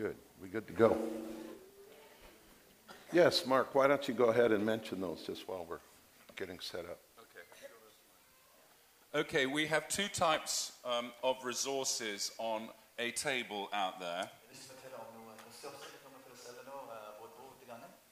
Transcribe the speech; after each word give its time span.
Good. 0.00 0.16
We 0.40 0.48
good 0.48 0.66
to 0.66 0.72
go? 0.72 0.96
Yes, 3.12 3.44
Mark, 3.44 3.74
why 3.74 3.86
don't 3.86 4.08
you 4.08 4.14
go 4.14 4.26
ahead 4.26 4.50
and 4.50 4.64
mention 4.64 4.98
those 4.98 5.22
just 5.26 5.46
while 5.46 5.66
we're 5.68 5.80
getting 6.36 6.58
set 6.58 6.86
up? 6.86 6.98
Okay, 9.12 9.20
okay 9.20 9.46
we 9.46 9.66
have 9.66 9.88
two 9.88 10.08
types 10.08 10.72
um, 10.86 11.12
of 11.22 11.44
resources 11.44 12.30
on 12.38 12.68
a 12.98 13.10
table 13.10 13.68
out 13.74 14.00
there. 14.00 14.30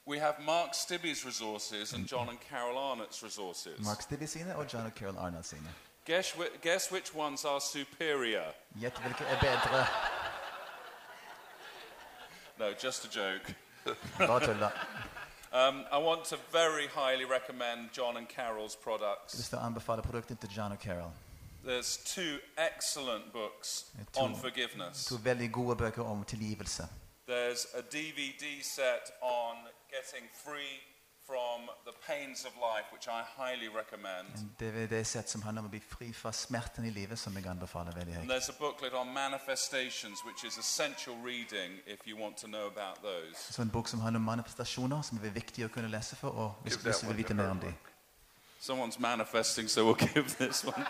We 0.05 0.19
have 0.19 0.39
Mark 0.45 0.73
Stibbe's 0.73 1.25
resources 1.25 1.93
and 1.93 2.05
John 2.07 2.29
and 2.29 2.39
Carol 2.39 2.77
Arnott's 2.77 3.23
resources. 3.23 3.79
Mark 3.83 4.01
Stibbe 4.01 4.27
sine 4.27 4.55
og 4.55 4.67
John 4.73 4.85
og 4.85 4.91
Carol 4.95 5.17
Arnold 5.17 5.43
sine. 5.43 5.69
Guess, 6.05 6.33
whi- 6.37 6.57
guess 6.61 6.91
which 6.91 7.15
ones 7.15 7.45
are 7.45 7.59
superior? 7.59 8.53
Gjett 8.79 8.97
hvilke 8.97 9.23
er 9.23 9.39
bedre. 9.39 9.85
No, 12.69 12.75
just 12.75 13.05
a 13.05 13.09
joke. 13.09 13.55
Bare 14.17 14.39
tulla. 14.39 14.71
Um, 15.51 15.85
I 15.91 15.97
want 15.97 16.23
to 16.25 16.37
very 16.51 16.87
highly 16.87 17.25
recommend 17.25 17.89
John 17.91 18.17
and 18.17 18.27
Carol's 18.27 18.75
products. 18.75 19.33
har 19.33 19.39
lyst 19.39 19.49
til 19.49 19.57
å 19.57 19.61
anbefale 19.61 20.01
John 20.55 20.71
og 20.71 20.79
Carol. 20.79 21.11
There's 21.65 21.97
two 22.05 22.37
excellent 22.57 23.33
books 23.33 23.85
two- 24.13 24.21
on 24.21 24.35
forgiveness. 24.35 25.05
To 25.05 25.17
veldig 25.17 25.51
gode 25.51 25.75
bøker 25.75 26.03
om 26.03 26.23
tilgivelse. 26.23 26.87
There's 27.27 27.65
a 27.73 27.81
DVD 27.81 28.63
set 28.63 29.11
on 29.21 29.55
getting 29.89 30.29
free 30.45 30.77
from 31.29 31.69
the 31.85 31.93
pains 32.07 32.45
of 32.45 32.51
life, 32.57 32.87
which 32.93 33.07
I 33.07 33.21
highly 33.41 33.67
recommend. 33.81 34.27
En 34.35 34.49
DVD-sett 34.59 35.29
som 35.29 35.41
handler 35.41 35.61
om 35.61 35.67
å 35.67 35.69
bli 35.69 35.79
fri 35.79 36.13
fra 36.13 36.31
smerten 36.31 36.85
i 36.85 36.89
livet, 36.89 37.19
som 37.19 37.35
jeg 37.37 37.45
anbefaler 37.47 37.91
veldig 37.93 38.13
And 38.15 38.23
høyt. 38.23 38.29
there's 38.31 38.49
a 38.49 38.57
booklet 38.59 38.93
on 38.93 39.13
manifestations, 39.13 40.23
which 40.25 40.43
is 40.43 40.57
essential 40.57 41.15
reading 41.25 41.71
if 41.85 42.07
you 42.07 42.17
want 42.23 42.37
to 42.37 42.47
know 42.47 42.65
about 42.67 42.97
those. 43.03 43.35
Så 43.53 43.61
en 43.61 43.69
bok 43.69 43.87
som 43.87 43.99
handler 43.99 44.19
om 44.19 44.25
manifestasjoner, 44.25 45.01
som 45.01 45.19
er 45.23 45.29
viktig 45.29 45.65
å 45.65 45.67
kunne 45.69 45.87
lese 45.89 46.15
for, 46.15 46.29
og 46.29 46.55
hvis, 46.63 46.73
Give 46.73 46.83
that 46.83 46.85
hvis 46.93 46.99
du 47.01 47.07
vil 47.07 47.17
vite 47.17 47.27
to 47.29 47.33
mer 47.41 47.49
om 47.49 47.59
dem. 47.59 47.73
Someone's 48.61 48.99
manifesting, 48.99 49.69
so 49.69 49.85
we'll 49.85 50.01
give 50.13 50.27
this 50.35 50.63
one. 50.65 50.85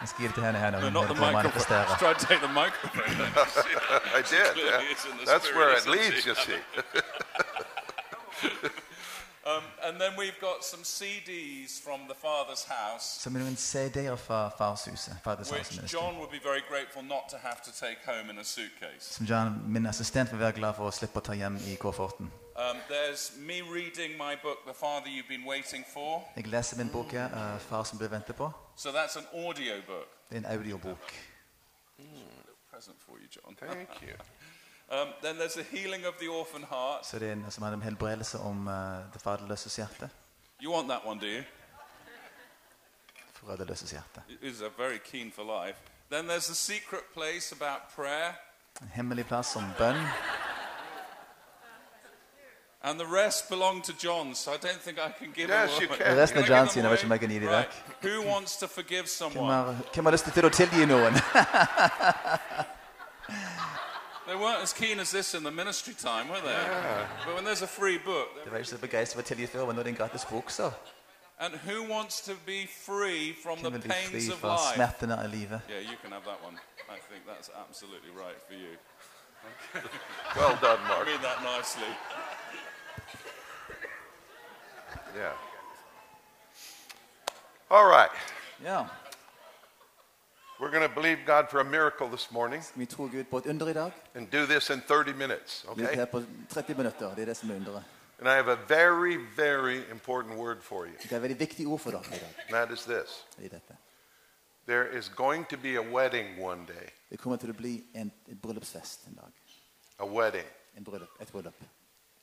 Jeg 0.00 0.08
skal 0.08 0.20
gi 0.20 0.26
det 0.26 0.34
til 0.34 0.44
henne 0.44 0.58
her 0.58 0.70
når 0.70 0.80
No, 0.80 0.84
hun 0.84 0.92
not 0.92 1.02
the 1.02 1.08
holder 1.08 1.20
på 1.20 1.24
å 1.24 1.32
microphone. 1.32 1.42
manifestere. 1.42 1.98
Try 1.98 2.12
to 2.14 2.26
take 2.26 2.40
the 2.40 2.52
microphone. 2.52 3.16
I 4.18 4.22
did. 4.32 4.46
Clearly 4.54 4.70
yeah. 4.70 4.92
it's 4.92 5.04
in 5.10 5.16
the 5.18 5.24
That's 5.30 5.44
spirit, 5.46 5.56
where 5.58 5.70
it 5.72 5.78
isn't 5.78 5.92
leads, 5.92 6.26
you 6.26 6.34
see. 6.34 6.60
And 9.86 10.00
then 10.00 10.12
we've 10.18 10.40
got 10.40 10.64
some 10.64 10.82
CDs 10.82 11.70
from 11.84 12.00
the 12.08 12.14
Father's 12.14 12.64
house, 12.64 13.04
Så 13.22 13.30
med 13.30 13.40
noen 13.40 13.56
CD-er 13.56 14.16
fra 14.16 14.48
farshuset, 14.58 15.16
Fathers 15.24 15.48
House 15.50 15.58
which 15.58 15.76
Ministry, 15.76 15.98
John 15.98 16.16
would 16.18 16.30
be 16.30 16.40
very 16.48 16.62
grateful 16.68 17.02
not 17.02 17.24
to 17.30 17.36
have 17.36 17.60
to 17.64 17.72
take 17.86 17.98
home 18.06 18.30
in 18.30 18.38
a 18.38 18.44
suitcase. 18.44 19.00
som 19.14 19.26
John, 19.26 19.62
min 19.66 19.86
assistent, 19.86 20.30
vil 20.30 20.38
være 20.40 20.52
glad 20.52 20.74
for 20.74 20.88
å 20.88 20.90
slippe 20.90 21.18
å 21.18 21.20
ta 21.20 21.32
hjem 21.32 21.56
i 21.66 21.74
kofferten. 21.76 22.30
Um, 22.56 22.76
there's 22.88 23.32
me 23.36 23.60
reading 23.62 24.10
my 24.18 24.34
book, 24.42 24.58
The 24.66 24.74
Father 24.74 25.08
You've 25.14 25.28
Been 25.28 25.46
Waiting 25.46 25.84
For. 25.92 26.24
Jeg 26.36 26.46
leser 26.46 26.76
min 26.76 26.88
bok 26.88 27.10
her, 27.12 27.26
eh, 27.26 27.60
'Far 27.60 27.84
som 27.84 27.98
ble 27.98 28.10
ventet 28.10 28.36
på'. 28.36 28.50
So 28.76 28.88
that's 28.90 29.16
an 29.18 29.26
audio 29.46 29.74
book. 29.86 30.08
Det 30.30 30.44
er 30.44 30.48
en 30.48 30.58
audiobok. 30.58 31.12
Present 32.72 32.96
for 33.06 33.16
you, 33.18 33.28
John. 33.36 33.56
Thank 33.56 34.02
you. 34.02 34.14
Um, 34.90 35.08
then 35.22 35.36
there's 35.38 35.54
The 35.54 35.62
Healing 35.76 36.06
of 36.06 36.14
the 36.20 36.28
Orphan 36.28 36.64
Heart. 36.70 37.06
Så 37.06 37.18
det 37.18 37.28
er 37.28 37.32
en 37.32 37.46
som 37.50 37.62
handler 37.62 37.76
om 37.76 37.82
helbredelse 37.82 38.38
om 38.38 38.68
eh, 38.68 38.74
det 39.14 39.22
faderløses 39.22 39.76
hjerte. 39.76 40.10
You 40.62 40.72
want 40.74 40.88
that 40.88 41.00
one, 41.04 41.20
do 41.20 41.26
you? 41.26 41.42
Foreldreløses 43.32 43.90
hjerte. 43.90 44.22
Is 44.42 44.60
are 44.62 44.70
very 44.78 44.98
keen 45.10 45.32
for 45.36 45.42
life. 45.66 45.78
Then 46.10 46.28
there's 46.30 46.46
The 46.46 46.54
Secret 46.54 47.00
Place 47.14 47.52
about 47.60 47.80
prayer. 47.96 48.32
En 48.82 48.88
hemmelig 48.94 49.26
plass 49.26 49.56
om 49.56 49.64
bønn. 49.78 49.96
And 52.82 52.98
the 53.00 53.06
rest 53.06 53.48
belong 53.48 53.82
to 53.84 53.92
John, 54.04 54.34
so 54.34 54.50
I 54.52 54.56
don't 54.56 54.80
think 54.84 54.98
I 54.98 55.10
can 55.18 55.32
give 55.34 55.48
Yes, 55.48 55.70
them 55.70 55.82
you 55.82 55.88
away. 55.88 55.98
can. 55.98 56.16
Resten 56.16 56.38
er 56.38 56.42
Can 56.42 56.44
I 56.44 56.46
give 56.46 56.56
John 56.56 56.66
them 56.66 56.72
sine, 56.72 56.82
jeg 56.84 56.90
vet 56.90 56.98
ikke 56.98 57.06
om 57.06 57.12
jeg 57.12 57.20
kan 57.20 57.28
gi 57.30 57.38
de 57.38 57.56
Right. 57.56 57.68
vekk. 58.02 58.04
Who 58.04 58.30
wants 58.32 58.56
to 58.56 58.66
forgive 58.66 59.00
Hvem 59.02 59.06
someone? 59.06 59.54
har, 59.54 59.76
hvem 59.94 60.04
har 60.04 60.12
lyst 60.12 60.24
til 60.34 60.44
å 60.44 60.48
tilgi 60.48 60.84
noen? 60.86 61.14
They 64.26 64.36
weren't 64.36 64.62
as 64.62 64.72
keen 64.72 65.00
as 65.00 65.10
this 65.10 65.34
in 65.34 65.42
the 65.44 65.50
ministry 65.50 65.94
time, 65.94 66.28
were 66.28 66.40
they? 66.40 66.66
But 67.26 67.34
when 67.34 67.44
there's 67.44 67.62
a 67.62 67.66
free 67.66 67.98
book, 67.98 68.28
Det 68.44 68.52
var 68.52 68.58
ikke 68.58 68.68
så 68.70 68.78
begeistret 68.78 69.14
for 69.14 69.22
å 69.22 69.34
tilgi 69.34 69.46
før, 69.46 69.66
men 69.66 69.74
nå 69.76 69.80
er 69.80 69.84
det 69.84 69.90
en 69.90 69.96
gratis 69.96 70.24
bok, 70.24 70.50
så. 70.50 70.70
and 71.38 71.54
who 71.66 71.82
wants 71.94 72.20
to 72.20 72.32
be 72.46 72.66
free 72.86 73.34
from 73.42 73.56
the 73.58 73.62
Hvem 73.70 73.72
vil 73.72 73.80
bli 73.82 73.90
fri 73.90 74.10
pains 74.12 74.28
of 74.32 74.38
fra 74.40 74.48
life? 74.56 74.74
smertene 74.74 75.18
av 75.24 75.28
livet? 75.30 75.60
Yeah, 75.68 75.80
you 75.90 75.96
can 76.02 76.12
have 76.12 76.24
that 76.24 76.40
one. 76.44 76.56
I 76.88 76.98
think 77.10 77.26
that's 77.26 77.50
absolutely 77.68 78.10
right 78.24 78.38
for 78.48 78.54
you. 78.54 78.72
Well 80.36 80.56
done, 80.62 80.78
I 80.84 80.88
Mark. 80.88 81.06
mean 81.06 81.20
that 81.22 81.38
nicely. 81.42 81.92
Yeah. 85.16 85.32
All 87.70 87.86
right. 87.90 88.10
Ja, 88.64 88.86
We're 90.60 90.70
going 90.70 90.88
to 90.88 90.94
believe 90.94 91.18
God 91.26 91.50
for 91.50 91.60
a 91.60 91.64
miracle 91.64 92.08
this 92.08 92.30
morning 92.30 92.62
vi 92.74 92.86
tror 92.86 93.08
Gud 93.08 93.24
på 93.24 93.38
et 93.38 93.46
under 93.46 93.68
i 93.68 93.90
and 94.14 94.30
do 94.30 94.46
this 94.46 94.70
in 94.70 94.80
30 94.80 95.12
minutes, 95.12 95.64
Vi 95.76 95.82
okay? 95.84 95.94
her 95.94 96.04
på 96.04 96.22
30 96.48 96.74
minutter, 96.74 97.14
det 97.14 97.26
det 97.26 97.36
som 97.36 97.50
underet. 97.50 97.84
And 98.20 98.28
I 98.28 98.34
have 98.36 98.48
a 98.48 98.58
very, 98.68 99.16
very 99.36 99.90
important 99.90 100.38
word 100.38 100.62
for 100.62 100.84
you. 100.84 100.92
Det 101.02 101.12
et 101.12 101.22
veldig 101.22 101.40
viktig 101.40 101.66
ord 101.66 101.80
for 101.80 101.90
dere 101.90 102.02
i 102.06 102.10
dag. 102.10 102.34
And 102.48 102.54
that 102.54 102.70
is 102.70 102.84
this 102.84 103.24
dette. 103.38 103.76
there 104.66 104.98
is 104.98 105.08
going 105.08 105.44
to 105.48 105.56
be 105.56 105.76
a 105.76 105.82
wedding 105.82 106.42
one 106.44 106.66
day. 106.66 106.90
Det 107.10 107.18
kommer 107.18 107.36
til 107.36 107.50
å 107.50 107.52
bli 107.52 107.84
en, 107.94 108.12
en 108.28 108.36
bryllupsfest 108.42 109.06
en 109.06 109.14
dag. 109.14 109.32
A 109.98 110.06
wedding. 110.06 110.46
En 110.76 110.84
bryllup, 110.84 111.10
et 111.20 111.32
bryllup. 111.32 111.54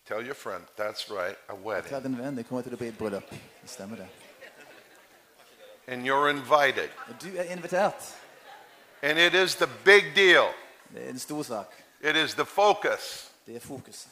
Tell 0.05 0.25
your 0.25 0.35
friend, 0.35 0.63
that's 0.77 1.09
right, 1.09 1.37
a 1.49 1.55
wedding. 1.55 1.89
Fortell 1.89 2.03
din 2.03 2.17
venn, 2.17 2.37
det 2.37 2.47
kommer 2.47 2.63
til 2.63 2.73
å 2.73 2.77
bli 2.77 2.87
et 2.87 2.97
bryllup. 2.97 3.29
Det 3.61 3.69
stemmer 3.69 3.95
det. 3.95 4.07
And 5.87 6.05
you're 6.05 6.29
invited. 6.29 6.89
Og 7.09 7.15
du 7.21 7.37
er 7.37 7.43
invitert. 7.43 8.20
And 9.01 9.17
it 9.19 9.33
is 9.33 9.55
the 9.55 9.69
big 9.85 10.03
deal, 10.15 10.53
Det 10.93 11.05
er 11.05 11.09
en 11.09 11.19
stor 11.19 11.43
sak. 11.43 11.65
it 12.01 12.15
is 12.15 12.33
the 12.33 12.45
focus. 12.45 13.31
Det 13.45 13.55
er 13.55 13.59
fokuset. 13.59 14.09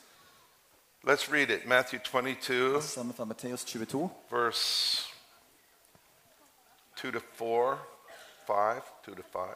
Let's 1.04 1.32
read 1.32 1.50
it 1.50 1.66
Matthew 1.66 2.00
22, 2.00 2.82
Sammen 2.82 3.16
fra 3.16 3.26
Matteus 3.26 3.64
22, 3.66 4.12
verse 4.30 5.08
2 6.96 7.12
to 7.12 7.20
4, 7.34 7.80
5, 8.48 8.82
2 9.06 9.16
to 9.16 9.24
5. 9.24 9.48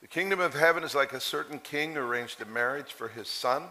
The 0.00 0.08
kingdom 0.08 0.40
of 0.40 0.54
heaven 0.54 0.84
is 0.84 0.94
like 0.94 1.12
a 1.16 1.20
certain 1.20 1.60
king 1.60 1.94
who 1.94 2.00
arranged 2.02 2.40
a 2.40 2.44
marriage 2.44 2.92
for 2.92 3.08
his 3.08 3.28
son. 3.28 3.62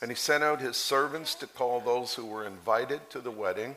And 0.00 0.10
he 0.10 0.16
sent 0.16 0.42
out 0.42 0.60
his 0.60 0.76
servants 0.76 1.34
to 1.36 1.46
call 1.46 1.80
those 1.80 2.14
who 2.14 2.26
were 2.26 2.44
invited 2.46 3.00
to 3.10 3.20
the 3.20 3.30
wedding. 3.30 3.76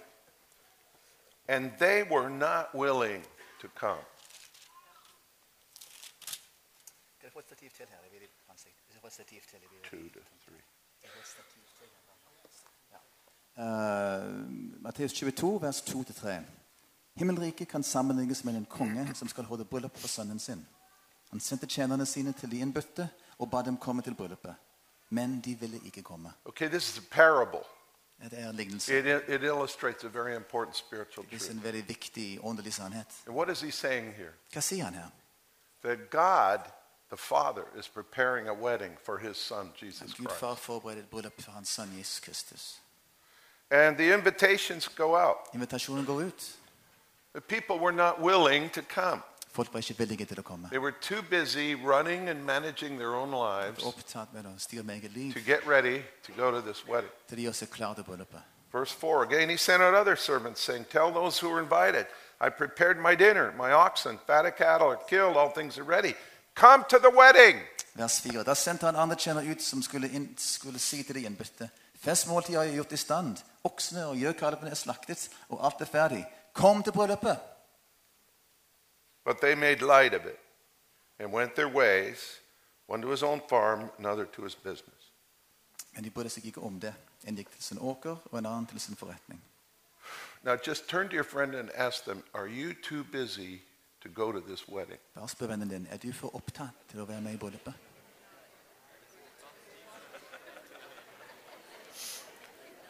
And 1.48 1.72
they 1.80 2.04
were 2.04 2.30
not 2.30 2.74
willing 2.74 3.22
to 3.62 3.68
come. 3.68 4.02
Two 9.84 10.10
to 10.10 10.20
three. 10.46 10.62
Uh, 13.58 14.22
Matteus 14.82 15.14
22, 15.14 15.62
vers 15.62 15.82
2-3. 15.82 16.44
Himmelriket 17.16 17.68
kan 17.68 17.84
sammenlignes 17.84 18.44
med 18.44 18.56
en 18.56 18.66
konge 18.66 19.16
som 19.16 19.28
skal 19.28 19.44
holde 19.44 19.66
bryllup 19.66 19.98
for 19.98 20.08
sønnen 20.08 20.40
sin. 20.40 20.66
Han 21.30 21.40
sendte 21.40 21.68
tjenerne 21.68 22.06
sine 22.06 22.34
til 22.34 22.52
de 22.52 22.60
innbudte 22.60 23.10
og 23.40 23.52
ba 23.52 23.62
dem 23.62 23.78
komme 23.78 24.02
til 24.02 24.16
bryllupet. 24.16 24.56
Men 25.10 25.42
de 25.42 25.60
ville 25.60 25.80
ikke 25.86 26.02
komme. 26.02 26.34
Okay, 26.46 26.68
this 26.68 26.90
is 26.90 26.98
a 26.98 27.08
parable. 27.12 27.64
Det 28.30 28.40
er 28.40 28.50
en 28.50 28.56
lignelse. 28.56 29.00
It, 29.00 29.06
it 29.30 29.44
illustrates 29.44 30.04
a 30.04 30.08
very 30.08 30.36
important 30.36 30.76
spiritual 30.78 31.26
Det 31.32 31.40
truth. 31.40 31.52
en 31.52 31.64
veldig 31.64 31.88
viktig 31.90 32.40
åndelig 32.44 32.74
sannhet. 32.74 33.08
And 33.28 33.36
what 33.36 33.50
is 33.50 33.62
he 33.62 33.72
saying 33.72 34.14
here? 34.14 34.32
Hva 34.54 34.62
sier 34.62 34.84
han 34.84 34.94
her? 34.94 35.10
That 35.84 36.10
God, 36.10 36.60
the 37.10 37.18
Father, 37.18 37.64
is 37.80 37.88
preparing 37.88 38.48
a 38.48 38.54
wedding 38.54 38.98
for 39.06 39.18
his 39.18 39.38
Son, 39.38 39.72
Jesus 39.82 40.14
Gud 40.14 40.26
Christ. 40.26 40.40
far 40.40 40.56
forbereder 40.56 41.02
et 41.02 41.10
bryllup 41.10 41.42
for 41.42 41.52
hans 41.52 41.70
sønn 41.70 41.98
Jesus 41.98 42.20
Kristus. 42.20 42.82
And 43.72 43.96
the 43.98 44.14
invitations 44.14 44.88
go 44.88 45.16
out. 45.18 45.38
Invitasjonen 45.54 46.06
går 46.06 46.22
ut. 46.22 46.56
The 47.32 47.42
people 47.42 47.76
were 47.80 47.92
not 47.92 48.20
willing 48.22 48.72
to 48.72 48.82
come. 48.82 49.22
Folk 49.56 49.72
var 49.74 49.80
ikke 49.80 49.96
villige 50.02 50.26
til 50.28 50.40
å 50.40 50.44
komme. 50.44 50.68
They 50.70 50.80
were 50.84 50.92
too 51.02 51.22
busy 51.30 51.76
running 51.76 52.28
and 52.30 52.44
managing 52.44 52.98
their 53.00 53.16
own 53.16 53.32
lives 53.32 53.84
Opptatt 53.88 54.34
med 54.36 54.46
å 54.50 54.52
styre 54.60 54.84
med 54.84 54.96
eget 55.00 55.14
liv 55.16 55.34
to 55.34 55.40
get 55.40 55.64
ready 55.68 56.02
to 56.28 56.34
go 56.36 56.52
to 56.52 56.60
this 56.62 56.84
wedding. 56.88 57.12
til 57.30 57.38
de 57.38 57.44
gjør 57.48 57.56
seg 57.62 57.70
klar 57.72 57.94
til 57.96 58.04
bryllupet. 58.04 58.44
Verse 58.74 58.92
4 58.92 59.24
again, 59.24 59.50
he 59.50 59.58
sent 59.58 59.82
out 59.82 59.94
other 59.94 60.16
servants, 60.18 60.62
saying, 60.62 60.86
Tell 60.92 61.12
those 61.14 61.40
who 61.40 61.48
are 61.56 61.62
invited, 61.62 62.06
I 62.42 62.50
prepared 62.50 62.98
my 63.00 63.16
dinner, 63.16 63.54
my 63.58 63.72
oxen, 63.72 64.20
fat 64.28 64.46
of 64.46 64.56
cattle 64.58 64.90
are 64.92 65.00
killed, 65.10 65.38
all 65.38 65.50
things 65.50 65.78
are 65.78 65.88
ready. 65.88 66.14
Come 66.56 66.84
to 66.90 67.00
the 67.00 67.10
wedding. 67.10 67.62
Vers 67.96 68.20
4. 68.20 68.44
Da 68.44 68.54
sendte 68.56 68.86
han 68.86 68.96
andre 68.96 69.16
tjenere 69.16 69.48
ut 69.48 69.62
som 69.62 69.82
skulle, 69.82 70.10
inn, 70.12 70.34
skulle 70.38 70.80
si 70.80 71.04
til 71.04 71.16
de 71.16 71.24
innbytte. 71.30 71.70
Festmåltidet 72.04 72.66
jeg 72.66 72.76
gjort 72.76 72.92
i 72.92 72.98
stand. 73.00 73.38
Oksene 73.64 74.06
og 74.12 74.20
gjøkalvene 74.20 74.72
er 74.76 74.76
slaktet, 74.76 75.30
og 75.50 75.64
alt 75.64 75.82
er 75.82 75.86
ferdig. 75.90 76.26
Kom 76.54 76.84
til 76.84 76.92
bryllupet. 76.92 77.55
But 79.26 79.42
they 79.42 79.56
made 79.56 79.82
light 79.82 80.14
of 80.14 80.26
it 80.26 80.40
and 81.20 81.32
went 81.32 81.56
their 81.56 81.68
ways, 81.68 82.40
one 82.88 83.02
to 83.02 83.10
his 83.10 83.24
own 83.24 83.42
farm, 83.50 83.90
another 83.98 84.26
to 84.26 84.44
his 84.44 84.56
business. 84.56 85.12
Men 85.96 86.04
de 86.04 86.10
brydde 86.10 86.30
seg 86.30 86.46
ikke 86.46 86.62
om 86.62 86.80
det. 86.80 86.94
En 87.28 87.36
gikk 87.36 87.50
til 87.52 87.64
sin 87.64 87.78
åker, 87.82 88.18
og 88.32 88.38
en 88.40 88.46
annen 88.46 88.66
til 88.68 88.80
sin 88.80 88.96
forretning. 88.96 89.42
Now 90.44 90.58
just 90.68 90.88
turn 90.88 91.10
to 91.10 91.16
your 91.16 91.24
friend 91.24 91.56
and 91.56 91.70
ask 91.74 92.04
them, 92.04 92.24
Are 92.34 92.48
you 92.48 92.74
too 92.74 93.04
busy 93.04 93.62
to 94.02 94.10
go 94.10 94.32
to 94.32 94.40
this 94.40 94.68
wedding? 94.70 95.00
Bare 95.16 95.30
spør 95.30 95.48
vennen 95.48 95.70
din 95.70 95.88
er 95.92 95.98
du 95.98 96.14
for 96.14 96.36
opptatt 96.36 96.86
til 96.92 97.02
å 97.02 97.06
være 97.06 97.22
med 97.22 97.34
i 97.34 97.38
bryllupet. 97.38 97.74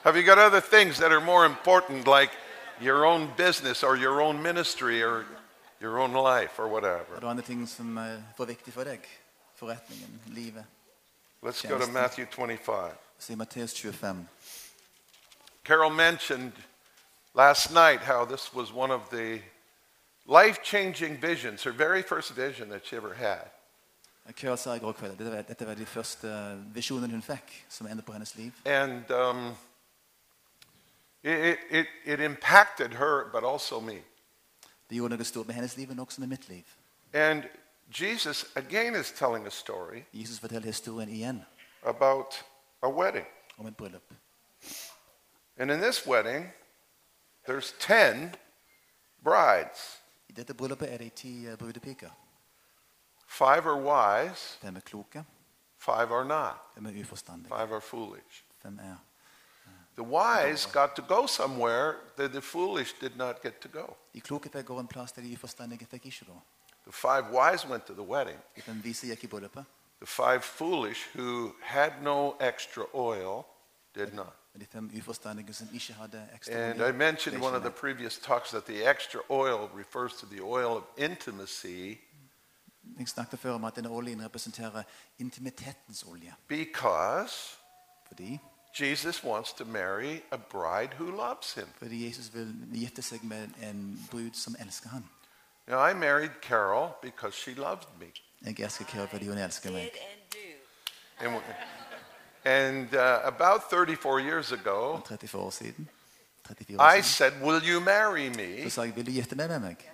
Have 0.03 0.17
you 0.17 0.23
got 0.23 0.37
other 0.37 0.61
things 0.61 0.97
that 0.97 1.11
are 1.11 1.21
more 1.21 1.45
important, 1.45 2.07
like 2.07 2.31
your 2.81 3.05
own 3.05 3.31
business 3.37 3.83
or 3.83 3.95
your 3.95 4.21
own 4.21 4.41
ministry 4.43 5.01
or 5.01 5.25
your 5.81 5.99
own 5.99 6.13
life 6.13 6.59
or 6.59 6.65
Er 6.65 6.71
whatever? 6.71 7.19
det 7.19 7.27
andre 7.27 7.43
ting 7.43 7.69
som 7.69 7.97
er 7.97 8.21
viktig 8.45 8.73
for 8.73 8.83
deg? 8.83 8.99
Forretningen, 9.55 10.21
livet. 10.27 10.65
Let's 11.43 11.61
go 11.67 11.77
to 11.77 11.91
Matthew 11.91 12.25
25. 12.25 12.91
Så 13.19 13.35
Matteus 13.35 13.73
25 13.73 14.27
Carol 15.65 15.89
mentioned 15.89 16.51
last 17.33 17.71
night 17.71 17.99
how 18.01 18.25
this 18.25 18.53
was 18.53 18.71
one 18.73 18.91
of 18.93 19.01
the 19.09 19.41
life 20.25 20.59
changing 20.63 21.21
visions, 21.21 21.63
her 21.63 21.71
very 21.71 22.01
first 22.01 22.31
vision 22.35 22.69
that 22.69 22.85
she 22.85 22.95
ever 22.95 23.13
had. 23.13 23.49
Kjør 24.33 24.55
sa 24.55 24.73
i 24.73 24.79
går 24.79 24.91
kveld 24.97 25.17
dette 25.17 25.43
dette 25.47 25.65
var 25.67 25.73
de 25.73 25.85
første 25.85 26.27
visjonene 26.73 27.13
hun 27.13 27.21
fikk, 27.21 27.65
som 27.69 27.87
endte 27.87 28.05
på 28.05 28.13
hennes 28.13 28.35
liv. 28.35 28.51
And 28.65 29.11
um, 29.11 29.55
it, 31.23 31.59
it, 31.69 31.87
it 32.05 32.19
impacted 32.19 32.93
her, 32.93 33.29
but 33.31 33.43
also 33.43 33.79
me. 33.79 34.01
Det 34.89 34.95
gjorde 34.97 35.15
noe 35.17 35.23
stort 35.25 35.47
med 35.47 35.55
hennes 35.55 35.77
liv, 35.77 35.99
også 35.99 36.21
med 36.21 36.27
mitt. 36.27 36.65
And 37.13 37.43
Jesus, 38.01 38.45
again, 38.55 38.95
is 38.95 39.11
telling 39.11 39.45
a 39.47 39.49
story 39.49 40.01
Jesus 40.13 40.39
forteller 40.39 40.65
historien 40.67 41.09
igjen 41.09 41.45
about 41.83 42.45
a 42.81 42.89
wedding. 42.89 43.25
om 43.57 43.67
et 43.67 43.77
bryllup. 43.77 44.13
And 45.57 45.71
in 45.71 45.79
this 45.79 46.07
wedding, 46.07 46.51
there's 47.49 47.73
10 47.79 48.31
brides. 49.23 50.01
I 50.29 50.33
dette 50.33 50.53
bryllupet 50.53 50.93
er 50.93 50.97
det 50.97 51.13
ti 51.13 51.47
eh, 51.47 51.57
brudepiker. 51.57 52.09
Five 53.27 53.65
are 53.69 53.81
wise, 53.81 54.57
Fem 54.61 54.75
er 54.75 54.79
kloke, 54.79 55.23
five 55.77 56.11
are 56.13 56.25
not. 56.25 56.55
fem 56.75 56.85
er 56.85 57.01
uforstandige, 57.01 57.47
Five 57.47 57.73
are 57.75 57.81
foolish. 57.81 58.43
fem 58.61 58.79
er 58.79 58.95
The 59.95 60.03
wise 60.03 60.65
got 60.73 60.95
to 60.95 61.01
go 61.01 61.25
somewhere 61.27 61.95
that 62.17 62.31
the 62.31 62.41
foolish 62.41 62.93
did 63.01 63.15
not 63.17 63.41
get 63.41 63.53
to 63.61 63.67
go. 63.67 63.95
De 64.13 64.21
kloke 64.21 64.49
fikk 64.49 64.65
gå 64.65 64.79
en 64.79 64.87
plass 64.87 65.11
der 65.11 65.21
de 65.21 65.33
uforstandige 65.33 65.85
fikk 65.85 66.05
ikke 66.05 66.17
er 66.21 66.25
gå. 66.33 66.41
The 66.83 66.91
five 66.91 67.25
wise 67.31 67.67
went 67.67 67.83
to 67.85 67.93
the 67.93 68.03
wedding. 68.03 68.39
De 68.65 68.71
vise 68.83 69.07
gikk 69.07 69.23
i 69.23 69.27
bryllupet, 69.27 69.65
The 69.99 70.07
five 70.07 70.41
foolish 70.43 71.07
who 71.15 71.55
had 71.61 71.91
no 72.01 72.35
extra 72.39 72.83
oil 72.93 73.45
did 73.95 74.13
not. 74.13 74.33
men 74.53 74.61
de 74.61 74.65
fem 74.71 74.91
uforstandige 74.97 75.53
som 75.53 75.67
ikke 75.73 75.93
hadde 75.93 76.29
ekstra 76.35 76.55
And 76.55 76.81
I 76.81 76.91
mentioned 76.91 77.41
one 77.41 77.55
of 77.55 77.61
the 77.61 77.71
previous 77.71 78.17
talks 78.17 78.49
that 78.49 78.63
the 78.65 78.89
extra 78.89 79.21
oil 79.29 79.69
refers 79.77 80.13
to 80.13 80.25
the 80.25 80.41
oil 80.43 80.67
of 80.77 80.83
intimacy 80.97 81.97
Jeg 82.99 83.07
snakket 83.07 83.39
før 83.39 83.51
om 83.53 83.63
at 83.63 83.75
denne 83.75 83.89
oljen 83.89 84.23
representerer 84.25 84.83
intimitetens 85.19 86.03
olje. 86.03 86.33
because 86.47 87.57
Fordi, 88.07 88.39
Jesus 88.79 89.23
wants 89.23 89.53
to 89.53 89.65
marry 89.65 90.21
a 90.31 90.37
bride 90.37 90.93
who 90.99 91.17
loves 91.17 91.53
him. 91.53 91.67
fordi 91.77 92.05
Jesus 92.05 92.33
vil 92.33 92.55
gifte 92.73 93.01
seg 93.01 93.23
med 93.23 93.47
en 93.63 94.07
brud 94.11 94.31
som 94.33 94.55
elsker 94.59 94.89
ham. 94.89 95.05
Now, 95.67 95.89
I 95.89 95.93
married 95.93 96.29
Carol 96.41 96.89
because 97.01 97.37
she 97.37 97.53
loved 97.53 97.87
me. 97.99 98.05
Jeg 98.45 98.59
elsker 98.59 98.85
Kira 98.85 99.05
fordi 99.05 99.27
hun 99.27 99.37
elsker 99.37 99.71
meg. 99.71 99.91
and. 101.19 101.41
And, 102.45 102.93
uh, 102.93 103.19
about 103.23 103.61
34 103.71 104.19
years 104.21 104.51
ago, 104.51 104.99
34 105.05 105.41
år 105.41 105.49
siden. 105.49 105.89
34 106.47 106.79
år 106.81 106.91
I 106.93 107.01
siden. 107.01 107.03
said, 107.03 107.41
Will 107.41 107.63
you 107.69 107.79
marry 107.79 108.29
me? 108.29 108.63
Så 108.63 108.69
sa 108.69 108.81
jeg, 108.81 108.95
vil 108.95 109.05
du 109.05 109.11
gifte 109.11 109.35
deg 109.35 109.49
med 109.49 109.59
meg? 109.59 109.89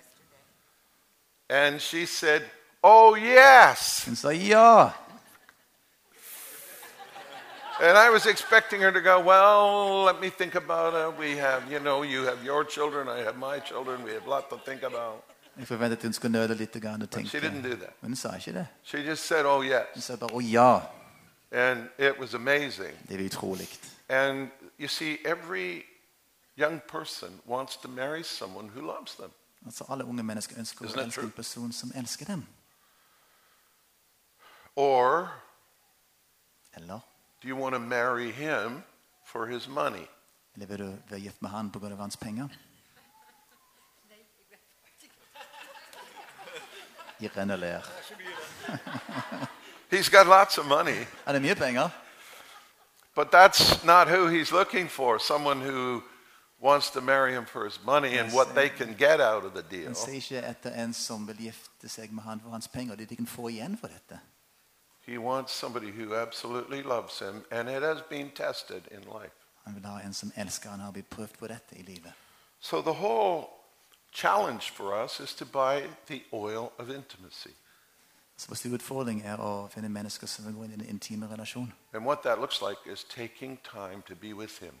And 1.48 1.80
she 1.80 2.06
said, 2.06 2.42
Oh, 2.82 3.16
yes. 3.18 4.04
Hun 4.04 4.16
sa 4.16 4.28
ja. 4.28 4.90
And 7.82 7.98
I 7.98 8.10
was 8.10 8.26
expecting 8.26 8.80
her 8.82 8.92
to 8.92 9.00
go, 9.00 9.20
Well, 9.20 10.04
let 10.04 10.20
me 10.20 10.30
think 10.30 10.54
about 10.54 10.94
it. 10.94 11.18
We 11.18 11.36
have, 11.36 11.72
you 11.72 11.78
know, 11.80 12.02
you 12.04 12.22
have 12.24 12.44
your 12.44 12.64
children, 12.64 13.08
I 13.08 13.22
have 13.22 13.36
my 13.36 13.58
children, 13.60 14.04
we 14.04 14.12
have 14.12 14.26
a 14.26 14.30
lot 14.30 14.48
to 14.50 14.58
think 14.66 14.82
about. 14.82 15.24
Jeg 15.58 15.66
forventet 15.68 16.02
hun 16.02 16.12
skulle 16.12 16.32
nøle 16.32 16.54
litt 16.54 16.72
grann 16.82 17.02
og 17.02 17.10
But 17.10 17.26
she 17.26 17.40
tenke. 17.40 17.46
didn't 17.46 17.62
do 17.70 17.76
that. 17.76 17.92
Men 18.02 18.10
hun 18.10 18.16
sa 18.16 18.34
ikke 18.34 18.52
det. 18.52 18.66
She 18.82 18.98
just 18.98 19.26
said, 19.26 19.44
Oh, 19.46 19.56
Hun 19.62 19.70
yes. 19.70 20.04
sa 20.04 20.16
bare 20.16 20.30
å 20.32 20.40
ja. 20.40 20.80
And 21.52 21.88
it 21.98 22.18
was 22.20 22.34
amazing. 22.34 22.94
Det 23.08 23.20
er 23.20 23.24
utrolig. 23.26 23.68
And 24.08 24.48
you 24.78 24.88
see, 24.88 25.18
every 25.24 25.84
young 26.58 26.80
person 26.88 27.40
wants 27.46 27.76
to 27.76 27.88
marry 27.88 28.22
someone 28.22 28.68
who 28.76 28.80
loves 28.86 29.14
them. 29.14 29.30
Altså 29.66 29.84
Alle 29.88 30.04
unge 30.04 30.22
mennesker 30.22 30.58
ønsker 30.58 30.84
Isn't 30.84 30.92
å 30.92 30.94
that 30.96 31.04
elske 31.04 31.20
true? 31.20 31.24
en 31.26 31.30
person 31.36 31.72
som 31.72 31.92
elsker 31.94 32.24
dem. 32.26 32.46
Or 34.76 35.28
Eller, 36.76 37.00
do 37.42 37.48
you 37.48 37.56
want 37.56 37.74
to 37.74 37.80
marry 37.80 38.30
him 38.30 38.82
for 39.24 39.46
his 39.46 39.68
money? 39.68 40.06
eller 40.54 40.66
vil 40.66 40.78
du 40.78 40.96
være 41.08 41.20
gift 41.20 41.42
med 41.42 41.50
han 41.50 41.70
pga. 41.70 41.96
hans 41.96 42.16
penger? 42.16 42.48
Irene 47.20 47.56
ler. 47.56 47.80
He's 49.90 50.08
got 50.08 50.26
lots 50.26 50.58
of 50.58 50.66
money, 50.66 51.06
det 51.26 51.42
mye 51.42 51.54
penger? 51.54 51.90
but 53.14 53.30
that's 53.30 53.84
not 53.84 54.08
who 54.08 54.26
he's 54.26 54.52
looking 54.52 54.88
for. 54.88 55.18
Someone 55.18 55.60
who 55.60 56.02
wants 56.60 56.90
to 56.90 57.00
marry 57.00 57.32
him 57.32 57.44
for 57.44 57.64
his 57.64 57.78
money 57.84 58.18
and 58.18 58.32
what 58.32 58.54
they 58.54 58.68
can 58.68 58.94
get 58.94 59.20
out 59.20 59.44
of 59.44 59.54
the 59.54 59.62
deal. 59.62 59.84
Han 59.84 59.94
ser 59.94 60.12
ikke 60.12 60.42
etter 60.48 60.70
en 60.84 60.94
som 60.94 61.26
vil 61.28 61.36
gifte 61.36 61.88
seg 61.88 62.12
med 62.12 62.22
han 62.22 62.40
for 62.40 62.50
hans 62.50 62.68
penger. 62.68 62.96
Det 62.96 63.08
de 63.10 63.16
kan 63.16 63.26
få 63.26 63.48
igjen 63.48 63.76
for 63.80 63.88
dette. 63.88 64.20
He 65.12 65.18
wants 65.18 65.52
somebody 65.52 65.90
who 65.90 66.14
absolutely 66.14 66.82
loves 66.82 67.18
him, 67.18 67.44
and 67.50 67.68
it 67.68 67.82
has 67.82 68.00
been 68.00 68.30
tested 68.30 68.82
in 68.90 69.00
life. 69.00 69.32
Han 69.64 69.74
vil 69.74 69.84
ha 69.84 70.00
en 70.00 70.14
som 70.14 70.32
han 70.36 70.80
har 70.80 70.90
blitt 70.90 71.10
prøvd 71.10 71.38
på 71.38 71.46
dette 71.46 71.78
i 71.78 71.82
livet. 71.82 72.12
So 72.60 72.80
the 72.80 72.92
whole 72.92 73.46
challenge 74.12 74.70
for 74.70 75.04
us 75.04 75.20
is 75.20 75.34
to 75.34 75.44
buy 75.44 75.82
the 76.06 76.22
oil 76.32 76.72
of 76.78 76.88
intimacy. 76.90 77.50
Så 78.36 78.48
vår 78.48 78.54
store 78.54 78.74
utfordring 78.74 79.22
er 79.24 79.36
å 79.36 79.68
finne 79.68 79.88
mennesker 79.88 80.26
som 80.26 80.48
inn 80.48 80.70
i 80.70 80.74
en 80.74 80.88
intime 80.88 81.28
relasjon. 81.28 81.72
And 81.92 82.06
what 82.06 82.22
that 82.22 82.38
looks 82.38 82.62
like 82.62 82.92
is 82.92 83.04
taking 83.04 83.58
time 83.62 84.02
to 84.08 84.14
be 84.14 84.34
with 84.34 84.60
him. 84.60 84.74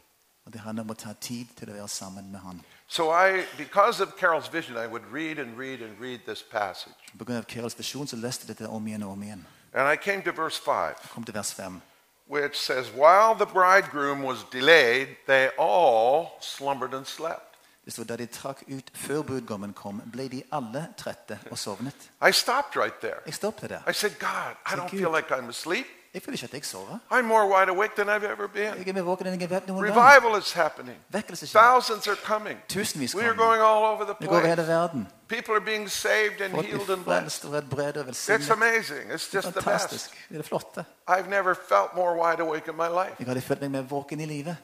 Og 0.44 0.52
Det 0.52 0.60
handler 0.60 0.82
om 0.82 0.90
å 0.90 0.94
ta 0.94 1.12
tid 1.12 1.46
til 1.56 1.70
å 1.70 1.72
være 1.72 1.88
sammen 1.88 2.32
med 2.32 2.40
han. 2.40 2.64
So 2.86 3.12
I, 3.12 3.44
because 3.58 4.02
of 4.02 4.08
Carol's 4.08 4.52
vision, 4.52 4.76
I 4.76 4.86
would 4.86 5.04
read 5.12 5.38
and 5.38 5.58
read 5.58 5.82
and 5.82 6.00
read 6.00 6.18
this 6.26 6.42
passage. 6.42 6.96
På 7.18 7.24
grunn 7.24 7.36
av 7.36 7.44
Karels 7.44 7.78
visjon 7.78 8.06
så 8.06 8.16
leste 8.16 8.46
jeg 8.46 8.56
dette 8.56 8.68
om 8.68 8.86
igjen 8.86 9.02
og 9.02 9.12
om 9.12 9.22
igjen. 9.22 9.46
And 9.74 9.88
I 9.88 9.96
came 9.96 10.22
to 10.22 10.32
verse 10.32 10.58
5, 10.64 10.72
Jeg 11.02 11.10
kom 11.10 11.24
til 11.24 11.34
vers 11.34 11.54
5. 11.54 11.80
which 12.28 12.56
says, 12.60 12.88
While 12.90 13.34
the 13.34 13.46
bridegroom 13.46 14.22
was 14.22 14.44
delayed, 14.52 15.08
they 15.26 15.48
all 15.58 16.26
slumbered 16.40 16.94
and 16.94 17.06
slept. 17.06 17.58
Det 17.84 17.92
står 17.92 18.04
da 18.04 18.16
de 18.16 18.26
trakk 18.26 18.62
ut 18.68 18.90
før 18.94 19.22
brudgommen 19.22 19.72
kom, 19.72 20.02
ble 20.12 20.28
de 20.28 20.42
alle 20.52 20.86
trette 20.96 21.38
og 21.50 21.58
sovnet. 21.58 22.10
I 22.28 22.32
stopped 22.32 22.76
right 22.76 22.94
there. 23.00 23.18
Jeg 23.26 23.34
stoppet 23.34 23.70
der. 23.70 23.80
I 23.90 23.92
said, 23.92 24.10
God, 24.20 24.54
I 24.66 24.76
don't 24.76 24.88
feel 24.90 25.10
like 25.16 25.34
I'm 25.34 25.48
asleep. 25.48 25.86
Jeg 26.14 26.22
føler 26.22 26.36
ikke 26.36 26.44
at 26.44 26.52
jeg 26.54 26.64
sover. 26.64 26.98
I'm 27.12 27.22
more 27.22 27.46
wide 27.58 27.68
awake 27.70 27.92
than 27.96 28.08
I've 28.08 28.24
ever 28.32 28.46
been. 28.46 28.74
Jeg 28.78 28.88
er 28.88 28.92
mer 28.92 29.02
våken 29.02 29.26
enn 29.26 29.40
jeg 29.40 29.48
har 29.48 29.54
vært 29.60 29.66
noen 29.68 29.84
gang. 29.84 29.96
Revival 29.96 30.38
is 30.38 30.52
happening. 30.52 30.98
Vekkelse 31.08 31.46
skjer. 31.46 31.60
Thousands 31.60 32.08
are 32.08 32.16
coming. 32.24 32.58
Tusenvis 32.68 33.14
We 33.14 33.22
are 33.22 33.28
kommer. 33.34 33.44
going 33.44 33.62
all 33.62 33.84
over 33.84 34.04
the 34.04 34.14
Vi 34.20 34.26
går 34.26 34.32
over 34.36 34.46
hele 34.46 34.56
place. 34.56 34.68
verden. 34.68 35.08
People 35.28 35.54
are 35.54 35.60
being 35.64 35.90
saved 35.90 36.40
and 36.40 36.52
Folk 36.54 36.64
healed 36.66 36.84
blir 36.86 36.94
and 36.96 37.04
blessed. 37.04 37.22
frelst 37.22 37.44
og 37.44 37.52
redbredt 37.52 37.96
og 37.96 38.02
It's 38.08 38.28
velsignet. 38.28 38.50
amazing. 38.50 39.12
It's 39.12 39.34
just 39.34 39.46
the 39.48 39.52
fantastisk. 39.62 40.10
best. 40.10 40.28
Det 40.28 40.34
er 40.34 40.38
det 40.42 40.46
flotte. 40.46 40.84
I've 41.10 41.28
never 41.30 41.54
felt 41.54 41.94
more 41.94 42.14
wide 42.26 42.40
awake 42.42 42.68
in 42.70 42.76
my 42.76 42.88
life. 43.00 43.14
Jeg 43.18 43.26
hadde 43.26 43.40
følt 43.40 43.60
meg 43.60 43.70
mer 43.70 43.82
våken 43.82 44.20
i 44.20 44.24
livet. 44.26 44.56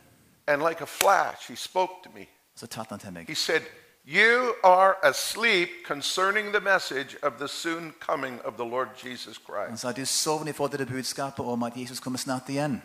And 0.47 0.63
like 0.69 0.81
a 0.81 0.87
flash, 0.87 1.49
he 1.49 1.57
spoke 1.57 1.93
to 2.05 2.11
me. 2.15 2.27
Så 2.57 2.67
talte 2.67 2.91
han 2.91 2.99
til 2.99 3.13
meg. 3.13 3.25
He 3.29 3.35
said, 3.35 3.61
You 4.11 4.55
are 4.65 4.97
asleep 5.05 5.69
concerning 5.87 6.53
the 6.53 6.61
message 6.61 7.17
of 7.23 7.33
the 7.39 7.49
soon 7.49 7.93
coming 8.01 8.41
of 8.45 8.55
the 8.55 8.65
Lord 8.65 8.89
Jesus 9.05 9.37
Christ. 9.39 9.81
sa 9.83 9.93
du 9.93 10.07
sovner 10.07 10.49
i 10.51 10.53
forhold 10.53 10.71
til 10.71 10.79
det 10.79 10.89
budskapet 10.89 11.45
om 11.45 11.63
at 11.63 11.73
Jesus 11.77 12.01
kommer 12.01 12.19
snart 12.19 12.49
igjen. 12.49 12.83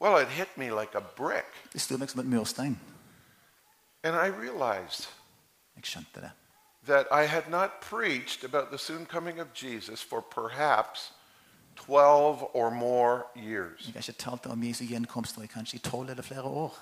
Well, 0.00 0.22
it 0.22 0.28
hit 0.28 0.48
me 0.58 0.64
like 0.64 0.94
a 0.94 1.00
brick. 1.16 1.46
Det 1.72 1.80
sto 1.80 1.96
meg 1.96 2.10
som 2.10 2.20
et 2.20 2.26
murstein. 2.26 2.80
And 4.04 4.14
I 4.16 4.28
realized 4.40 5.08
Jeg 5.76 5.84
skjønte 5.84 6.20
det. 6.20 6.30
that 6.86 7.06
I 7.10 7.26
had 7.26 7.42
not 7.48 7.70
preached 7.80 8.44
about 8.44 8.68
the 8.68 8.78
soon 8.78 9.06
coming 9.06 9.40
of 9.40 9.46
Jesus 9.62 10.02
for 10.10 10.20
perhaps 10.20 11.12
12 11.76 12.50
or 12.54 12.70
more 12.70 13.22
years. 13.36 13.86
Jeg 13.86 13.92
har 13.92 14.00
ikke 14.08 14.12
talt 14.12 14.46
om 14.46 14.62
Jesu 14.62 14.84
gjenkomst 14.84 15.36
nå 15.36 15.42
i 15.42 15.46
kanskje 15.46 15.76
i 15.76 15.78
tolv 15.78 16.10
eller 16.10 16.22
flere 16.22 16.42
år. 16.42 16.78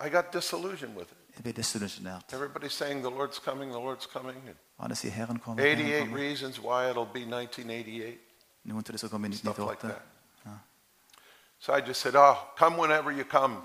I 0.00 0.08
got 0.08 0.32
disillusioned 0.32 0.96
with 0.96 1.10
it. 1.12 1.16
Jeg 1.36 1.42
ble 1.42 1.52
desillusjonert. 1.52 2.32
Everybody's 2.32 2.72
saying 2.72 3.02
the 3.02 3.10
Lord's 3.10 3.38
coming, 3.38 3.70
the 3.70 3.78
Lord's 3.78 4.06
coming. 4.06 4.36
And 4.48 4.56
Alle 4.78 4.94
sier 4.94 5.10
Herren 5.10 5.38
kommer. 5.38 5.62
Herren 5.62 5.78
88 5.78 5.98
kommer. 6.00 6.16
reasons 6.18 6.58
why 6.60 6.90
it'll 6.90 7.12
be 7.14 7.24
1988. 7.24 8.18
Noen 8.64 8.82
tror 8.84 8.92
det 8.92 9.00
skal 9.00 9.10
komme 9.10 9.28
i 9.28 9.32
stuff 9.36 9.58
like 9.58 9.70
1998. 9.70 9.94
that. 10.44 10.58
So 11.58 11.72
I 11.74 11.80
just 11.88 12.00
said, 12.00 12.14
Oh, 12.16 12.36
come 12.58 12.76
whenever 12.78 13.10
you 13.12 13.24
come. 13.24 13.56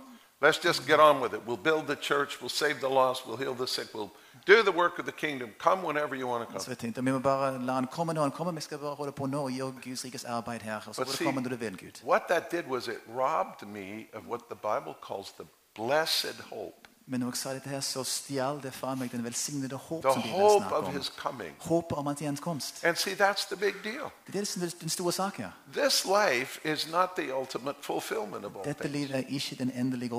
Let's 0.42 0.60
just 0.68 0.86
get 0.86 1.00
on 1.00 1.22
with 1.22 1.34
it. 1.34 1.40
We'll 1.48 1.64
build 1.64 1.88
the 1.88 1.96
church, 1.96 2.42
we'll 2.42 2.50
save 2.50 2.80
the 2.80 2.90
lost, 2.90 3.26
we'll 3.26 3.38
heal 3.38 3.54
the 3.56 3.68
sick, 3.68 3.88
we'll 3.94 4.12
do 4.46 4.62
the 4.64 4.72
work 4.72 5.00
of 5.00 5.06
the 5.06 5.12
kingdom. 5.14 5.50
Come 5.58 5.82
whenever 5.88 6.14
you 6.16 6.28
want 6.28 6.50
to 6.50 6.60
Så 6.60 6.66
come. 6.66 6.70
jeg 6.72 6.78
tenkte, 6.78 7.04
Vi 7.04 7.12
må 7.12 7.20
bare 7.20 7.66
la 7.66 7.74
han 7.74 7.88
komme 7.88 8.14
når 8.14 8.22
han 8.22 8.32
kommer. 8.32 8.52
Vi 8.54 8.62
skal 8.62 8.78
bare 8.78 8.96
holde 8.96 9.12
på 9.12 9.26
nå 9.26 9.44
og 9.44 9.52
gjøre 9.52 9.74
Guds 9.84 10.06
rikes 10.06 10.24
arbeid 10.26 10.60
her. 10.62 10.76
Og 10.76 10.96
så 10.96 11.02
But 11.02 11.08
får 11.08 11.12
du 11.12 11.18
see, 11.18 11.26
komme 11.26 11.42
når 11.42 11.50
du 11.50 11.56
vil, 11.56 11.78
Gud. 11.78 12.04
what 12.04 12.22
that 12.30 12.52
did 12.52 12.64
was 12.68 12.88
it 12.88 13.00
robbed 13.16 13.68
me 13.68 14.08
of 14.14 14.24
what 14.28 14.42
the 14.50 14.56
Bible 14.56 14.94
calls 15.08 15.32
the 15.32 15.46
blessed 15.76 16.36
hope. 16.52 16.86
Men 17.08 17.20
når 17.20 17.28
jeg 17.28 17.38
sa 17.38 17.54
dette 17.54 17.70
her, 17.70 17.80
så 17.80 18.04
stjal 18.04 18.58
det 18.64 18.72
fra 18.74 18.96
meg 18.96 19.12
den 19.12 19.24
velsignede 19.24 19.76
håp 19.78 20.02
The 20.04 20.14
som 20.14 20.22
Bibelen 20.22 20.42
hope 20.42 20.64
snakker 20.64 20.78
of 20.78 20.88
om. 20.88 20.98
his 20.98 21.12
coming. 21.18 21.56
Håpet 21.60 21.98
om 21.98 22.06
hans 22.06 22.20
gjenkomst. 22.20 22.84
And 22.84 22.96
see, 22.96 23.14
that's 23.14 23.46
the 23.48 23.56
big 23.56 23.74
deal. 23.84 24.10
Det 24.28 24.36
er 24.36 24.40
det 24.40 24.48
som 24.48 24.64
er 24.64 24.70
den 24.82 24.90
store 24.90 25.12
sak 25.12 25.38
her. 25.38 25.52
This 25.74 26.06
life 26.06 26.60
is 26.74 26.88
not 26.92 27.10
the 27.18 27.36
ultimate 27.36 27.78
fulfillment 27.82 28.46
of 28.46 28.56
all 28.56 28.66
Dette 28.66 28.84
things. 28.84 28.94
livet 28.96 29.16
er 29.16 29.24
ikke 29.30 29.56
den 29.56 29.72
endelige 29.72 30.12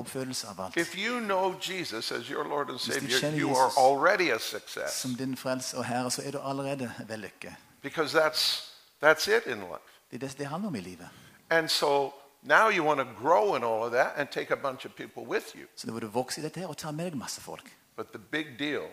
av 0.43 0.65
alt. 0.65 0.77
If 0.77 0.95
you 0.97 1.19
know 1.19 1.53
Jesus 1.69 2.11
as 2.11 2.25
your 2.27 2.43
Lord 2.43 2.69
and 2.69 2.79
du 2.79 2.93
Savior, 2.93 3.19
kjenner 3.19 3.39
you 3.39 3.49
are 3.49 3.65
Jesus 3.65 3.77
already 3.77 4.31
a 4.31 4.39
success 4.39 4.91
Som 4.93 5.15
din 5.15 5.37
og 5.73 5.85
herre, 5.85 6.11
så 6.11 6.21
er 6.25 6.31
du 6.31 6.39
allerede 6.43 6.91
vellykket. 7.07 7.53
because 7.81 8.19
that's, 8.19 8.63
that's 9.03 9.27
it 9.37 9.45
in 9.45 9.57
life. 9.57 9.83
Det 10.11 10.23
er 10.23 10.27
det 10.27 10.37
det 10.37 10.47
handler 10.47 10.67
om 10.67 10.75
i 10.75 10.79
livet. 10.81 11.09
And 11.49 11.69
so 11.69 12.13
now 12.41 12.69
you 12.69 12.83
want 12.83 12.99
to 12.99 13.05
grow 13.21 13.55
in 13.55 13.63
all 13.63 13.83
of 13.85 13.91
that 13.91 14.13
and 14.17 14.29
take 14.29 14.53
a 14.53 14.55
bunch 14.55 14.85
of 14.85 14.95
people 14.95 15.25
with 15.25 15.55
you. 15.55 15.67
Så 15.75 15.87
nå 15.87 15.93
vil 15.93 16.01
du 16.01 16.07
vokse 16.07 16.41
i 16.41 16.43
dette 16.43 16.59
her 16.59 16.73
ta 16.73 16.91
med 16.91 17.11
deg 17.11 17.17
masse 17.17 17.41
folk. 17.41 17.71
But 17.95 18.11
the 18.11 18.19
big 18.19 18.59
deal 18.59 18.83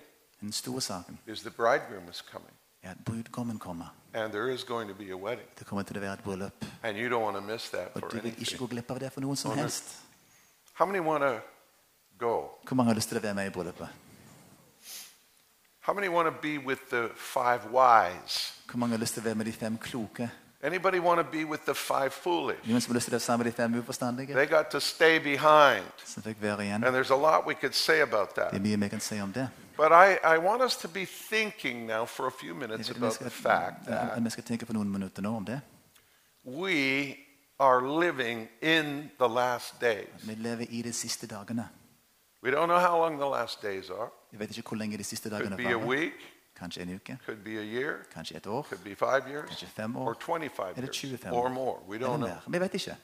Den 0.40 0.52
store 0.52 0.80
saken 0.80 1.18
is 1.26 1.40
the 1.40 1.50
bridegroom 1.50 2.08
is 2.10 2.20
coming, 2.32 2.54
at 2.82 2.96
brudgommen 3.04 3.58
kommer. 3.58 3.86
and 4.14 4.32
there 4.32 4.52
is 4.54 4.64
going 4.64 4.88
to 4.88 4.94
be 4.94 5.10
a 5.12 5.16
wedding. 5.16 5.46
Det 5.58 5.66
kommer 5.66 5.82
til 5.82 5.96
å 5.96 6.00
være 6.00 6.12
et 6.12 6.24
bryllup. 6.24 6.64
And 6.82 6.96
you 6.98 7.08
don't 7.08 7.22
want 7.22 7.36
to 7.36 7.42
miss 7.52 7.70
that 7.70 7.92
for 7.92 8.00
du 8.00 8.16
vil 8.16 8.26
ikke 8.26 8.36
anything. 8.36 8.58
gå 8.58 8.66
glipp 8.66 8.90
av 8.90 9.00
det 9.00 9.12
for 9.12 9.20
noen 9.20 9.36
som 9.36 9.58
helst. 9.58 9.84
How 10.74 10.86
many 10.86 10.98
want 10.98 11.22
to 11.22 11.40
go? 12.18 12.48
Hvor 12.66 12.74
mange 12.74 12.90
har 12.90 12.94
lyst 12.94 13.08
til 13.08 13.18
å 13.18 13.22
være 13.22 13.34
med 13.34 13.46
i 13.46 13.50
bryllupet? 13.50 13.88
How 15.80 15.94
many 15.94 16.08
want 16.08 16.26
to 16.26 16.40
be 16.42 16.58
with 16.58 16.80
the 16.90 17.08
five 17.14 17.60
wise? 17.70 18.52
Hvor 18.70 18.78
mange 18.78 18.94
har 18.96 19.00
lyst 19.00 19.14
til 19.14 19.28
å 19.28 19.34
med 19.34 19.46
de 19.46 19.52
fem 19.52 19.78
kloke? 19.78 20.30
Anybody 20.64 20.98
want 20.98 21.18
to 21.20 21.36
be 21.38 21.44
with 21.44 21.64
the 21.64 21.74
five 21.74 22.10
foolish? 22.10 22.58
Noen 22.64 22.80
som 22.80 22.92
har 22.92 22.94
lyst 22.94 23.04
til 23.04 23.12
å 23.12 23.18
være 23.18 23.20
sammen 23.20 23.44
med 23.44 23.52
de 23.52 23.56
fem 23.56 23.74
uforstandige? 23.74 24.34
They 24.34 24.46
got 24.46 24.70
to 24.70 24.80
stay 24.80 25.18
behind. 25.18 25.84
Som 26.04 26.22
fikk 26.22 26.42
være 26.42 26.64
igjen. 26.64 26.84
And 26.84 26.96
there's 26.96 27.12
a 27.12 27.20
lot 27.20 27.46
we 27.46 27.54
could 27.54 27.74
say 27.74 28.00
about 28.00 28.34
that. 28.34 28.52
mye 28.62 28.80
vi 28.80 28.88
kan 28.88 29.00
si 29.00 29.20
om 29.20 29.32
det. 29.32 29.48
But 29.76 29.92
I, 29.92 30.16
I 30.34 30.38
want 30.38 30.62
us 30.62 30.76
to 30.76 30.88
be 30.88 31.04
thinking 31.04 31.86
now 31.86 32.04
for 32.06 32.26
a 32.26 32.30
few 32.30 32.54
minutes 32.54 32.90
about 32.90 33.18
the 33.18 33.30
fact 33.30 33.86
that 33.86 34.24
vi 34.24 34.30
skal 34.30 34.44
tenke 34.44 34.66
på 34.66 34.72
noen 34.72 34.88
minutter 34.88 35.22
nå 35.22 35.36
om 35.36 35.44
det. 35.44 35.60
we 36.44 37.16
are 37.58 37.80
living 37.80 38.48
in 38.62 39.10
the 39.18 39.28
last 39.28 39.80
days. 39.80 40.08
Vi 40.22 40.34
lever 40.34 40.66
i 40.70 40.82
de 40.82 40.92
siste 40.92 41.26
dagene. 41.26 41.68
We 42.42 42.50
don't 42.50 42.66
know 42.66 42.78
how 42.78 42.98
long 42.98 43.18
the 43.18 43.28
last 43.28 43.62
days 43.62 43.90
are. 43.90 44.10
Jeg 44.32 44.40
vet 44.40 44.56
ikke 44.56 44.68
hvor 44.68 44.76
lenge 44.76 44.98
de 44.98 45.04
siste 45.04 45.30
Could 45.30 45.56
be 45.56 45.72
a 45.72 45.78
week, 45.78 46.33
Kanskje 46.58 46.82
en 46.82 46.94
uke, 46.94 47.18
could 47.26 47.44
be 47.44 47.58
a 47.58 47.62
year, 47.64 47.94
kanskje 48.14 48.36
et 48.36 48.46
år, 48.46 48.62
could 48.62 48.84
be 48.84 48.94
five 48.94 49.22
years, 49.28 49.48
kanskje 49.50 49.66
fem 49.66 49.96
or 49.96 50.10
år, 50.10 50.14
25 50.14 50.76
eller 50.76 50.82
years, 50.82 50.96
25 50.96 51.32
or 51.32 51.44
år. 51.44 51.48
more. 51.48 51.78
We 51.88 51.96
Eller 51.96 52.08
don't 52.08 52.16
know. 52.18 52.28
mer. 52.28 52.40
Vi 52.46 52.58
vet 52.60 52.74
ikke. 52.74 52.96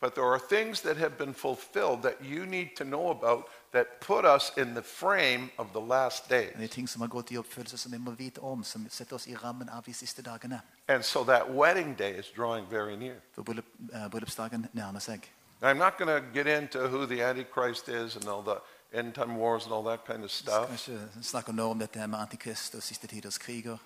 But 0.00 0.14
there 0.14 0.24
are 0.26 0.38
things 0.48 0.80
that 0.80 0.96
have 0.96 1.10
been 1.18 1.34
fulfilled 1.34 2.02
that 2.02 2.14
you 2.20 2.46
need 2.46 2.68
to 2.76 2.84
know 2.84 3.10
about 3.10 3.44
that 3.72 3.86
put 4.00 4.24
us 4.24 4.52
in 4.56 4.74
the 4.74 4.82
frame 4.82 5.50
of 5.58 5.66
the 5.72 5.80
last 5.80 6.28
days. 6.30 6.52
Det 6.56 6.64
er 6.64 6.68
ting 6.68 6.88
som 6.88 7.00
har 7.00 7.08
gått 7.08 7.30
i 7.30 7.36
oppfyllelse 7.38 7.78
som 7.78 7.92
vi 7.92 7.98
må 7.98 8.10
vite 8.10 8.38
om, 8.40 8.64
som 8.64 8.86
setter 8.90 9.14
oss 9.16 9.26
i 9.26 9.34
rammen 9.36 9.68
av 9.68 9.82
de 9.86 9.92
siste 9.94 10.22
dagene. 10.22 10.60
And 10.88 11.02
so 11.04 11.24
that 11.24 11.50
wedding 11.54 11.98
day 11.98 12.18
is 12.18 12.26
drawing 12.36 12.66
very 12.70 12.96
near. 12.96 13.14
For 13.32 13.42
bryllup, 13.42 13.64
eh, 13.92 14.08
bryllupsdagen 14.10 14.66
nærmer 14.72 14.98
seg. 15.00 15.20
I'm 15.62 15.78
not 15.78 15.96
going 15.98 16.22
to 16.22 16.28
get 16.34 16.46
into 16.46 16.78
who 16.88 17.06
the 17.06 17.22
Antichrist 17.22 17.88
is 17.88 18.16
and 18.16 18.28
all 18.28 18.42
the 18.42 18.56
end 18.94 19.14
time 19.14 19.36
wars 19.38 19.64
and 19.64 19.74
all 19.74 19.84
that 19.84 20.04
kind 20.06 20.24
of 20.24 20.30
stuff, 20.30 20.88
snakke 21.22 21.62
om 21.62 21.78
dette 21.78 22.06
med 22.06 22.18
antikrist 22.18 22.74
og 22.74 22.82
siste 22.82 23.06
tiders 23.06 23.38
kriger. 23.38 23.76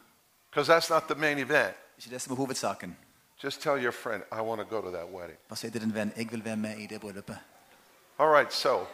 because 0.51 0.73
that's 0.73 0.91
not 0.91 1.09
the 1.09 1.15
main 1.15 1.39
event. 1.39 1.75
Ikke 1.99 2.11
det 2.11 2.23
som 2.23 2.33
er 2.33 2.37
hovedsaken. 2.37 2.97
Just 3.45 3.61
tell 3.63 3.85
your 3.85 3.93
friend, 3.93 4.23
I 4.33 4.41
want 4.41 4.61
to 4.61 4.77
go 4.77 4.81
to 4.83 4.91
that 4.91 5.07
wedding. 5.13 5.39
Bare 5.49 5.57
si 5.57 5.71
til 5.71 5.81
din 5.81 5.95
venn 5.95 6.13
jeg 6.17 6.29
vil 6.31 6.45
være 6.45 6.57
med 6.57 6.79
i 6.79 6.87
det 6.87 7.01
bryllupet. 7.01 7.39
All 8.19 8.29
right, 8.29 8.53
so 8.53 8.87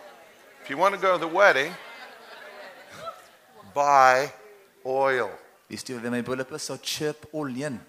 if 0.63 0.71
you 0.71 0.79
want 0.79 0.95
to 0.95 1.01
go 1.01 1.19
to 1.19 1.29
the 1.29 1.37
wedding, 1.37 1.75
buy 3.75 4.29
oil. 4.85 5.29
Hvis 5.69 5.85
du 5.85 5.93
vil 5.93 6.03
være 6.03 6.11
med 6.11 6.19
i 6.19 6.23
bryllupet, 6.23 6.61
så 6.61 6.77
kjøp 6.83 7.27
oljen. 7.33 7.81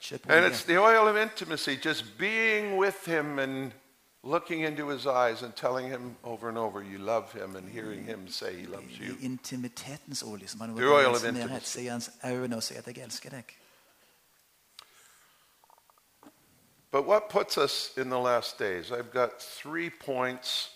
Kjøp 0.00 0.30
And 0.30 0.52
it's 0.52 0.64
the 0.64 0.80
oil 0.80 1.08
of 1.08 1.16
intimacy, 1.16 1.86
just 1.86 2.04
being 2.18 2.78
with 2.78 2.96
him 3.06 3.38
and 3.38 3.72
looking 4.22 4.60
into 4.60 4.88
his 4.88 5.06
eyes 5.06 5.42
and 5.42 5.54
telling 5.56 5.88
him 5.88 6.16
over 6.24 6.48
and 6.48 6.58
over 6.58 6.82
you 6.82 6.98
love 6.98 7.32
him 7.32 7.56
and 7.56 7.68
hearing 7.68 8.04
him 8.04 8.28
say 8.28 8.60
he 8.60 8.66
loves 8.66 8.98
you. 8.98 9.16
I 9.20 9.24
intimitetens 9.24 10.22
olje, 10.22 10.48
som 10.48 10.60
han 10.60 10.76
The 10.76 10.86
oil 10.86 11.14
of 11.14 11.24
intimacy. 11.24 11.64
se 11.64 11.86
hans 11.86 12.10
øyne 12.24 12.56
og 12.56 12.62
si 12.62 12.74
at 12.74 12.86
jeg 12.86 12.98
elsker 12.98 13.30
deg. 13.30 13.44
But 16.92 17.06
what 17.06 17.22
puts 17.30 17.56
us 17.56 17.92
in 17.96 18.10
the 18.10 18.18
last 18.18 18.58
days? 18.58 18.90
I've 18.90 19.12
got 19.12 19.30
three 19.62 19.90
points, 20.04 20.70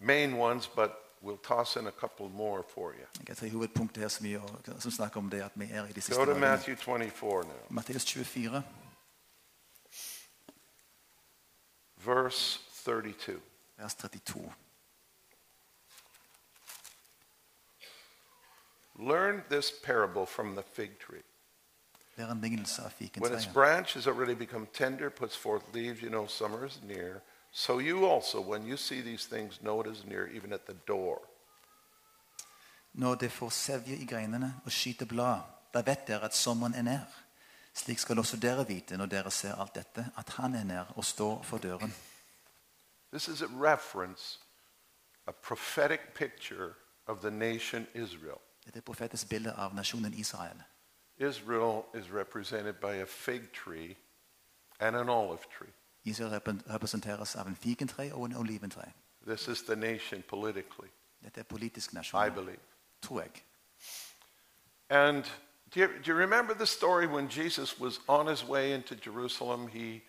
main 0.00 0.36
ones, 0.36 0.66
but 0.66 0.90
we'll 1.22 1.38
toss 1.38 1.76
in 1.76 1.86
a 1.86 1.90
couple 1.90 2.28
more 2.28 2.62
for 2.74 2.92
you. 2.92 3.06
Jeg 3.28 3.36
tre 3.36 3.50
hovedpunkter 3.50 4.00
her 4.00 4.08
som, 4.08 4.26
gjør, 4.26 4.40
som 4.78 4.90
snakker 4.90 5.20
om 5.20 5.30
det 5.30 5.40
at 5.42 5.52
vi 5.54 5.68
er 5.72 5.86
i 5.86 5.92
de 5.92 6.00
siste 6.00 6.20
Go 6.20 6.24
to. 6.24 6.38
Matthew 6.38 6.76
24 6.76 7.44
now, 7.44 7.52
Matteus 7.70 8.04
24, 8.04 8.62
verse 12.06 12.58
32. 12.84 13.40
vers 13.78 13.94
32. 13.94 14.40
Learn 18.98 19.42
this 19.48 19.70
parable 19.70 20.26
from 20.26 20.54
the 20.54 20.62
fig 20.62 20.98
tree. 20.98 21.22
Lær 22.16 22.30
en 22.30 22.40
lignelse 22.40 22.82
av 22.82 22.92
When 23.18 23.34
its 23.34 23.46
branch 23.46 23.92
has 23.92 24.06
already 24.06 24.34
become 24.34 24.66
tender, 24.72 25.10
puts 25.10 25.36
forth 25.36 25.62
leaves, 25.74 26.00
you 26.00 26.08
know 26.08 26.26
summer 26.26 26.64
is 26.64 26.78
near. 26.82 27.20
So 27.52 27.78
you 27.78 28.06
also, 28.06 28.40
when 28.40 28.66
you 28.66 28.76
see 28.76 29.02
these 29.02 29.26
things, 29.26 29.60
know 29.62 29.80
it 29.80 29.86
is 29.86 30.04
near, 30.04 30.26
even 30.28 30.52
at 30.52 30.66
the 30.66 30.76
door. 30.86 31.20
Når 32.92 33.14
det 33.14 33.32
får 33.32 33.50
sevje 33.50 33.96
i 33.96 34.06
greinene 34.06 34.54
og 34.64 34.72
skyter 34.72 35.06
blad, 35.06 35.40
da 35.74 35.82
vet 35.82 36.06
dere 36.06 36.24
at 36.24 36.34
sommeren 36.34 36.74
er 36.74 36.82
nær. 36.82 37.25
Slik 37.76 37.98
skal 37.98 38.18
også 38.18 38.36
dere 38.36 38.66
vite 38.66 38.96
når 38.96 39.06
dere 39.06 39.30
ser 39.30 39.54
alt 39.54 39.74
dette, 39.74 40.06
at 40.16 40.28
han 40.28 40.54
er 40.54 40.64
nær 40.64 40.84
og 40.96 41.04
står 41.04 41.42
for 41.42 41.58
døren. 41.58 41.94
This 43.12 43.28
is 43.28 43.42
a 43.42 43.46
reference, 43.46 44.40
a 45.26 45.32
prophetic 45.32 46.00
picture 46.14 46.72
of 47.06 47.18
the 47.20 47.30
nation 47.30 47.86
Israel. 47.94 48.40
Dette 48.64 48.78
er 48.78 48.82
profetisk 48.82 49.28
bilde 49.28 49.52
av 49.52 49.74
nasjonen 49.74 50.14
Israel. 50.14 50.62
Israel 51.18 51.82
is 51.94 52.10
represented 52.12 52.74
by 52.74 53.00
a 53.02 53.06
fig 53.06 53.52
tree 53.52 53.96
and 54.80 54.96
an 54.96 55.08
olive 55.08 55.42
tree. 55.58 55.72
Israel 56.04 56.40
representeres 56.70 57.36
av 57.36 57.46
en 57.46 57.56
fikentre 57.56 58.14
og 58.14 58.24
en 58.24 58.36
oliventre. 58.36 58.92
This 59.26 59.48
is 59.48 59.62
the 59.62 59.76
nation 59.76 60.22
politically, 60.28 60.88
Dette 61.24 61.40
er 61.40 61.44
politisk 61.44 61.92
I 61.92 61.94
nasjon, 61.94 62.32
believe. 62.34 62.60
tror 63.02 63.20
jeg. 63.20 63.30
And 64.88 65.24
do 65.70 65.80
you, 65.80 65.88
do 66.02 66.10
you 66.12 66.18
remember 66.18 66.54
the 66.54 66.66
story 66.66 67.06
when 67.06 67.28
Jesus 67.28 67.80
was 67.80 68.00
on 68.08 68.26
his 68.26 68.44
way 68.44 68.74
into 68.74 68.94
Jerusalem? 68.94 69.68
He 69.68 70.02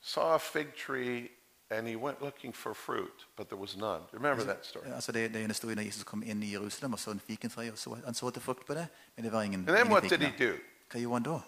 saw 0.00 0.34
a 0.34 0.38
fig 0.38 0.74
tree 0.74 1.30
and 1.70 1.88
he 1.88 1.96
went 1.96 2.22
looking 2.22 2.52
for 2.54 2.74
fruit, 2.74 3.26
but 3.36 3.48
there 3.48 3.58
was 3.58 3.76
none. 3.76 4.00
Do 4.00 4.08
you 4.12 4.18
remember 4.18 4.44
that 4.44 4.66
story? 4.66 4.86
Altså 4.86 5.12
det, 5.12 5.32
det 5.32 5.40
er 5.40 5.44
en 5.44 5.50
historie 5.50 5.74
når 5.76 5.82
Jesus 5.82 6.04
kom 6.04 6.22
inn 6.22 6.42
i 6.42 6.52
Jerusalem 6.52 6.92
og 6.92 6.98
så 6.98 7.10
en 7.10 7.20
fikentre. 7.20 7.72
og 7.72 7.78
så, 7.78 7.94
Han 8.04 8.14
så 8.14 8.28
etter 8.28 8.40
frukt 8.40 8.66
på 8.66 8.74
det, 8.74 8.86
men 9.16 9.24
det 9.24 9.32
var 9.32 9.42
ingen, 9.42 9.68
And 9.68 9.76
then 9.76 9.88
what 9.92 10.02
did 10.02 10.18
he 10.18 10.46
do? 10.50 10.56
Hva 10.90 11.00
gjorde 11.00 11.14
han 11.14 11.22
da? 11.22 11.40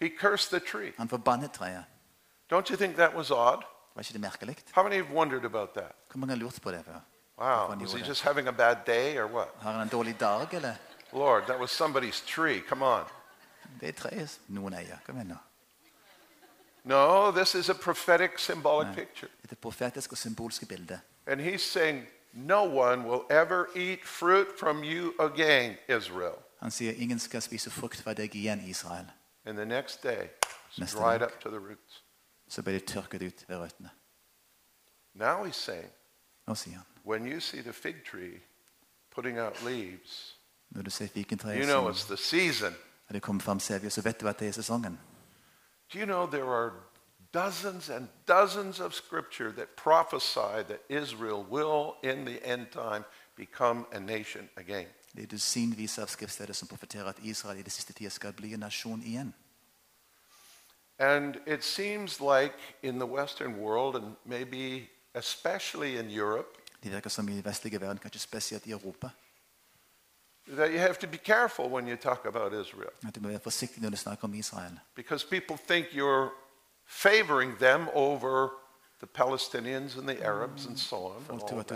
He 0.00 0.08
cursed 0.08 0.50
the 0.50 0.66
tree. 0.66 0.92
Han 0.98 1.08
forbannet 1.08 1.52
treet. 1.52 1.84
Don't 2.52 2.70
you 2.70 2.76
think 2.76 2.96
that 2.96 3.14
was 3.14 3.30
odd? 3.30 3.62
Var 3.94 4.02
ikke 4.02 4.12
det 4.12 4.20
merkelig? 4.20 4.56
How 4.72 4.82
many 4.82 4.94
have 5.02 5.16
wondered 5.16 5.44
about 5.44 5.68
that? 5.74 5.92
Hvor 6.10 6.18
mange 6.18 6.30
har 6.30 6.38
lurt 6.38 6.58
på 6.62 6.70
det 6.70 6.84
før? 6.84 7.00
Wow, 7.38 7.76
was 7.80 7.92
he 7.92 8.08
just 8.08 8.22
having 8.22 8.48
a 8.48 8.52
bad 8.52 8.76
day 8.86 9.18
or 9.18 9.26
what? 9.26 9.48
Har 9.60 9.72
han 9.72 9.80
en 9.80 9.88
dårlig 9.88 10.20
dag, 10.20 10.54
eller? 10.54 10.74
Lord, 11.12 11.46
that 11.46 11.58
was 11.58 11.70
somebody's 11.70 12.20
tree. 12.26 12.60
Come 12.68 12.82
on. 12.82 13.04
Det 13.80 13.88
er 13.88 13.92
treet 13.92 14.40
noen 14.48 14.74
eier. 14.74 14.98
Kom 15.06 15.16
igjen 15.16 15.28
nå. 15.32 15.38
No, 16.84 17.30
this 17.30 17.54
is 17.54 17.68
a 17.68 17.74
prophetic, 17.74 18.38
symbolic 18.38 18.88
Nei. 18.88 18.94
picture. 18.94 19.30
Dette 19.42 19.56
profetiske 19.56 20.12
og 20.12 20.18
symbolske 20.18 20.66
bildet. 20.66 21.00
And 21.26 21.40
he's 21.40 21.62
saying, 21.62 22.06
No 22.32 22.64
one 22.64 23.04
will 23.04 23.24
ever 23.30 23.66
eat 23.76 24.04
fruit 24.04 24.48
from 24.58 24.82
you 24.82 25.12
again, 25.20 25.76
Israel. 25.88 26.38
Han 26.60 26.70
sier 26.70 26.92
ingen 26.92 27.18
skal 27.18 27.42
spise 27.42 27.70
frukt 27.70 28.02
fra 28.02 28.14
deg 28.14 28.34
igjen, 28.34 28.60
Israel. 28.68 29.06
And 29.44 29.56
the 29.56 29.64
next 29.66 30.02
day, 30.02 30.28
it's 30.78 30.94
dried 30.94 31.22
up 31.22 31.40
to 31.40 31.50
the 31.50 31.58
roots. 31.58 32.02
Så 32.48 32.62
ble 32.62 32.72
de 32.72 32.78
tørket 32.80 33.22
ut 33.22 33.44
ved 33.48 33.56
røttene. 33.56 33.90
Now 35.14 35.44
he's 35.44 35.56
saying, 35.56 35.90
Nå 36.46 36.54
sier 36.54 36.76
han, 36.76 36.86
when 37.04 37.26
you 37.32 37.40
see 37.40 37.62
the 37.62 37.72
fig 37.72 38.04
tree 38.04 38.40
putting 39.14 39.38
out 39.38 39.62
leaves, 39.64 40.36
når 40.74 40.82
du 40.82 40.90
ser 40.90 41.08
you 41.14 41.64
know 41.64 41.90
it's 41.90 42.06
the 42.06 42.16
season. 42.16 42.74
Det 43.12 43.22
kommer 43.22 43.42
fram 43.42 43.60
sevje, 43.60 43.90
så 43.90 44.02
vet 44.02 44.20
du 44.20 44.28
at 44.28 44.40
det 44.40 44.48
er 44.48 44.52
sesongen. 44.52 45.00
Do 45.92 45.98
you 45.98 46.06
know 46.06 46.26
there 46.26 46.44
are 46.44 46.70
dozens 47.34 47.90
and 47.90 48.08
dozens 48.28 48.80
of 48.80 48.92
scripture 48.92 49.52
that 49.52 49.68
prophesy 49.76 50.64
that 50.68 50.78
Israel 50.88 51.44
will, 51.50 51.94
in 52.02 52.26
the 52.26 52.52
end 52.52 52.66
time, 52.72 53.04
become 53.36 53.84
a 53.92 53.98
nation 53.98 54.48
again? 54.56 54.88
Det 55.14 55.22
er 55.22 55.26
dusinvis 55.26 55.98
av 55.98 56.06
skriftsteder 56.06 56.52
som 56.52 56.68
profeterer 56.68 57.04
at 57.04 57.18
Israel 57.22 57.58
i 57.58 57.62
det 57.62 57.72
siste 57.72 57.92
tida 57.92 58.10
skal 58.10 58.32
bli 58.32 58.54
en 58.54 58.60
nasjon 58.60 59.02
igjen. 59.02 59.34
And 60.98 61.36
it 61.46 61.64
seems 61.64 62.20
like 62.20 62.54
in 62.82 62.94
the 62.94 63.06
Western 63.06 63.54
world, 63.60 64.02
and 64.02 64.16
maybe 64.24 64.88
especially 65.14 65.98
in 65.98 66.10
Europe, 66.10 66.48
Det 66.82 66.92
virker 66.92 67.10
som 67.10 67.28
i 67.28 67.44
vestlige 67.44 67.80
verden, 67.80 67.98
kanskje 67.98 68.20
spesielt 68.20 68.66
i 68.66 68.70
Europa, 68.70 69.10
that 70.48 70.70
you 70.70 70.78
have 70.78 70.98
to 70.98 71.06
be 71.06 71.16
careful 71.16 71.68
when 71.68 71.88
you 71.88 71.96
talk 71.96 72.26
about 72.26 72.52
Israel 72.52 72.92
at 73.08 73.14
du 73.14 73.20
må 73.20 73.28
være 73.28 73.40
forsiktig 73.40 73.82
når 73.82 73.90
du 73.90 73.96
snakker 73.96 74.24
om 74.24 74.34
Israel. 74.34 74.78
because 74.94 75.26
people 75.26 75.56
think 75.68 75.86
you're 75.92 76.30
favoring 76.86 77.58
them 77.58 77.88
over 77.94 78.48
the 79.02 79.06
Palestinians 79.06 79.96
and 79.98 80.08
the 80.08 80.24
Arabs 80.24 80.66
and 80.66 80.78
so 80.78 80.96
on. 80.96 81.16
And 81.28 81.40
all 81.40 81.48
tror 81.48 81.58
of 81.58 81.60
at 81.60 81.68
du 81.68 81.74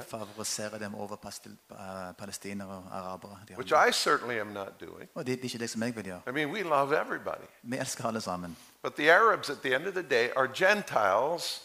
that, 0.70 0.80
dem 0.80 0.94
over 0.94 1.16
eh, 1.24 2.14
palestinere 2.18 2.68
og 2.68 2.84
arabere. 2.92 3.38
De 3.48 3.54
which. 3.56 3.72
I 3.72 3.90
certainly 3.92 4.38
am 4.38 4.46
not 4.46 4.80
doing. 4.80 5.08
Og 5.14 5.26
det, 5.26 5.32
det 5.32 5.40
er 5.40 5.44
ikke 5.44 5.58
det 5.58 5.70
som 5.70 5.82
jeg 5.82 5.96
vil 5.96 6.04
gjøre. 6.04 6.20
I 6.28 6.30
mean, 6.30 6.50
we 6.50 6.62
love 6.62 7.00
everybody. 7.00 7.46
Vi 7.62 7.76
elsker 7.76 8.06
alle 8.06 8.20
sammen. 8.20 8.56
But 8.82 8.94
the 8.94 9.12
Arabs, 9.12 9.50
at 9.50 9.56
the 9.62 9.74
end 9.74 9.86
of 9.86 9.92
the 9.92 10.02
day, 10.02 10.28
are 10.36 10.48
Gentiles 10.54 11.62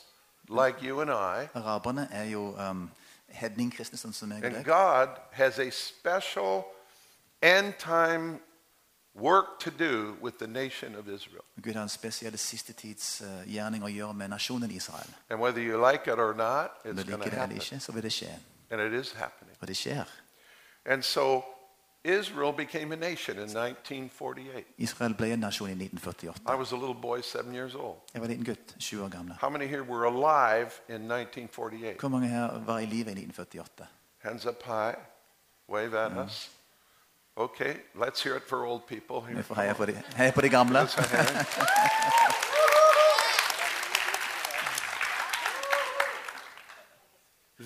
like 0.50 0.88
you 0.88 1.02
and 1.02 1.10
I. 1.10 1.48
Araberne 1.58 2.08
er 2.12 2.24
jo 2.24 2.56
um, 2.70 2.92
hedningkristne, 3.28 3.98
sånn 3.98 4.14
som 4.14 4.32
jeg 4.32 4.46
og 4.46 4.52
And. 4.52 4.66
God 4.66 5.08
has 5.32 5.60
a 5.60 5.70
special 5.70 6.64
end 7.42 7.74
time 7.80 8.40
work 9.14 9.60
to 9.60 9.72
do 9.80 10.16
with 10.22 10.38
the 10.38 10.48
nation 10.48 10.96
of 10.96 11.08
Israel. 11.08 11.44
Gud 11.62 11.74
har 11.74 11.84
en 11.84 11.90
spesiell 11.90 12.38
siste 12.38 12.74
tids 12.74 13.22
eh, 13.22 13.54
gjerning 13.54 13.84
å 13.84 13.90
gjøre 13.92 14.14
med 14.14 14.30
nasjonen 14.30 14.72
Israel. 14.72 15.10
And 15.30 15.40
whether 15.40 15.62
you 15.62 15.92
like 15.92 16.12
it 16.12 16.20
or 16.20 16.34
not, 16.34 16.72
it's 16.86 17.04
going 17.04 17.22
to 17.24 17.30
happen. 17.30 17.58
ikke, 17.58 17.80
så 17.80 17.92
vil 17.92 18.04
det 18.04 18.14
skje. 18.14 18.40
And 18.70 18.82
it 18.82 18.94
is 18.94 19.12
happening. 19.12 19.56
Og 19.62 19.68
det 19.68 19.78
skjer. 19.78 20.06
And 20.86 21.04
so 21.04 21.44
Israel 22.04 22.52
became 22.52 22.92
a 22.92 22.96
nation 22.96 23.38
in 23.38 23.44
1948. 23.44 24.66
Israel 24.78 25.14
ble 25.14 25.34
en 25.34 25.40
nasjon 25.40 25.70
i 25.70 25.72
1948. 25.72 26.42
I 26.48 26.56
was 26.56 26.72
a 26.72 26.76
little 26.76 26.96
boy, 26.96 27.22
seven 27.22 27.54
years 27.54 27.76
old. 27.76 27.98
Jeg 28.14 28.22
var 28.22 28.28
en 28.28 28.32
liten 28.32 28.46
gutt, 28.46 28.76
sju 28.80 29.04
år 29.04 29.10
gammel. 29.10 29.36
How 29.42 29.50
many 29.50 29.68
here 29.68 29.84
were 29.84 30.06
alive 30.06 30.72
in 30.90 31.12
1948? 31.12 32.00
Hvor 32.00 32.10
mange 32.10 32.28
her 32.28 32.60
var 32.66 32.80
i 32.80 32.86
live 32.86 33.12
i 33.12 33.22
1948? 33.22 33.88
Hands 34.18 34.46
up 34.46 34.64
high. 34.64 34.96
Wave 35.70 35.98
at 35.98 36.12
us. 36.26 36.52
Okay, 37.38 37.76
let's 37.96 38.24
hear 38.24 38.36
it 38.36 38.44
for 38.44 38.66
old 38.66 38.86
people 38.88 39.22
Vi 39.22 39.34
here. 39.34 39.44
får 39.44 39.74
på 39.74 39.86
de, 39.86 40.02
heie 40.16 40.32
på 40.32 40.42
de 40.42 40.50
gamle. 40.50 40.80
Raise 40.80 40.98
a 40.98 41.02
hand. 41.02 41.46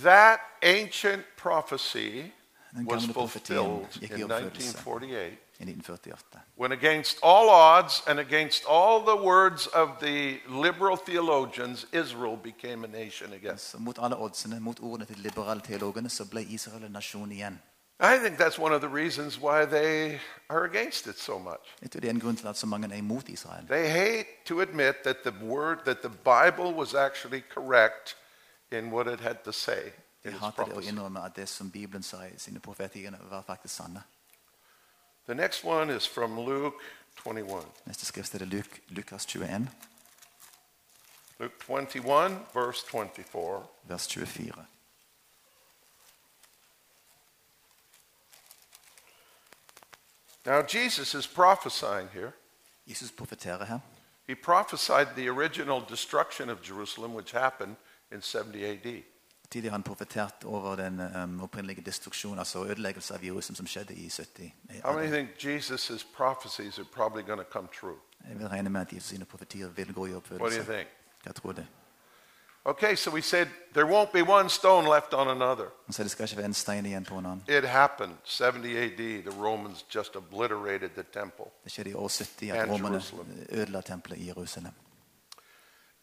That 0.04 0.40
ancient 0.62 1.24
prophecy 1.38 2.32
was 2.74 3.06
fulfilled 3.06 3.88
in 4.02 4.30
1948 4.30 5.40
when, 6.56 6.72
against 6.72 7.18
all 7.24 7.50
odds 7.50 8.04
and 8.08 8.20
against 8.20 8.66
all 8.66 9.00
the 9.06 9.16
words 9.16 9.68
of 9.68 10.00
the 10.00 10.40
liberal 10.50 10.98
theologians, 10.98 11.86
Israel 11.94 12.36
became 12.36 12.84
a 12.84 12.88
nation 12.88 13.34
again. 13.34 13.58
Så 13.58 13.78
mot 13.78 14.00
alle 14.00 14.16
oddsene, 14.16 14.60
mot 14.60 14.80
ordene 14.80 15.06
til 15.06 15.16
de 15.16 15.22
liberale 15.22 16.10
så 16.10 16.26
ble 16.26 16.44
Israel 16.44 16.84
en 16.84 16.92
nasjon 16.92 17.32
igjen. 17.32 17.62
I 18.00 18.18
think 18.18 18.38
that's 18.38 18.60
one 18.60 18.74
of 18.74 18.82
the 18.82 18.90
reasons 18.90 19.40
why 19.40 19.66
they 19.66 20.20
are 20.50 20.66
against 20.66 21.08
it 21.08 21.20
so 21.20 21.40
much. 21.40 21.76
Jeg 21.82 21.92
tror 21.92 22.00
det 22.00 22.08
er 22.08 22.14
en 22.14 22.20
grunn 22.20 22.36
til 22.36 22.48
at 22.48 22.58
så 22.58 22.66
mange 22.66 22.88
er 22.88 23.30
Israel. 23.30 23.68
They 23.68 23.88
hate 23.90 24.26
to 24.46 24.62
admit 24.62 24.96
that 25.04 25.18
the 25.26 25.46
word, 25.46 25.78
that 25.78 25.98
the 25.98 26.10
Bible 26.10 26.74
was 26.74 26.94
actually 26.94 27.44
correct 27.54 28.18
in 28.72 28.94
what 28.94 29.08
it 29.08 29.20
had 29.20 29.36
to 29.36 29.52
say 29.52 29.92
De 30.24 30.32
hater 30.32 30.66
det 30.66 30.74
å 30.74 30.82
innrømme 30.82 31.22
at 31.26 31.36
det 31.36 31.50
som 31.50 31.72
Bibelen 31.72 32.04
sa 32.04 32.24
i 32.26 32.38
sine 32.38 32.60
profetiene, 32.60 33.18
var 33.30 33.44
faktisk 33.48 33.76
sanne. 33.76 34.04
The 35.26 35.36
next 35.36 35.64
one 35.64 35.96
is 35.96 36.08
from 36.08 36.40
Luke 36.40 36.78
21. 37.24 37.66
Neste 37.86 38.06
skrift 38.06 38.36
er 38.36 38.46
Luk, 38.46 38.80
Lukas 38.90 39.26
21, 39.26 39.70
Luke 41.40 41.56
21, 41.68 42.40
verse 42.54 42.86
24. 42.92 43.64
vers 43.84 44.08
24. 44.08 44.66
Now, 50.46 50.62
Jesus 50.62 51.16
is 51.16 51.28
prophesying 51.28 52.10
here. 52.14 52.32
Jesus 52.88 53.12
profeterer 53.12 53.66
her. 53.66 53.80
He 54.28 54.36
prophesied 54.36 55.08
the 55.16 55.28
original 55.30 55.82
destruction 55.90 56.50
of 56.50 56.62
Jerusalem, 56.62 57.14
which 57.14 57.32
happened 57.32 57.76
in 58.12 58.22
70 58.22 58.66
AD. 58.66 59.04
Tidligere 59.50 59.70
har 59.72 59.78
han 59.78 59.84
profetert 59.84 60.44
over 60.44 60.76
den 60.76 61.00
um, 61.00 61.42
opprinnelige 61.42 61.82
destruksjonen, 61.82 62.40
altså 62.40 62.66
ødeleggelse 62.66 63.14
av 63.14 63.24
Jerusalem, 63.24 63.56
som 63.56 63.68
skjedde 63.68 63.94
i 63.94 64.10
70. 64.10 64.54
How 64.84 65.02
think 65.02 65.30
Jesus' 65.44 66.06
prophecies 66.16 66.80
are 66.80 66.88
probably 66.94 67.24
going 67.24 67.40
to 67.40 67.52
come 67.52 67.68
true? 67.80 67.98
Jeg 68.30 68.40
vil 68.40 68.48
regne 68.48 68.70
med 68.70 68.82
at 68.82 68.94
Jesus 68.94 69.10
sine 69.10 69.26
profetier 69.26 69.68
vil 69.70 69.94
gå 69.94 70.06
i 70.06 70.10
What 70.10 70.24
do 70.24 70.30
you 70.30 70.40
oppfyllelse. 70.40 70.74
think? 70.74 71.36
Tror 71.36 71.52
det. 71.52 71.68
Okay, 72.68 72.96
so 72.96 73.12
we 73.12 73.22
said 73.22 73.48
there 73.74 73.86
won't 73.86 74.12
be 74.12 74.22
one 74.22 74.50
stone 74.50 74.90
left 74.90 75.14
on 75.14 75.28
another. 75.28 75.66
Han 75.86 75.94
det 76.04 76.12
skal 76.12 76.24
ikke 76.24 76.38
være 76.38 76.46
en 76.46 76.54
stein 76.54 76.86
igjen 76.86 77.06
på 77.06 77.16
en 77.16 77.26
annen. 77.26 77.44
It 77.48 77.64
happened 77.64 78.14
70 78.24 78.78
AD. 78.78 79.24
The 79.32 79.44
Romans 79.44 79.86
just 79.96 80.16
obliterated 80.16 80.90
the 80.90 81.04
temple. 81.14 81.46
Det 81.64 81.72
skjedde 81.72 81.90
i 81.90 81.94
år 81.94 82.08
70 82.08 82.50
at 82.50 82.58
And 82.58 82.72
romerne 82.72 82.96
Jerusalem. 82.96 84.02
i 84.16 84.28
Jerusalem. 84.28 84.74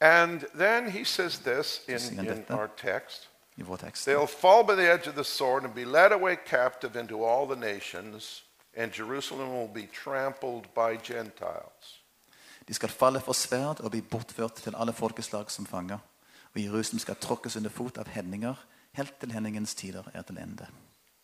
And 0.00 0.40
then 0.58 0.90
he 0.90 1.04
says 1.04 1.38
this 1.38 1.82
in, 1.88 2.26
in 2.28 2.44
our 2.50 2.70
text 2.76 3.28
I 3.56 3.62
vår 3.62 3.76
tekst. 3.76 4.08
They'll 4.08 4.26
fall 4.26 4.64
by 4.64 4.74
the 4.74 4.92
edge 4.92 5.08
of 5.08 5.14
the 5.14 5.24
sword 5.24 5.64
and 5.64 5.74
be 5.74 5.84
led 5.84 6.12
away 6.12 6.36
captive 6.46 7.00
into 7.00 7.24
all 7.24 7.56
the 7.56 7.74
nations, 7.74 8.44
and 8.76 8.92
Jerusalem 8.92 9.48
will 9.48 9.68
be 9.74 9.88
trampled 10.04 10.62
by 10.74 11.12
Gentiles. 11.12 12.02
De 12.68 12.74
skal 12.74 12.88
falle 12.88 13.20
for 13.20 13.32
sverd 13.32 13.80
og 13.80 13.90
bli 13.90 14.00
bortført 14.00 14.54
til 14.54 14.74
alle 14.78 14.92
folkeslag 14.92 15.50
som. 15.50 15.66
Og 16.54 16.64
Jerusalem 16.64 16.98
skal 16.98 17.16
tråkkes 17.16 17.56
under 17.56 17.70
fot 17.70 17.98
av 17.98 18.08
hedninger, 18.08 18.54
helt 18.92 19.20
til 19.20 19.32
hendingens 19.32 19.74
tider 19.74 20.02
er 20.14 20.22
til 20.22 20.38
ende. 20.38 20.66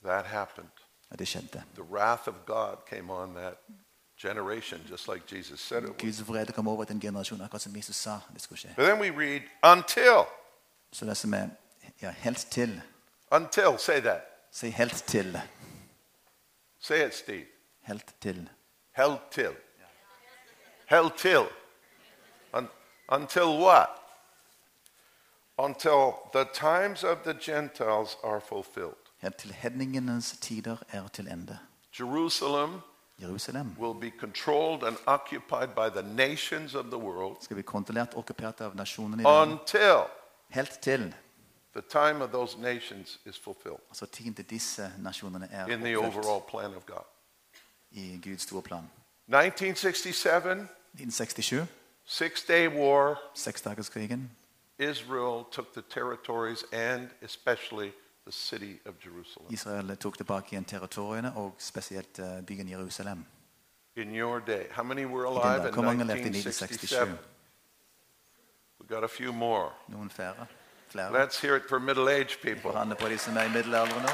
That 0.05 0.27
happened. 0.27 0.71
Og 1.11 1.19
det 1.19 1.29
skjedde. 1.29 1.63
The 1.75 1.83
wrath 1.83 2.29
of 2.29 2.35
God 2.47 2.77
came 2.89 3.13
on 3.13 3.35
that 3.35 3.55
generation, 4.23 4.81
just 4.91 5.09
like 5.09 5.37
Jesus 5.37 5.61
said 5.61 5.83
it 5.83 5.89
would. 5.89 6.01
Guds 6.01 6.29
vrede 6.29 6.53
kom 6.53 6.69
over 6.69 6.85
til 6.85 7.07
en 7.07 7.17
akkurat 7.17 7.61
som 7.61 7.77
Jesus 7.77 7.97
sa 7.97 8.19
det 8.35 8.43
skulle 8.43 8.59
skje. 8.59 8.75
But 8.77 8.85
then 8.85 9.01
we 9.01 9.11
read, 9.11 9.43
until. 9.77 10.25
Så 10.93 11.05
det 11.05 11.17
som 11.17 11.35
er 11.35 11.49
ja, 12.03 12.11
helt 12.11 12.47
til 12.51 12.83
Until, 13.31 13.79
say 13.79 14.01
that. 14.01 14.21
Si 14.51 14.71
helt 14.71 15.05
til. 15.07 15.41
Say 16.81 17.07
it, 17.07 17.15
Steve. 17.15 17.47
Helt 17.83 18.15
til. 18.21 18.49
Held 18.97 19.19
till. 19.31 19.55
Held 20.87 21.11
till. 21.17 21.47
Un- 22.53 22.69
until 23.09 23.43
what? 23.43 23.89
Until 25.59 26.13
the 26.33 26.45
times 26.55 27.05
of 27.05 27.19
the 27.25 27.35
Gentiles 27.41 28.17
are 28.25 28.41
fulfilled. 28.41 28.97
Helt 29.19 29.37
til 29.37 29.53
hedningenes 29.53 30.37
tider 30.41 30.77
er 30.93 31.09
til 31.09 31.29
ende. 31.29 31.59
Jerusalem 32.01 32.81
Jerusalem 33.23 33.77
will 33.81 34.01
be 34.01 34.19
controlled 34.21 34.83
and 34.83 34.97
occupied 35.07 35.69
by 35.69 36.01
the 36.01 36.03
nations 36.15 36.75
of 36.75 36.85
the 36.85 36.97
world 36.97 37.37
skal 37.41 37.55
bli 37.55 37.63
kontrollert 37.63 38.09
og 38.13 38.19
okkupert 38.19 38.61
av 38.61 38.75
nasjonene 38.77 39.23
i 39.23 39.25
verden. 39.25 39.53
until 39.53 39.97
Helt 40.49 40.79
til 40.83 41.15
the 41.77 41.83
time 41.91 42.25
of 42.25 42.31
those 42.31 42.59
nations 42.59 43.21
is 43.25 43.39
fulfilled 43.39 43.81
altså 43.89 44.07
tiden 44.07 44.35
til 44.35 44.45
disse 44.51 44.93
nasjonene 44.99 45.49
er 45.53 45.67
in 45.67 45.81
the 45.81 45.99
overall 45.99 46.43
plan 46.51 46.75
of 46.75 46.87
God. 46.87 47.05
i 47.91 48.21
Guds 48.25 48.43
store 48.43 48.63
plan. 48.63 48.91
1967, 49.29 50.25
1967, 50.25 51.67
Six 52.05 52.43
Day 52.49 52.69
War, 52.69 53.17
seksdagerskrigen. 53.35 54.31
Israel 54.79 55.45
took 55.51 55.73
the 55.75 55.83
territories 55.83 56.65
and 56.73 57.09
especially 57.23 57.93
the 58.25 58.33
city 58.33 58.81
of 58.87 58.95
Jerusalem. 59.01 59.47
Israel 59.51 59.97
tok 59.97 60.17
tilbake 60.17 60.47
igjen 60.53 60.65
territoriene 60.65 61.33
og 61.37 61.55
spesielt 61.59 62.19
eh, 62.19 62.43
byen 62.47 62.69
Jerusalem. 62.69 63.27
In 63.97 64.15
your 64.15 64.41
day, 64.47 64.67
how 64.71 64.85
many 64.85 65.05
were 65.05 65.27
alive 65.27 65.69
in 65.69 65.75
Hvor 65.75 65.83
mange 65.83 66.05
levde 66.05 66.23
i 66.23 66.29
1967? 66.29 67.09
1967? 67.09 67.19
We 68.81 68.87
got 68.87 69.05
a 69.05 69.09
few 69.09 69.33
more. 69.33 69.71
Noen 69.89 70.11
flere? 70.11 70.47
Flere? 70.89 71.27
Let's 71.27 71.41
hear 71.41 71.57
it 71.57 71.63
for 71.69 71.79
middle 71.79 72.09
aged 72.09 72.41
people. 72.43 72.97
på 73.01 73.09
de 73.09 73.19
som 73.19 73.37
er 73.37 73.43
i 73.43 73.49
middelalderen 73.49 74.03
nå. 74.03 74.09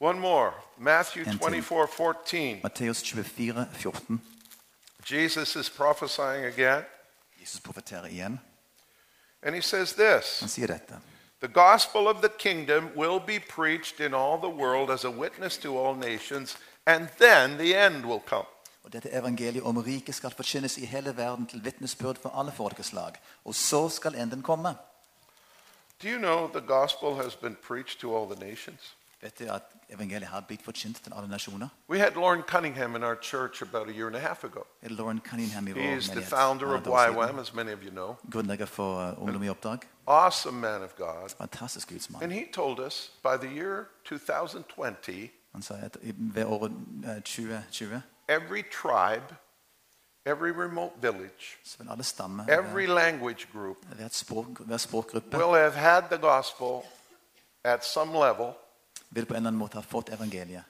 One 0.00 0.20
more. 0.20 0.52
Matthew 0.78 1.22
And 1.26 1.38
24 1.38 1.88
14. 1.88 2.60
Matteus 2.62 3.02
24, 3.02 3.66
14. 3.72 4.22
Jesus 5.04 5.56
is 5.56 5.68
prophesying 5.70 6.44
again, 6.44 6.84
Jesus 7.38 7.60
profeterer 7.60 8.06
igjen. 8.06 8.40
and 9.42 9.54
he 9.54 9.60
says 9.62 9.92
this 9.92 10.40
Han 10.40 10.48
sier 10.48 10.66
dette. 10.66 10.94
The 11.40 11.48
gospel 11.48 12.08
of 12.08 12.20
the 12.22 12.28
kingdom 12.28 12.90
will 12.96 13.18
be 13.18 13.38
preached 13.40 14.00
in 14.00 14.14
all 14.14 14.38
the 14.38 14.48
world 14.62 14.90
as 14.90 15.04
a 15.04 15.10
witness 15.10 15.58
to 15.58 15.76
all 15.76 15.94
nations, 15.94 16.56
and 16.86 17.08
then 17.18 17.58
the 17.58 17.74
end 17.74 18.04
will 18.04 18.20
come. 18.26 18.46
Og 18.84 18.92
dette 18.92 19.10
evangeliet 19.12 19.62
om 19.62 19.76
riket 19.76 20.14
skal 20.14 20.30
forkynnes 20.30 20.78
i 20.78 20.86
hele 20.86 21.16
verden 21.16 21.46
til 21.46 21.64
vitnesbyrd 21.64 22.16
for 22.22 22.28
alle 22.40 22.52
folkeslag. 22.52 23.12
Og 23.44 23.54
så 23.54 23.88
skal 23.88 24.14
enden 24.14 24.42
komme. 24.42 24.74
Do 26.02 26.08
you 26.08 26.18
know 26.18 26.48
the 26.48 26.60
gospel 26.60 27.14
has 27.14 27.34
been 27.36 27.56
preached 27.68 28.00
to 28.00 28.16
all 28.16 28.36
the 28.36 28.48
nations? 28.50 28.94
Vet 29.22 29.40
at 29.40 29.62
evangeliet 29.88 30.28
har 30.28 30.40
blitt 30.40 30.64
forkynt 30.64 30.96
til 31.04 31.12
alle 31.16 31.28
nasjoner? 31.28 31.68
We 31.90 31.98
had 31.98 32.10
Loren 32.14 32.42
Cunningham 32.42 32.96
in 32.96 33.02
our 33.02 33.14
church 33.22 33.62
about 33.62 33.88
a 33.88 33.92
year 33.92 34.06
and 34.06 34.16
a 34.16 34.18
half 34.18 34.44
ago. 34.44 34.60
Loren 34.82 35.20
Cunningham 35.30 35.68
i 35.68 35.72
vår 35.72 35.80
He's 35.80 36.04
the 36.06 36.14
menighet. 36.14 36.28
founder 36.30 36.74
of. 36.74 36.82
YWAM, 36.86 37.38
as 37.40 37.54
many 37.54 37.72
of 37.72 37.82
you 37.82 37.90
know. 37.90 38.16
Grunnlegger 38.32 38.64
for 38.66 39.00
uh, 39.08 39.22
Ungdom 39.22 39.42
i 39.42 39.48
oppdrag. 39.48 39.78
Awesome 40.06 40.60
man 40.60 40.82
of 40.82 40.96
God. 40.96 41.30
Fantastisk 41.38 41.88
gudsmann. 41.88 42.22
And 42.22 42.32
he 42.32 42.44
told 42.52 42.78
us 42.80 43.10
by 43.22 43.46
the 43.46 43.54
year 43.54 43.84
2020, 44.04 45.30
Han 45.52 45.62
sa 45.62 45.74
at 45.74 45.96
i- 46.02 46.12
ved 46.16 46.44
året 46.44 46.72
eh, 47.04 47.22
2020 47.22 48.02
every 48.28 48.62
tribe, 48.82 49.34
every 50.26 50.50
remote 50.62 50.92
village, 51.00 51.58
så 51.64 51.78
vil 51.78 51.90
alle 51.90 52.02
stammer, 52.04 52.44
every 52.48 52.86
language 52.86 53.46
group 53.52 53.76
hver, 53.96 54.08
språk, 54.10 54.46
hver 54.58 54.76
språkgruppe 54.76 55.36
will 55.38 55.54
have 55.60 55.72
had 55.72 56.02
the 56.02 56.18
gospel 56.18 56.80
at 57.64 57.84
some 57.86 58.12
level. 58.12 58.52
Vil 59.14 59.26
på 59.26 59.34
en 59.34 59.36
eller 59.36 59.48
annen 59.48 59.58
måte 59.60 59.74
ha 59.76 59.82
fått 59.82 60.08
evangeliet. 60.12 60.62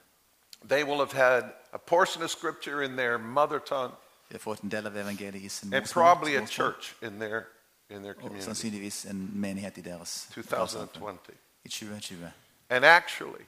They 0.69 0.83
will 0.83 0.97
have 0.99 1.11
had 1.13 1.43
a 1.73 1.77
portion 1.77 2.23
of 2.23 2.29
scripture 2.31 2.85
in 2.85 2.95
their 2.97 3.17
mother 3.17 3.59
tongue 3.59 3.95
De 4.29 4.33
har 4.33 4.39
fått 4.39 4.61
en 4.63 4.69
del 4.71 4.87
av 4.87 4.95
evangeliet 4.97 5.43
i 5.43 5.49
sin 5.49 5.73
and 5.73 5.81
morsmål, 5.81 6.03
probably 6.03 6.35
a 6.37 6.45
church 6.47 6.93
in 7.01 7.19
their, 7.19 7.41
in 7.89 8.01
their 8.01 8.13
og 8.13 8.21
community. 8.21 8.45
sannsynligvis 8.45 9.05
en 9.05 9.29
menighet 9.35 9.77
i 9.77 9.81
deres 9.81 10.29
lokalsamfunn 10.35 11.17
2020. 11.17 11.33
i 11.65 11.69
2020. 11.69 12.31
And 12.69 12.85
actually, 12.85 13.41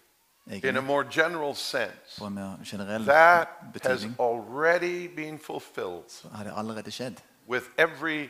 in 0.48 0.52
a 0.52 0.56
Egentlig, 0.56 0.84
more 0.84 1.04
general 1.12 1.56
sense, 1.56 2.20
på 2.20 2.26
en 2.26 2.34
mer 2.34 2.58
generell 2.66 3.06
that 3.06 3.48
has 3.48 3.74
betydning 3.74 4.16
already 4.20 5.08
been 5.08 5.40
fulfilled 5.40 6.04
så 6.08 6.28
har 6.30 6.44
det 6.44 6.54
allerede 6.58 6.92
skjedd. 6.92 7.16
with 7.48 7.66
every 7.78 8.30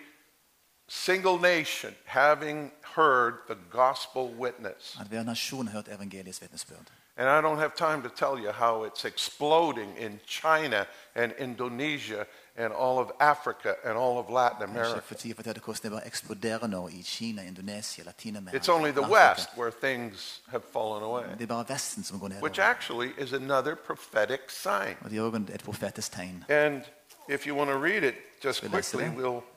single 0.88 1.38
nation 1.40 1.96
having 2.06 2.72
heard 2.96 3.34
the 3.48 3.58
gospel 3.72 4.34
witness. 4.40 4.98
At 5.02 5.08
hver 5.08 5.24
nasjon 5.24 5.68
har 5.68 5.74
hørt 5.74 5.88
evangeliets 5.88 6.42
vitnesbyrd. 6.42 6.92
And 7.18 7.30
I 7.30 7.42
don't 7.42 7.60
have 7.60 7.76
time 7.76 8.02
to 8.02 8.10
tell 8.10 8.38
you 8.38 8.52
how 8.52 8.84
it's 8.84 9.06
exploding 9.06 9.98
in 9.98 10.20
China 10.28 10.86
and 11.16 11.32
Indonesia 11.40 12.26
and 12.58 12.74
all 12.74 13.00
of 13.00 13.12
Africa 13.20 13.76
and 13.86 13.98
all 13.98 14.18
of 14.18 14.30
Latin 14.30 14.62
Jeg 14.62 14.68
har 14.70 14.76
ikke 14.76 14.80
America. 14.82 15.00
for 15.08 15.16
tid 15.16 15.32
å 15.32 15.36
fortelle 15.36 15.62
hvordan 15.64 15.84
det 15.84 15.92
bare 15.92 16.06
eksploderer 16.08 16.68
nå 16.68 16.88
i 16.88 17.02
Kina, 17.02 17.42
Indonesia, 17.42 18.04
Latin-Amerika. 18.04 18.58
It's 18.58 18.70
only 18.70 18.92
the 18.92 19.02
West 19.02 19.50
where 19.58 19.72
things 19.72 20.42
have 20.48 20.64
fallen 20.74 21.04
away, 21.04 21.24
Det 21.40 21.48
bare 21.48 21.66
Vesten 21.70 22.04
som 22.04 22.20
går 22.20 22.30
which 22.42 22.60
actually 22.60 23.14
is 23.18 23.34
another 23.34 23.76
prophetic 23.76 24.40
sign. 24.50 24.98
Og 25.02 25.10
det 25.10 25.22
også 25.22 25.54
et 25.54 25.64
profetisk 25.64 26.12
tegn. 26.12 26.46
And 26.50 26.82
if 27.30 27.48
you 27.48 27.56
want 27.56 27.70
to 27.70 27.78
read 27.78 28.04
it 28.04 28.16
just 28.44 28.58
Skal 28.58 28.72
vi 28.72 28.78
lese 28.78 28.98
quickly, 28.98 29.24
we'll 29.24 29.55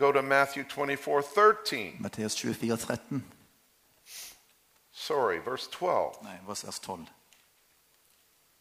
go 0.00 0.12
to 0.12 0.22
Matthew 0.22 0.64
24 0.64 1.22
13. 1.22 1.96
Matteus 2.00 2.34
24, 2.34 2.76
13. 2.76 3.22
Sorry, 4.92 5.38
verse 5.38 5.68
12. 5.68 6.22
Nei, 6.22 6.38
vers 6.46 6.78
12. 6.78 7.06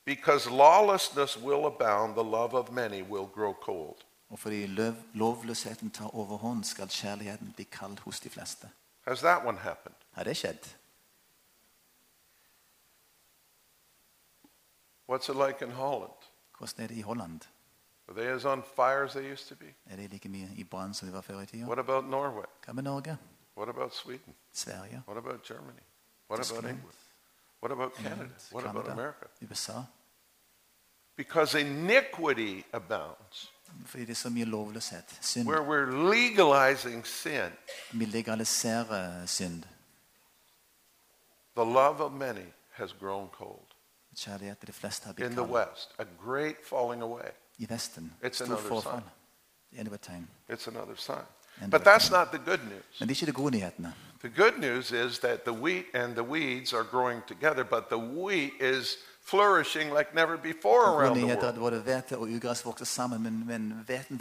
Because 0.06 0.50
lawlessness 0.50 1.38
will 1.38 1.66
abound, 1.66 2.16
the 2.16 2.24
love 2.24 2.54
of 2.56 2.72
many 2.72 3.02
will 3.02 3.30
grow 3.34 3.54
cold. 3.54 4.04
Og 4.30 4.40
fordi 4.40 4.68
løv, 4.68 4.94
lovløsheten 5.14 5.90
tar 5.90 6.16
overhånd, 6.16 6.64
skal 6.64 6.88
kjærligheten 6.88 7.54
bli 7.56 7.64
kald 7.64 8.00
hos 8.00 8.20
de 8.20 8.30
fleste. 8.30 8.70
Has 9.08 9.20
that 9.20 9.46
one 9.46 9.58
happened? 9.58 9.96
Har 10.12 10.24
det 10.24 10.38
skjedd? 10.38 10.76
What's 15.10 15.30
it 15.30 15.48
like 15.48 15.66
in 15.66 15.72
Holland? 15.72 16.14
Hvordan 16.58 16.84
er 16.84 16.88
det 16.88 16.96
i 16.96 17.02
Holland? 17.02 17.42
Are 18.10 18.16
they 18.16 18.28
as 18.36 18.46
on 18.46 18.64
fire 18.76 19.04
as 19.06 19.14
they 19.14 19.32
used 19.32 19.48
to 19.48 19.56
be? 19.56 19.66
Er 19.90 19.96
det 19.96 20.12
like 20.12 20.30
mye 20.30 20.50
i 20.58 20.64
brann 20.64 20.94
som 20.94 21.08
de 21.08 21.14
var 21.14 21.22
før 21.22 21.40
i 21.42 21.46
tida? 21.46 21.66
What 21.66 21.80
about 21.80 22.06
Norway? 22.06 22.46
Hva 22.66 22.74
med 22.74 22.84
Norge? 22.84 23.18
What 23.58 23.70
about 23.70 23.96
Sweden? 23.96 24.36
Sverige? 24.54 25.04
What 25.08 25.18
about 25.18 25.44
Germany? 25.48 25.80
What 26.30 26.52
about 26.52 26.64
England? 26.66 26.94
What 27.62 27.72
about 27.72 27.94
Canada? 27.96 28.14
England? 28.24 28.42
What 28.52 28.66
about 28.66 28.88
America? 28.88 29.26
USA? 29.42 29.84
Because 31.16 31.60
iniquity 31.62 32.64
abounds, 32.74 33.52
Fordi 33.86 34.06
det 34.06 34.12
er 34.12 34.16
så 34.16 34.30
mye 34.30 34.46
lovløshet. 34.46 35.18
Synd. 35.22 35.48
where 35.48 35.62
we're 35.62 36.10
legalizing 36.14 37.06
sin, 37.08 37.52
Vi 37.94 38.06
legaliserer 38.06 39.26
synd. 39.26 39.64
the 41.56 41.66
love 41.66 42.02
of 42.04 42.12
many 42.12 42.46
has 42.72 42.94
grown 42.94 43.30
cold. 43.30 43.66
Kjærlighet 44.18 44.58
til 44.58 44.68
de 44.68 44.74
fleste 44.74 45.06
har 45.06 45.14
In 45.26 45.32
the. 45.32 45.42
West, 45.42 45.96
a 46.00 46.04
great 46.26 46.56
falling 46.66 47.02
away. 47.02 47.30
I 47.60 47.66
Vesten. 47.66 48.12
It's 48.24 48.38
Stor 48.38 48.46
another 48.46 48.68
forfall. 48.68 48.92
sign. 48.92 49.04
Det 49.72 49.78
er 49.78 49.82
enda 49.82 49.94
et 49.94 50.02
tegn. 50.02 50.28
It's 50.52 50.68
another 50.68 50.96
sign. 50.96 51.26
But 51.72 51.82
that's 51.82 52.12
not 52.12 52.28
the 52.32 52.38
good 52.38 52.60
news. 52.70 53.00
Men 53.00 53.10
det 53.10 53.18
er 53.18 53.22
ikke 53.22 53.26
de 53.26 53.32
gode 53.32 53.52
nyhetene. 53.52 53.94
The 54.22 54.30
good 54.30 54.58
news 54.60 54.92
is 54.92 55.20
that 55.20 55.44
the 55.44 55.54
wheat 55.54 55.86
and 55.94 56.14
the 56.14 56.24
weeds 56.24 56.74
are 56.74 56.84
growing 56.84 57.22
together, 57.28 57.64
but 57.64 57.90
the 57.90 57.98
wheat 57.98 58.52
is 58.62 58.98
flourishing 59.22 59.94
like 59.94 60.14
never 60.14 60.38
before 60.38 60.84
around 60.86 61.16
the 61.16 61.26
world. 61.26 61.74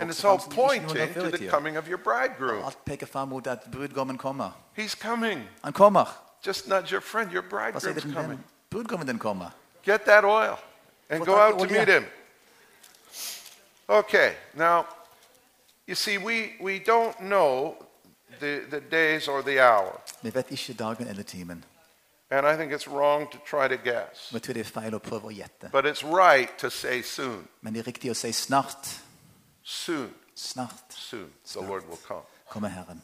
And 0.00 0.10
it's 0.10 0.24
all 0.24 0.38
fram 0.38 0.50
som 0.50 0.72
ikke 0.72 0.86
noen 0.86 0.98
pointing 0.98 1.14
to 1.14 1.36
the 1.36 1.48
coming 1.48 1.76
of 1.76 1.88
your 1.88 1.98
bridegroom. 1.98 2.64
Alt 2.64 2.84
peker 2.84 3.06
fram 3.06 3.28
mot 3.28 3.46
at 3.46 3.58
brudgommen 3.72 4.18
kommer. 4.18 4.50
He's 4.76 4.94
coming. 4.94 5.48
Han 5.64 5.72
kommer! 5.72 6.06
Just 6.46 6.68
nudge 6.68 6.92
your 6.92 7.00
friend, 7.00 7.32
your 7.32 7.42
bridegroom's 7.42 8.14
coming. 8.14 8.44
Brudgommen 8.70 9.06
din 9.06 9.18
kommer. 9.18 9.50
Get 9.82 10.04
that 10.04 10.24
oil 10.24 10.58
and 11.10 11.24
go 11.26 11.36
out 11.36 11.58
to 11.58 11.66
meet 11.66 11.88
him. 11.88 12.04
Okay, 13.88 14.34
now, 14.54 14.86
you 15.86 15.94
see, 15.94 16.18
we, 16.18 16.52
we 16.60 16.78
don't 16.78 17.18
know 17.20 17.74
the, 18.40 18.60
the 18.70 18.80
days 18.80 19.28
or 19.28 19.42
the 19.42 19.60
hour. 19.60 20.00
Vi 20.22 20.34
vet 20.34 20.50
ikke 20.50 20.74
dagen 20.74 21.08
eller 21.08 21.22
timen. 21.22 21.64
And 22.30 22.46
I 22.46 22.56
think 22.56 22.72
it's 22.72 22.86
wrong 22.88 23.30
to 23.30 23.38
try 23.38 23.68
to 23.68 23.76
guess. 23.76 24.28
Og 24.28 24.34
Jeg 24.34 24.42
tror 24.42 24.52
det 24.52 24.60
er 24.60 24.80
feil 24.80 24.94
å 24.94 24.98
prøve 24.98 25.30
å 25.30 25.32
gjette. 25.32 25.70
But 25.72 25.86
it's 25.86 26.04
right 26.04 26.50
to 26.58 26.70
say 26.70 27.02
soon. 27.02 27.48
Men 27.60 27.72
det 27.74 27.80
er 27.80 27.86
riktig 27.86 28.10
å 28.10 28.14
si 28.14 28.32
snart. 28.32 29.00
Soon. 29.62 30.14
Snart 30.34 30.92
Soon. 30.92 31.32
The 31.52 31.60
Lord 31.60 31.88
will 31.88 31.98
come. 32.06 32.22
kommer 32.50 32.68
Herren. 32.68 33.02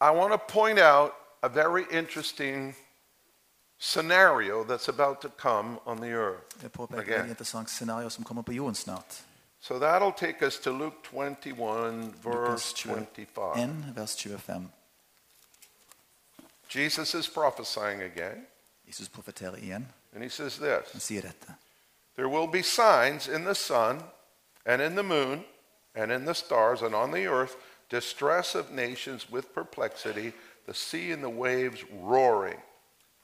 I 0.00 0.10
want 0.10 0.32
to 0.32 0.38
point 0.38 0.78
out 0.78 1.12
a 1.42 1.48
very 1.48 1.84
interesting 1.90 2.74
scenario 3.78 4.64
that's 4.64 4.88
about 4.88 5.20
to 5.20 5.28
come 5.28 5.78
on 5.86 6.00
the 6.00 6.12
earth. 6.12 6.64
Again. 6.94 7.30
et 7.30 7.68
scenario 7.68 8.10
som 8.10 8.24
kommer 8.24 8.42
på 8.42 8.52
jorden 8.52 8.74
snart. 8.74 9.22
So 9.60 9.78
that'll 9.78 10.12
take 10.12 10.46
us 10.46 10.58
to 10.58 10.70
Luke 10.70 11.02
21, 11.02 12.14
verse 12.22 12.34
Lukas 12.34 12.72
25. 12.72 13.58
1, 13.58 13.92
vers 13.94 14.16
25. 14.16 14.68
Jesus 16.68 17.14
is 17.14 17.28
prophesying 17.28 18.02
again, 18.02 18.46
Jesus 18.86 19.08
igjen. 19.08 19.86
and 20.14 20.22
he 20.22 20.28
says 20.28 20.58
Han 20.58 21.00
this. 21.00 21.06
There 22.16 22.28
will 22.28 22.46
be 22.46 22.62
signs 22.62 23.28
in 23.28 23.44
the 23.44 23.54
sun, 23.54 24.02
and 24.66 24.82
in 24.82 24.94
the 24.94 25.02
moon, 25.02 25.44
and 25.94 26.12
in 26.12 26.24
the 26.24 26.34
stars, 26.34 26.82
and 26.82 26.94
on 26.94 27.10
the 27.10 27.26
earth, 27.26 27.56
distress 27.88 28.54
of 28.54 28.70
nations 28.70 29.30
with 29.30 29.54
perplexity, 29.54 30.32
the 30.66 30.74
sea 30.74 31.10
and 31.10 31.22
the 31.22 31.30
waves 31.30 31.84
roaring. 31.92 32.58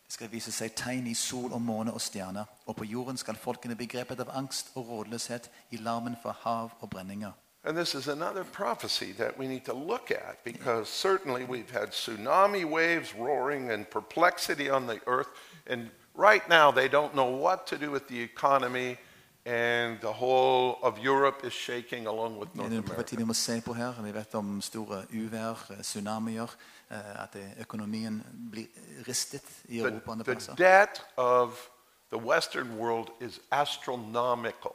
Skal 0.09 0.31
vise 0.31 0.53
seg 0.53 0.75
tegn 0.77 1.07
i 1.07 1.14
sol 1.14 1.53
og 1.53 1.62
måne 1.62 1.93
og 1.93 2.01
stjerner, 2.01 2.45
og 2.67 2.77
på 2.77 2.85
jorden 2.85 3.17
skal 3.17 3.38
folkene 3.40 3.77
bli 3.77 3.87
grepet 3.87 4.21
av 4.21 4.31
angst 4.37 4.71
og 4.75 4.88
rådløshet 4.88 5.51
i 5.71 5.81
larmen 5.81 6.17
fra 6.23 6.35
hav 6.45 6.71
og 6.81 6.90
brenninger. 6.90 7.33
And 7.67 7.77
this 7.77 7.95
is 7.95 8.09
another 8.09 8.45
prophecy 8.45 9.12
that 9.12 9.38
we 9.38 9.47
need 9.47 9.64
to 9.64 9.73
look 9.73 10.11
at 10.11 10.45
because 10.45 10.90
certainly 10.90 11.45
we've 11.45 11.71
had 11.71 11.93
tsunami 11.93 12.64
waves 12.64 13.14
roaring 13.14 13.71
and 13.71 13.88
perplexity 13.90 14.69
on 14.69 14.87
the 14.87 15.01
earth. 15.07 15.29
And 15.67 15.90
right 16.14 16.47
now 16.47 16.71
they 16.71 16.88
don't 16.88 17.14
know 17.14 17.31
what 17.31 17.67
to 17.69 17.79
do 17.79 17.90
with 17.90 18.07
the 18.09 18.21
economy, 18.21 18.99
and 19.46 20.00
the 20.00 20.12
whole 20.12 20.78
of 20.83 20.98
Europe 20.98 21.46
is 21.46 21.52
shaking 21.52 22.07
along 22.07 22.38
with 22.38 22.54
North 22.54 22.72
er 22.72 22.78
America. 22.78 23.16
vi 23.16 23.24
må 23.24 23.33
se 23.33 23.61
på 23.61 23.72
her. 23.74 24.02
Vi 24.02 24.14
vet 24.14 24.35
om 24.35 24.61
store 24.61 25.07
uvær, 25.12 25.70
eh, 25.70 25.83
tsunamier, 25.83 26.57
eh, 26.90 27.22
at 27.22 27.37
økonomien 27.61 28.22
blir 28.50 28.66
ristet 29.09 29.42
i 29.64 29.78
The, 29.78 29.85
Europa 29.85 30.11
andre 30.11 30.24
the 30.24 30.33
plasser. 30.33 30.54
debt 30.54 31.02
of 31.16 31.68
the 32.11 32.18
Western 32.18 32.78
world 32.78 33.09
is 33.20 33.40
astronomical. 33.50 34.72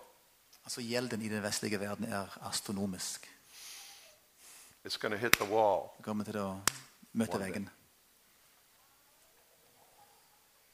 Altså 0.65 0.81
Gjelden 0.81 1.21
i 1.21 1.29
den 1.29 1.43
vestlige 1.43 1.79
verden 1.79 2.05
er 2.05 2.37
astronomisk. 2.41 3.29
It's 4.85 4.97
going 4.97 5.13
to 5.13 5.19
hit 5.19 5.31
the 5.31 5.55
wall. 5.55 5.89
Kommer 6.01 6.23
til 6.23 6.37
å 6.37 6.55
møte 7.13 7.39
veggen. 7.39 7.69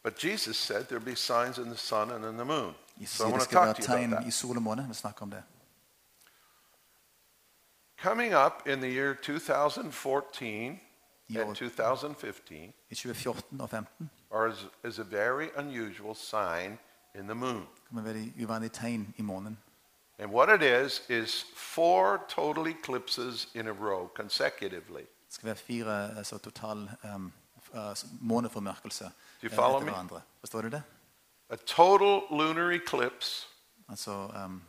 But 0.06 0.20
Jesus 0.24 0.58
said 0.58 0.86
there'll 0.88 1.06
be 1.06 1.16
signs 1.16 1.58
in 1.58 1.64
the 1.70 1.78
sun 1.78 2.12
and 2.12 2.26
in 2.26 2.38
the 2.38 2.46
moon. 2.46 2.76
Jesus 3.00 3.18
So 3.18 3.24
I 3.24 3.28
sier 3.28 3.32
want 3.32 3.42
det 3.42 3.48
to 3.48 3.52
skal 3.52 3.60
talk 3.60 3.68
være 3.68 3.74
to 3.76 3.92
you 3.92 3.98
tegn 3.98 4.14
about 4.14 4.22
i 4.22 4.24
that. 4.24 4.34
sol 4.34 4.56
og 4.58 4.62
måne. 4.62 4.86
Vi 4.88 4.94
snakker 4.94 5.22
om 5.22 5.32
det. 5.32 5.44
Coming 8.02 8.34
up 8.36 8.68
in 8.68 8.80
the 8.80 8.90
year 8.98 9.14
2014, 9.14 10.80
i 11.28 11.38
and 11.38 11.56
2015 11.56 12.74
i 12.90 12.96
2014 12.96 13.62
og 13.62 13.70
2015 13.70 14.10
are 14.32 14.50
is, 14.50 14.66
is 14.84 15.00
a 15.00 15.04
very 15.04 15.48
unusual 15.56 16.16
sign 16.16 16.78
in 17.16 17.24
the 17.26 17.36
moon. 17.36 17.68
kommer 17.88 18.04
veldig 18.04 18.34
uvanlige 18.44 18.70
tegn 18.70 19.14
i 19.18 19.22
månen. 19.22 19.58
And 20.20 20.32
what 20.32 20.62
it 20.62 20.86
is, 20.86 21.02
is 21.10 21.46
four 21.56 22.20
total 22.30 22.68
eclipses 22.68 23.48
in 23.56 23.68
a 23.68 23.72
row 23.72 24.08
consecutively. 24.16 25.02
Det 25.02 25.34
skal 25.34 25.46
være 25.46 25.56
fire 25.56 26.18
altså, 26.18 26.38
total 26.38 26.90
um, 27.16 27.34
uh, 27.76 27.96
måneformørkelser 28.22 29.10
you 29.44 29.50
follow 29.50 29.76
etter 29.78 29.86
me? 29.86 29.92
hverandre. 29.92 30.22
Forstår 30.40 30.62
du 30.62 30.70
det? 30.70 30.84
A 31.50 31.56
total 31.56 32.22
lunar 32.32 32.72
eclipse 32.72 33.48
Altså 33.90 34.12
um, 34.46 34.62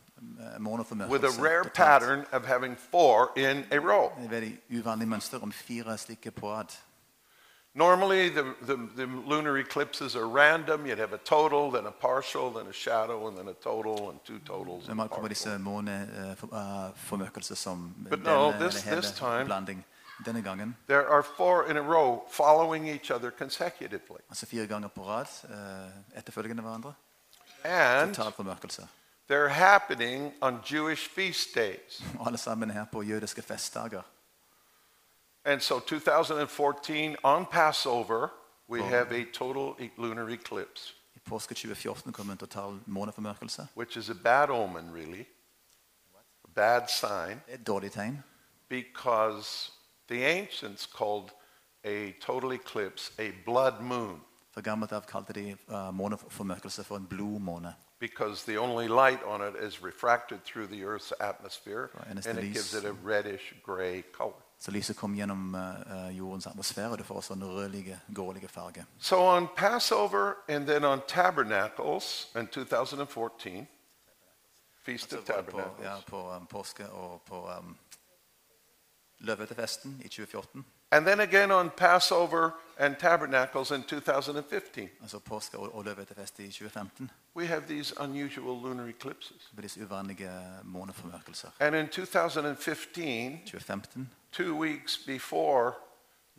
with 1.08 1.24
a 1.24 1.42
rare 1.42 1.64
pattern 1.64 2.24
of 2.32 2.44
having 2.44 2.76
four 2.76 3.30
in 3.36 3.64
a 3.70 3.78
row. 3.78 4.10
Det 4.16 4.20
er 4.20 4.24
et 4.24 4.30
veldig 4.30 4.58
uvanlig 4.80 5.08
mønster 5.08 5.42
om 5.42 5.52
fire 5.52 5.98
slike 5.98 6.30
på 6.30 6.52
rad. 6.52 6.66
Normally, 7.74 8.30
the, 8.30 8.54
the, 8.62 8.76
the 8.96 9.06
lunar 9.06 9.58
eclipses 9.58 10.16
are 10.16 10.26
random. 10.26 10.86
You'd 10.86 10.98
have 10.98 11.12
a 11.12 11.18
total, 11.18 11.70
then 11.70 11.86
a 11.86 11.90
partial, 11.90 12.50
then 12.50 12.66
a 12.68 12.72
shadow, 12.72 13.28
and 13.28 13.36
then 13.36 13.48
a 13.48 13.52
total, 13.52 14.10
and 14.10 14.18
two 14.24 14.38
totals. 14.38 14.88
And 14.88 14.98
partial. 14.98 15.28
disse 15.28 15.58
måneformørkelser 15.58 17.54
som 17.54 17.94
But 18.10 18.22
no, 18.22 18.52
this- 18.52 18.82
this 18.82 19.12
time-. 19.12 19.82
Denne 20.24 20.42
gangen, 20.42 20.76
There 20.88 21.09
are 21.09 21.22
four 21.22 21.70
in 21.70 21.76
a 21.76 21.81
row 21.81 22.20
following 22.31 22.88
each 22.88 23.11
other 23.11 23.31
consecutively. 23.31 24.18
altså 24.29 24.46
fire 24.46 24.66
ganger 24.66 24.88
på 24.88 25.02
rad, 25.07 25.26
eh, 26.14 26.18
etterfølgende 26.18 26.62
hverandre. 26.62 26.94
And 27.64 28.14
Total 28.14 28.33
formørkelse. 28.33 28.88
they're 29.33 29.48
happening 29.48 30.35
on 30.40 30.61
Jewish 30.72 31.11
feast 31.14 31.48
days. 31.55 32.02
Alle 32.26 32.38
sammen 32.38 32.70
her 32.70 32.85
på 32.92 33.02
jødiske 33.02 33.42
festdager. 33.42 34.02
And 35.44 35.61
so 35.61 35.79
2014, 35.81 37.16
on 37.22 37.46
Passover, 37.46 38.29
we 38.68 38.83
have 38.83 39.12
a 39.20 39.24
total 39.35 39.90
lunar 39.96 40.29
eclipse, 40.29 40.94
I 41.14 41.18
påske 41.18 41.55
2014 41.55 42.12
kom 42.12 42.31
en 42.31 42.38
total 42.38 42.81
måneformørkelse. 42.87 43.66
which 43.76 43.96
is 43.98 44.11
a 44.11 44.14
bad 44.24 44.50
omen, 44.50 44.90
really. 44.94 45.24
A 46.44 46.48
bad 46.55 46.88
sign, 46.88 47.42
er 47.48 47.55
et 47.55 47.66
dårlig 47.66 47.92
tegn. 47.92 48.24
because 48.68 49.72
the 50.08 50.24
ancients 50.24 50.86
called 50.86 51.30
a 51.84 52.12
total 52.20 52.52
eclipse 52.52 53.12
a 53.18 53.32
blood 53.44 53.80
moon, 53.80 54.20
gammelt 54.62 54.92
av 54.92 55.06
kalte 55.06 55.32
de 55.32 55.56
uh, 55.68 55.90
måneformørkelse 55.94 56.84
for 56.84 56.96
en 56.96 57.06
blodmåne. 57.06 57.74
because 57.98 58.44
the 58.44 58.58
only 58.58 58.88
light 58.88 59.22
on 59.24 59.40
it 59.40 59.54
is 59.56 59.82
refracted 59.82 60.44
through 60.44 60.66
the 60.66 60.84
Earth's 60.84 61.12
atmosphere, 61.20 61.90
and 62.08 62.18
it's 62.18 62.26
and 62.26 62.38
the 62.38 62.42
it 62.42 62.52
gives 62.52 62.74
it 62.74 62.84
a 62.84 62.92
reddish 62.92 63.54
gray 63.62 64.02
color. 64.12 64.42
Så 64.58 64.70
lyset 64.70 64.96
kom 64.96 65.14
gjennom 65.14 65.54
uh, 65.54 66.16
jordens 66.16 66.46
atmosfære, 66.46 66.90
og 66.90 66.98
det 66.98 67.06
får 67.06 67.20
sånn 67.20 67.42
rødlige, 67.44 67.98
grålige 68.14 68.48
farge. 68.48 68.86
So 68.98 69.20
on 69.20 69.48
Passover 69.56 70.36
and 70.48 70.66
then 70.66 70.84
on 70.84 71.02
Tabernacles 71.08 72.28
in 72.36 72.46
2014, 72.46 73.66
Feast 74.82 75.12
of 75.12 75.18
det 75.18 75.26
på, 75.26 75.32
Tabernacles. 75.32 75.84
ja, 75.84 75.96
på 76.06 76.32
um, 76.32 76.46
påske 76.46 76.88
og 76.88 77.20
på 77.26 77.48
um, 77.58 77.76
løvetefesten 79.18 80.00
i 80.05 80.09
2014. 80.09 80.64
And 80.90 81.07
then 81.07 81.20
again 81.20 81.50
on 81.50 81.70
Passover 81.76 82.50
and 82.79 82.96
Tabernacles 82.96 83.70
in 83.70 83.83
2015. 83.83 84.88
Altså 85.02 85.18
påske 85.18 85.59
og, 85.59 85.74
og 85.74 85.85
løvetefest 85.85 86.38
i 86.38 86.46
2015. 86.46 87.11
We 87.37 87.46
have 87.46 87.62
these 87.68 88.00
unusual 88.00 88.62
lunar 88.62 88.85
eclipses. 88.85 89.46
Det 89.50 89.57
ble 89.57 89.62
disse 89.62 89.85
uvanlige 89.85 90.31
måneformørkelser. 90.64 91.48
And 91.61 91.76
in 91.76 91.88
2015, 91.88 93.40
2015, 93.46 94.11
two 94.33 94.61
weeks 94.62 94.98
before 95.07 95.72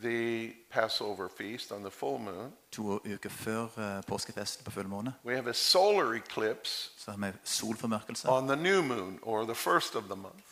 the 0.01 0.53
Passover 0.71 1.27
feast 1.37 1.71
on 1.71 1.81
the 1.81 1.91
full 1.91 2.19
moon, 2.19 2.53
to 2.71 2.99
uker 3.13 3.29
før 3.29 3.63
uh, 3.63 4.03
påskefesten 4.07 4.65
på 4.65 4.71
fullmåne, 4.71 5.13
we 5.25 5.35
have 5.35 5.49
a 5.49 5.53
solar 5.53 6.13
eclipse 6.13 6.91
så 6.97 7.11
har 7.11 7.17
vi 7.17 7.37
solformørkelse 7.43 8.29
on 8.29 8.47
the 8.47 8.55
new 8.55 8.81
moon 8.81 9.19
or 9.21 9.43
the 9.43 9.55
first 9.55 9.95
of 9.95 10.03
the 10.03 10.15
month. 10.15 10.43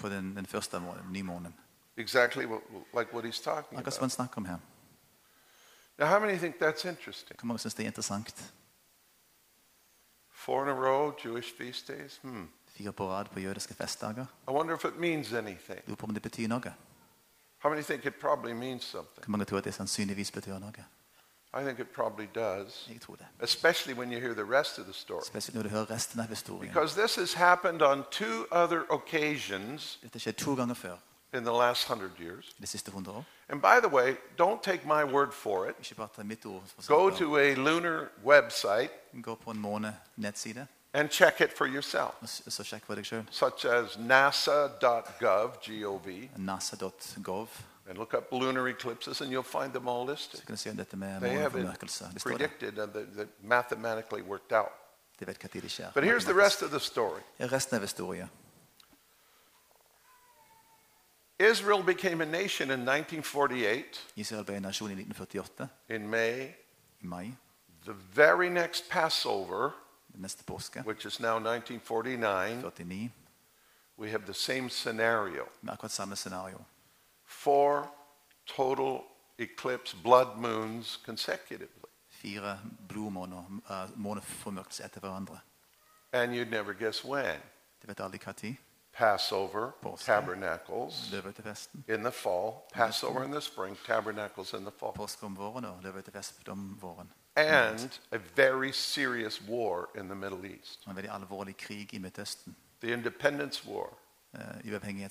på 0.00 0.08
den, 0.08 0.36
den 0.36 0.46
første 0.46 0.80
måneden, 0.80 1.12
nymånen. 1.12 1.54
Exactly 2.00 2.46
what, 2.46 2.60
like 2.98 3.12
what 3.12 3.24
he's 3.24 3.40
talking 3.42 3.78
som 3.78 3.78
about. 3.78 3.98
han 4.00 4.10
snakker 4.10 4.36
om 4.36 4.44
her. 4.44 4.58
Now, 5.98 6.06
how 6.06 6.18
many 6.18 6.38
think 6.38 6.54
that's 6.62 6.84
interesting? 6.88 7.36
Hvor 7.40 7.46
mange 7.46 7.58
synes 7.58 7.74
det 7.74 7.82
er 7.82 7.86
interessant? 7.86 8.52
Four 10.32 10.62
in 10.62 10.68
a 10.68 10.72
row, 10.74 11.12
Jewish 11.24 11.52
feast 11.58 11.88
days? 11.88 12.20
Hmm. 12.22 12.48
Fire 12.76 12.92
på 12.92 13.08
rad 13.10 13.24
på 13.32 13.40
jødiske 13.40 13.74
festdager. 13.74 14.26
I 14.48 14.50
wonder 14.50 14.74
if 14.74 14.84
it 14.84 14.96
means 14.98 15.32
anything. 15.32 15.80
Lurer 15.86 15.96
på 15.96 16.06
om 16.06 16.14
det 16.14 16.22
betyr 16.22 16.48
noe. 16.48 16.74
How 17.58 17.70
many 17.70 17.82
think 17.82 18.04
it 18.06 18.14
probably 18.14 18.52
means 18.52 18.84
something? 18.84 19.24
Hvor 19.24 19.30
mange 19.30 19.44
tror 19.44 19.58
at 19.58 19.64
det 19.64 19.74
sannsynligvis 19.74 20.30
betyr 20.30 20.58
noe? 20.58 20.72
I 21.54 21.62
think 21.64 21.78
it 21.78 21.88
probably 21.88 22.26
does, 22.34 22.86
Jeg 22.88 23.00
tror 23.00 23.14
det. 23.16 23.26
especially 23.40 23.98
when 23.98 24.12
you 24.12 24.20
hear 24.20 24.34
the 24.34 24.58
rest 24.58 24.78
of 24.78 24.84
the 24.84 24.92
story. 24.94 25.22
Spesielt 25.26 25.54
når 25.54 25.62
du 25.62 25.68
hører 25.68 25.90
resten 25.90 26.20
av 26.20 26.26
historien. 26.26 26.72
Because 26.74 27.00
this 27.00 27.14
has 27.14 27.32
happened 27.34 27.82
on 27.82 28.04
two 28.10 28.46
other 28.52 28.82
occasions 28.90 30.00
Dette 31.32 31.38
har 31.38 31.38
skjedd 31.38 31.38
to 31.38 31.38
ganger 31.38 31.38
før 31.38 31.38
in 31.38 31.44
the 31.44 31.52
last 31.52 31.88
hundred 31.88 32.10
years. 32.20 32.54
de 32.60 32.66
siste 32.66 32.88
100 32.88 33.16
år. 33.16 33.24
And 33.48 33.62
by 33.62 33.80
the 33.82 33.88
way, 33.88 34.16
don't 34.38 34.62
take 34.62 34.86
my 34.86 35.04
word 35.04 35.32
for 35.32 35.66
it. 35.66 35.76
Ikke 35.78 35.94
bare 35.94 36.08
ta 36.16 36.22
mitt 36.22 36.46
ord 36.46 36.62
for 36.78 36.86
Go 36.88 37.10
to 37.10 37.36
a 37.36 37.54
lunar 37.54 38.08
website 38.24 38.90
Gå 39.22 39.34
på 39.34 39.50
en 39.50 39.58
måne-nettside 39.58 40.66
and 40.92 41.08
check 41.10 41.40
it 41.40 41.52
for 41.56 41.66
yourself, 41.66 42.14
så 42.48 42.64
sjekk 42.64 42.84
for 42.86 42.94
deg 42.94 43.04
sjøl. 43.06 43.24
such 43.30 43.64
as 43.64 43.96
nasa.gov, 43.98 45.60
G-O-V, 45.62 46.30
nasa.gov. 46.36 47.48
and 47.88 47.98
look 47.98 48.14
up 48.14 48.32
lunar 48.32 48.68
eclipses, 48.68 49.20
and 49.20 49.30
you'll 49.32 49.42
find 49.62 49.72
them 49.72 49.88
all 49.88 50.04
listed. 50.04 50.40
Så 50.40 50.46
kan 50.46 50.54
du 50.54 50.58
se 50.58 50.70
om 50.70 50.76
dette 50.76 50.96
med 50.96 51.20
They 51.20 51.30
have 51.30 51.46
it 51.46 51.52
måneformørkelse. 51.52 52.04
Det 52.14 52.20
står 52.20 52.30
der. 52.30 52.36
predicted 52.36 52.78
and 52.78 52.92
the, 52.92 53.24
the 53.24 53.28
mathematically 53.42 54.22
worked 54.22 54.52
out. 54.52 54.72
De 55.20 55.26
vet 55.26 55.38
hva 55.38 55.48
tid 55.48 55.62
det 55.62 55.70
skjer. 55.70 55.92
But 55.94 56.04
here's 56.04 56.24
the 56.24 56.34
rest 56.34 56.62
of 56.62 56.70
the 56.70 56.80
story. 56.80 57.20
Resten 57.40 57.76
av 57.76 57.80
historien. 57.82 58.30
Israel 61.40 61.82
became 61.82 62.20
a 62.20 62.26
nation 62.26 62.70
in 62.70 62.80
1948 62.80 64.06
Israel 64.16 64.44
ble 64.44 64.56
en 64.56 64.62
nasjon 64.62 64.90
i 64.90 64.94
1948, 64.94 65.68
in 65.88 66.10
May. 66.10 66.54
i 67.02 67.06
mai. 67.06 67.32
The 67.84 67.94
very 68.14 68.50
next 68.50 68.88
Passover, 68.90 69.70
Neste 70.14 70.44
påske, 70.44 70.82
which 70.84 71.06
is 71.06 71.20
now 71.20 71.38
1949, 71.38 72.60
49, 72.62 73.12
we 73.96 74.10
have 74.10 74.24
the 74.26 74.34
same 74.34 74.68
scenario. 74.70 75.46
med 75.62 75.72
akkurat 75.72 75.90
samme 75.90 76.16
scenario. 76.16 76.64
Four 77.24 77.90
total 78.46 79.00
eclipse 79.38 79.96
blood 80.02 80.36
moons 80.36 80.96
consecutively. 81.06 81.88
Fire 82.08 82.58
blodmåner, 82.88 83.44
uh, 83.70 83.98
måneformørkelse 83.98 84.84
etter 84.84 85.00
hverandre. 85.00 85.40
And 86.12 86.34
you'd 86.34 86.50
never 86.50 86.72
guess 86.72 87.04
when. 87.04 87.40
De 87.82 87.88
vet 87.88 88.00
aldri 88.00 88.18
hva 88.24 88.32
tid. 88.32 88.54
Passover, 89.00 89.70
Påske. 89.82 90.04
tabernacles 90.06 91.10
Løvetefesten. 91.12 91.84
in 91.88 92.00
the 92.02 92.12
fall, 92.12 92.52
Passover 92.74 93.24
in 93.24 93.30
the 93.32 93.40
spring, 93.40 93.76
tabernacles 93.86 94.52
in 94.52 94.60
the 94.60 94.70
fall. 94.78 94.92
Påske 94.92 95.26
om 95.26 95.36
våren 95.36 95.64
og 95.64 95.78
løvetefest 95.82 96.48
om 96.48 96.78
våren. 96.80 97.10
And 97.36 98.00
a 98.12 98.18
very 98.36 98.72
serious 98.72 99.42
war 99.48 99.88
in 99.98 100.06
the 100.08 100.14
Middle 100.14 100.44
East, 100.50 100.82
Og 100.86 100.90
En 100.90 100.96
veldig 100.96 101.10
alvorlig 101.12 101.56
krig 101.56 101.94
i 101.94 101.98
Midtøsten. 101.98 102.56
the 102.80 102.92
Independence 102.92 103.68
War, 103.68 103.88
eh, 104.34 104.40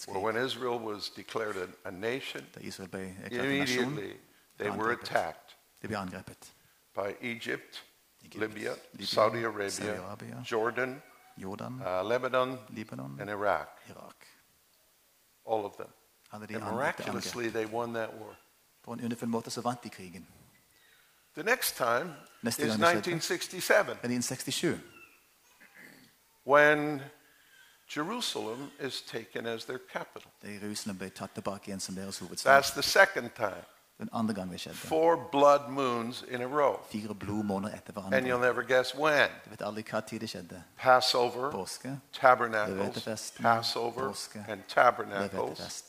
where 0.07 0.19
when 0.19 0.45
Israel 0.45 0.79
was 0.79 1.09
declared 1.09 1.55
a, 1.57 1.87
a 1.87 1.91
nation, 1.91 2.45
Da 2.55 2.59
Israel 2.59 2.89
ble 2.89 3.15
erklært 3.23 3.45
en 3.45 3.59
nasjon, 3.59 3.83
immediately 3.83 4.17
they 4.59 4.69
were 4.69 4.91
attacked 5.01 5.55
de 5.81 5.87
ble 5.87 5.97
angrepet. 5.97 6.51
by 6.95 7.15
Egypt, 7.21 7.83
Egypt, 8.25 8.35
Libya, 8.35 8.73
Libya, 8.93 9.05
Saudi 9.05 9.43
Arabia, 9.43 9.69
Saudi-Arabia, 9.69 10.43
Jordan, 10.51 11.01
Jordan, 11.41 11.81
uh, 11.81 12.09
Lebanon, 12.09 12.57
Libanon, 12.69 13.19
and 13.21 13.29
Iraq, 13.29 13.67
Irak. 13.89 14.15
all 15.45 15.65
of 15.65 15.73
them. 15.77 15.87
Alle 16.31 16.47
de 16.47 16.55
And 16.55 16.63
miraculously, 16.63 17.49
they 17.49 17.65
won 17.65 17.93
that 17.93 18.09
war. 18.19 18.35
På 18.83 18.93
en 18.93 19.01
underfull 19.03 19.29
måte 19.29 19.49
så 19.51 19.61
vant 19.61 19.83
de 19.83 19.89
krigen. 19.89 20.27
The 21.33 21.43
next 21.43 21.75
time 21.77 22.15
Nästa 22.41 22.63
is 22.63 22.69
gång 22.71 22.79
det 22.79 22.87
skedde. 22.87 22.97
1967 22.97 23.87
Men 23.87 24.11
1967, 24.11 24.79
when 26.47 27.01
Jerusalem 27.95 28.71
is 28.79 29.01
taken 29.01 29.45
as 29.45 29.65
their 29.65 29.79
capital. 29.93 30.31
da 30.41 30.47
Jerusalem 30.47 30.97
ble 30.97 31.09
tatt 31.09 31.31
tilbake 31.33 31.67
igjen 31.67 31.79
som 31.79 31.95
deres 31.95 32.19
hovedstad. 32.19 32.61
That's 32.61 32.71
the 32.73 32.81
second 32.83 33.29
time. 33.35 33.63
Den 33.99 34.09
andre 34.11 34.33
gang 34.33 34.51
det 34.51 34.59
skjedde. 34.59 34.77
Four 34.77 35.15
blood 35.31 35.69
moons 35.69 36.23
in 36.27 36.41
a 36.41 36.45
row. 36.45 36.79
Fire 36.91 37.13
etter 37.69 37.97
And 37.97 38.13
you'll 38.13 38.37
hverandre. 38.37 38.39
never 38.41 38.61
guess 38.63 38.95
when. 38.95 39.29
Du 39.45 39.49
vet 39.49 39.61
aldri 39.61 39.83
hva 39.91 39.99
tid 40.01 40.19
det 40.19 40.29
skjedde. 40.29 40.63
Passover, 40.77 41.51
Påske, 41.51 41.99
tabernacles, 42.13 43.33
Passover, 43.41 44.07
påske, 44.07 44.45
and 44.47 44.61
tabernacles. 44.67 45.83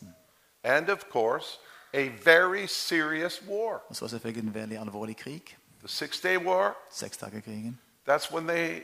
And 0.65 0.89
of 0.89 1.05
course, 1.13 1.59
a 1.95 2.09
very 2.25 2.67
serious 2.67 3.43
war. 3.49 3.83
Og 3.89 3.97
så 3.97 4.09
selvfølgelig 4.09 4.49
en 4.49 4.55
veldig 4.55 4.79
alvorlig 4.79 5.17
krig. 5.17 5.57
The 5.79 5.89
Six 5.89 6.21
Day 6.21 6.37
War, 6.37 6.77
Seksdagerkrigen. 6.91 7.79
that's 8.09 8.33
when 8.33 8.47
they 8.47 8.83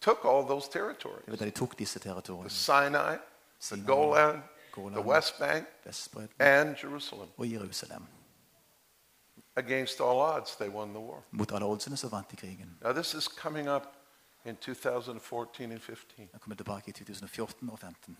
took 0.00 0.18
all 0.24 0.42
those 0.46 0.66
Det 0.66 0.72
territories 0.72 1.24
var 1.28 1.36
da 1.36 1.44
de 1.44 1.50
tok 1.50 1.78
disse 1.78 1.98
the 1.98 2.08
territoriene. 2.10 2.50
Sinai, 2.50 3.16
the 3.16 3.18
Sinai, 3.60 3.86
Golan, 3.86 4.42
Golan, 4.72 4.92
the 4.92 5.02
West 5.02 5.38
Bank, 5.38 5.66
Vestbredden 5.84 6.28
and 6.40 6.76
Jerusalem. 6.82 7.28
og 7.36 7.50
Jerusalem. 7.52 8.06
Against 9.56 10.00
all 10.00 10.20
odds, 10.20 10.56
they 10.56 10.68
won 10.68 10.88
the 10.88 11.00
war. 11.00 11.22
Mot 11.30 11.52
alle 11.52 11.64
oddsene 11.64 11.96
så 11.96 12.08
vant 12.08 12.30
de 12.30 12.36
krigen. 12.36 12.76
Now, 12.82 12.92
this 12.92 13.14
is 13.14 13.28
coming 13.28 13.68
up 13.68 13.82
in 14.44 14.56
2014 14.56 15.72
and 15.72 15.80
15. 15.80 16.28
Jeg 16.32 16.40
kommer 16.40 16.56
tilbake 16.56 16.88
i 16.88 16.92
2014 16.92 17.70
og 17.70 17.78
2015. 17.78 18.16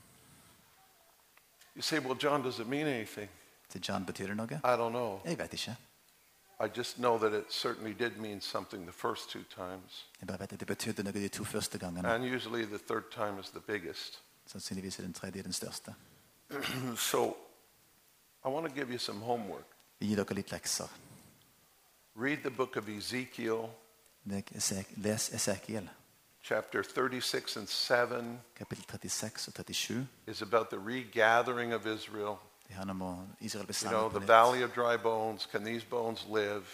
You 1.76 1.82
say, 1.82 1.98
well, 1.98 2.18
John, 2.22 2.42
does 2.42 2.58
it 2.58 2.66
mean 2.66 2.86
anything? 2.86 3.30
Til 3.68 3.80
John 3.88 4.06
betyr 4.06 4.26
det 4.26 4.36
noe? 4.36 4.46
I 4.46 4.76
don't 4.76 4.90
know. 4.90 5.20
Jeg 5.24 5.38
vet 5.38 5.52
ikke. 5.52 5.76
I 6.60 6.68
just 6.78 6.96
know 6.96 7.18
that 7.18 7.32
it 7.32 7.52
certainly 7.52 7.92
did 7.92 8.16
mean 8.16 8.40
something 8.40 8.82
the 8.84 8.92
first 8.92 9.30
two 9.30 9.42
times. 9.54 10.08
Jeg 10.20 10.26
bare 10.26 10.40
vet 10.40 10.52
at 10.52 10.60
det 10.60 10.66
betydde 10.68 11.02
noe 11.02 11.12
de 11.12 11.28
to 11.28 11.44
første 11.44 11.78
gangene. 11.78 12.08
And 12.08 12.24
usually 12.24 12.64
the 12.64 12.78
third 12.78 13.10
time 13.10 13.40
is 13.40 13.50
the 13.50 13.60
biggest. 13.60 14.22
Sannsynligvis 14.46 14.98
er 14.98 15.02
den 15.02 15.12
tredje 15.12 15.42
den 15.42 15.52
største. 15.52 15.94
so 16.96 17.36
I 18.44 18.48
want 18.48 18.68
to 18.68 18.74
give 18.74 18.90
you 18.90 18.98
some 18.98 19.20
homework. 19.20 19.66
Vi 19.98 20.06
gir 20.06 20.16
dere 20.16 20.34
litt 20.34 20.50
lekser. 20.52 20.88
Read 22.14 22.42
the 22.42 22.50
book 22.50 22.76
of 22.76 22.88
Ezekiel, 22.88 23.70
Les 24.26 25.30
Esekiel. 25.30 25.88
chapter 26.42 26.82
36 26.82 27.56
and 27.56 27.68
7 27.68 28.40
Kapittel 28.54 28.84
36 28.88 29.48
og 29.48 29.54
37. 29.54 30.08
is 30.26 30.42
about 30.42 30.68
the 30.70 30.78
regathering 30.78 31.72
of 31.72 31.86
Israel. 31.86 32.36
Det 32.68 32.76
handler 32.76 32.90
om 32.90 33.02
å 33.02 33.18
Israel 33.40 33.66
You 33.82 33.90
know, 33.90 34.20
the 34.20 34.26
valley 34.26 34.62
of 34.62 34.70
dry 34.74 34.96
bones. 35.02 35.46
Can 35.46 35.64
these 35.64 35.86
bones 35.90 36.26
live? 36.28 36.64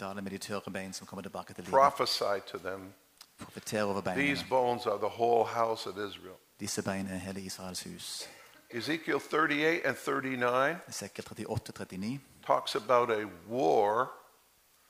Dalen 0.00 0.24
med 0.24 0.30
de 0.30 0.38
tørre 0.38 0.70
bein 0.72 0.92
som 0.92 1.06
kommer 1.06 1.22
tilbake 1.22 1.54
til 1.54 1.64
livet. 1.64 1.72
Prophesy 1.72 2.40
to 2.46 2.58
them. 2.58 2.94
Profeter 3.38 3.82
over 3.82 4.14
These 4.14 4.44
bones 4.48 4.86
are 4.86 4.98
the 4.98 5.14
whole 5.18 5.44
house 5.44 5.88
of 5.90 5.96
Israel. 5.96 6.36
Disse 6.60 6.82
er 6.86 7.18
hele 7.18 7.40
Israels 7.40 7.82
hus. 7.82 8.28
Ezekiel 8.70 9.20
38 9.20 9.86
and 9.86 9.96
39 9.96 10.76
Esekiel 10.88 11.24
38 11.24 11.72
39 11.74 12.20
talks 12.46 12.74
about 12.74 13.10
a 13.10 13.24
war 13.48 14.10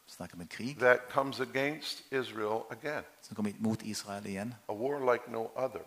snakker 0.09 0.37
om 0.37 0.47
krig 0.47 0.79
that 0.79 0.99
comes 1.11 1.40
against 1.40 2.03
Israel 2.11 2.62
again, 2.71 3.03
som 3.23 3.35
kommer 3.37 3.53
mot 3.59 3.83
Israel 3.83 4.27
igjen. 4.27 4.55
a 4.68 4.73
war 4.73 5.12
like 5.12 5.31
no 5.31 5.51
other, 5.57 5.81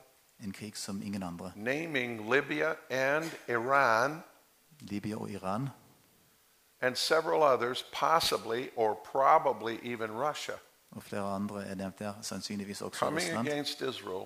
En 0.43 0.51
krig 0.51 0.75
som 0.77 1.01
ingen 1.01 1.23
andre. 1.23 1.51
naming 1.55 2.33
Libya 2.33 2.73
and 2.89 3.25
Iran 3.47 4.23
Libya 4.79 5.15
og 5.15 5.29
Iran 5.31 5.69
and 6.81 6.95
several 6.95 7.43
others, 7.43 7.85
possibly 7.93 8.69
or 8.75 8.93
probably 9.11 9.79
even 9.93 10.11
Russia, 10.11 10.53
og 10.91 11.03
flere 11.03 11.35
andre 11.35 11.63
er 11.65 11.75
nevnt 11.75 11.99
der, 11.99 12.13
sannsynligvis 12.21 12.81
også 12.81 12.99
coming 12.99 13.15
Russland. 13.27 13.47
against 13.47 13.81
Israel. 13.81 14.25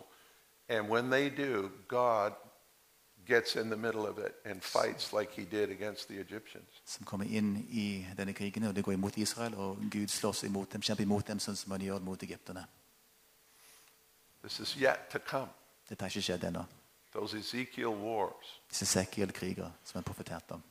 And 0.70 0.90
when 0.90 1.12
they 1.12 1.30
do, 1.38 1.70
God 1.88 2.32
gets 3.26 3.56
in 3.56 3.70
the 3.70 3.78
middle 3.78 4.08
of 4.10 4.18
it 4.18 4.36
and 4.46 4.62
fights 4.62 5.14
like 5.14 5.32
he 5.42 5.46
did 5.46 5.70
against 5.70 6.08
the 6.08 6.20
Egyptians. 6.20 6.68
Som 6.86 7.06
kommer 7.06 7.26
inn 7.26 7.68
i 7.70 8.08
denne 8.18 8.34
krigen, 8.34 8.64
og 8.64 8.76
det 8.76 8.84
går 8.84 8.92
imot 8.92 9.18
Israel, 9.18 9.56
og 9.56 9.78
Gud 9.92 10.08
slåss 10.08 10.44
imot 10.44 10.74
dem, 10.74 10.82
kjemper 10.82 11.04
imot 11.04 11.28
dem, 11.28 11.40
som 11.40 11.72
han 11.72 11.82
gjør 11.82 12.00
mot. 12.00 12.24
This 14.42 14.60
is 14.60 14.76
yet 14.78 15.00
to 15.12 15.20
come. 15.20 15.50
Dette 15.90 16.02
har 16.02 16.10
ikke 16.10 16.22
skjedd 16.22 16.44
ennå. 16.44 16.64
Those 17.14 17.38
Ezekiel 17.38 17.88
wars. 17.88 18.62
Disse 18.70 18.86
Esekiel-kriger 18.86 19.72
som 19.84 20.00
er 20.00 20.04
profetert 20.04 20.52
om. 20.52 20.64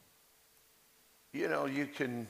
You 1.35 1.49
know, 1.49 1.67
you 1.67 1.87
can. 1.97 2.29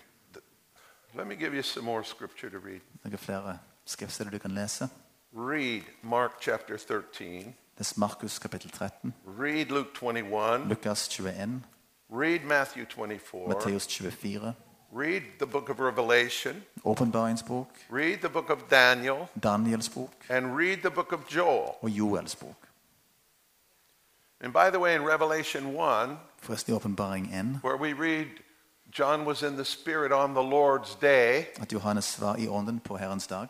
Let 1.14 1.26
me 1.26 1.34
give 1.34 1.54
you 1.54 1.62
some 1.62 1.84
more 1.84 2.04
scripture 2.04 2.50
to 2.50 2.58
read. 2.58 2.80
Noen 3.04 3.18
flere 3.18 3.58
skriftsteder 3.84 4.30
du 4.30 4.38
kan 4.38 4.50
lese. 4.50 4.88
Read 5.32 5.82
Mark 6.02 6.40
chapter 6.40 6.76
13. 6.76 7.54
Les 7.78 7.92
er 7.92 7.98
Markus 8.00 8.38
kapittel 8.38 8.70
13, 8.70 9.14
Read 9.40 9.66
Luke 9.66 9.90
21. 9.94 10.68
Lukas 10.68 11.08
21, 11.08 11.64
Read 12.10 12.40
Matthew 12.44 12.84
24. 12.84 13.48
Matteus 13.48 13.86
24, 13.86 14.54
Read 14.92 15.22
the 15.38 15.46
book 15.46 15.68
of 15.68 15.80
Revelation. 15.80 16.62
Åpenbaringens 16.84 17.42
bok, 17.42 17.68
Read 17.90 18.18
the 18.18 18.28
book 18.28 18.50
of 18.50 18.58
Daniel. 18.70 19.28
Daniels 19.42 19.88
bok 19.88 20.10
And 20.28 20.56
read 20.56 20.76
the 20.82 20.90
book 20.90 21.12
of 21.12 21.20
Joel. 21.34 21.74
og 21.82 21.90
Joels 21.90 22.36
bok. 22.36 22.56
And 24.40 24.52
by 24.52 24.70
the 24.70 24.78
way, 24.78 24.94
in 24.94 25.02
Revelation 25.02 25.66
1, 25.76 26.18
Forresten 26.42 26.72
i 26.72 26.76
Åpenbaring 26.76 27.34
1 27.34 27.60
where 27.62 27.76
we 27.76 27.92
read 27.92 28.26
John 28.98 29.26
was 29.26 29.42
in 29.42 29.56
the 29.56 29.64
Spirit 29.64 30.12
on 30.12 30.34
the 30.34 30.42
Lord's 30.42 31.00
day, 31.00 31.46
at 31.60 31.72
Johannes 31.72 32.20
var 32.20 32.36
i 32.36 32.48
ånden 32.48 32.80
på 32.80 32.96
Herrens 32.96 33.26
dag. 33.26 33.48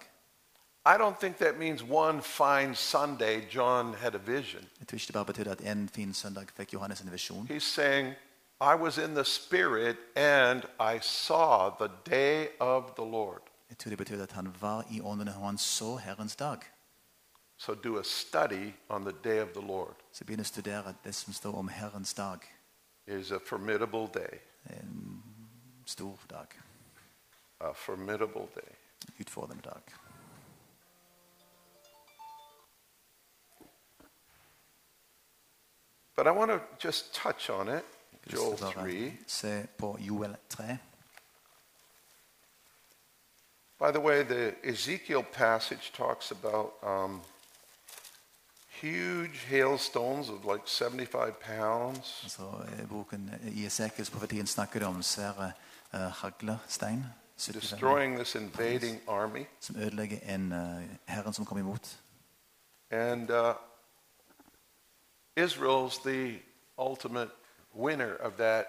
I 0.87 0.99
don't 0.99 1.19
think 1.21 1.37
that 1.39 1.59
means 1.59 1.83
one 1.83 2.21
fine 2.21 2.75
Sunday 2.75 3.47
John 3.55 3.95
had 3.95 4.15
a 4.15 4.19
vision. 4.19 4.69
Jeg 4.81 4.89
tror 4.89 4.97
ikke 4.97 5.07
det 5.07 5.15
bare 5.15 5.25
betydde 5.25 5.51
at 5.51 5.61
en 5.61 5.89
fin 5.89 6.15
søndag 6.15 6.47
fikk 6.57 6.73
Johannes 6.73 7.01
en 7.01 7.13
visjon. 7.13 7.47
He's 7.51 7.59
saying, 7.59 8.15
I 8.61 8.75
was 8.75 8.99
in 8.99 9.15
the 9.15 9.25
Spirit 9.25 9.97
and 10.17 10.63
I 10.81 10.99
saw 11.01 11.71
the 11.71 11.91
day 12.11 12.47
of 12.61 12.85
the 12.97 13.05
Lord. 13.11 13.41
Jeg 13.71 13.79
tror 13.79 13.89
det 13.89 13.99
betydde 13.99 14.23
at 14.23 14.33
han 14.33 14.55
var 14.61 14.85
i 14.91 15.01
ånden 15.01 15.29
og 15.29 15.35
han 15.35 15.59
så 15.59 15.97
Herrens 15.97 16.37
dag. 16.37 16.59
So 17.57 17.75
do 17.75 17.99
a 17.99 18.03
study 18.03 18.73
on 18.89 19.05
the 19.05 19.15
day 19.25 19.43
of 19.43 19.49
the 19.49 19.67
Lord. 19.67 19.95
Så 20.13 20.25
begynner 20.25 20.45
å 20.45 20.93
det 21.05 21.15
som 21.15 21.33
står 21.33 21.55
om 21.55 21.69
Herrens 21.69 22.15
dag. 22.15 22.39
It 23.07 23.21
is 23.21 23.31
a 23.31 23.39
formidable 23.47 24.09
day. 24.15 24.39
En 24.71 25.23
stor 25.87 26.19
dag. 26.31 26.47
A 27.61 27.73
formidable 27.73 28.49
day. 28.55 28.75
Dag. 29.65 30.04
But 36.17 36.27
I 36.27 36.31
want 36.31 36.51
to 36.51 36.61
just 36.89 37.15
touch 37.15 37.51
on 37.51 37.69
it. 37.69 37.85
Joel 38.33 38.51
lyst 38.51 38.59
til 38.59 38.67
å 38.67 38.73
bare 38.73 38.85
3. 38.85 39.13
Se 39.27 39.67
på 39.79 39.97
Joel 40.01 40.37
3. 40.49 40.79
By 43.79 43.91
the 43.91 44.01
way, 44.01 44.23
the 44.23 44.55
Ezekiel 44.63 45.23
passage 45.23 45.93
talks 45.93 46.31
about 46.31 46.73
um, 46.83 47.21
huge 48.81 49.45
hailstones 49.49 50.29
of 50.29 50.45
like 50.45 50.63
75 50.67 51.41
pounds, 51.41 52.21
Altså, 52.23 52.65
eh, 52.79 52.89
boken 52.89 53.31
I 53.55 53.67
Esekiels 53.67 54.11
profetien 54.11 54.47
snakker 54.47 54.79
det 54.79 54.89
om 54.89 55.03
svære 55.03 55.53
uh, 55.93 56.01
haglestein 56.01 57.05
75, 57.39 57.61
destroying 57.61 58.17
this 58.17 58.35
invading 58.35 59.01
army. 59.09 59.45
som 59.61 59.77
ødelegger 59.77 60.19
en 60.35 60.53
eh, 60.53 60.83
herren 61.05 61.33
som 61.33 61.45
kommer 61.45 61.63
imot. 61.63 61.99
And 62.91 63.31
uh, 63.31 63.55
Israel's 65.37 65.99
the 65.99 66.39
ultimate 66.79 67.31
winner 67.75 68.17
of 68.21 68.33
that 68.33 68.65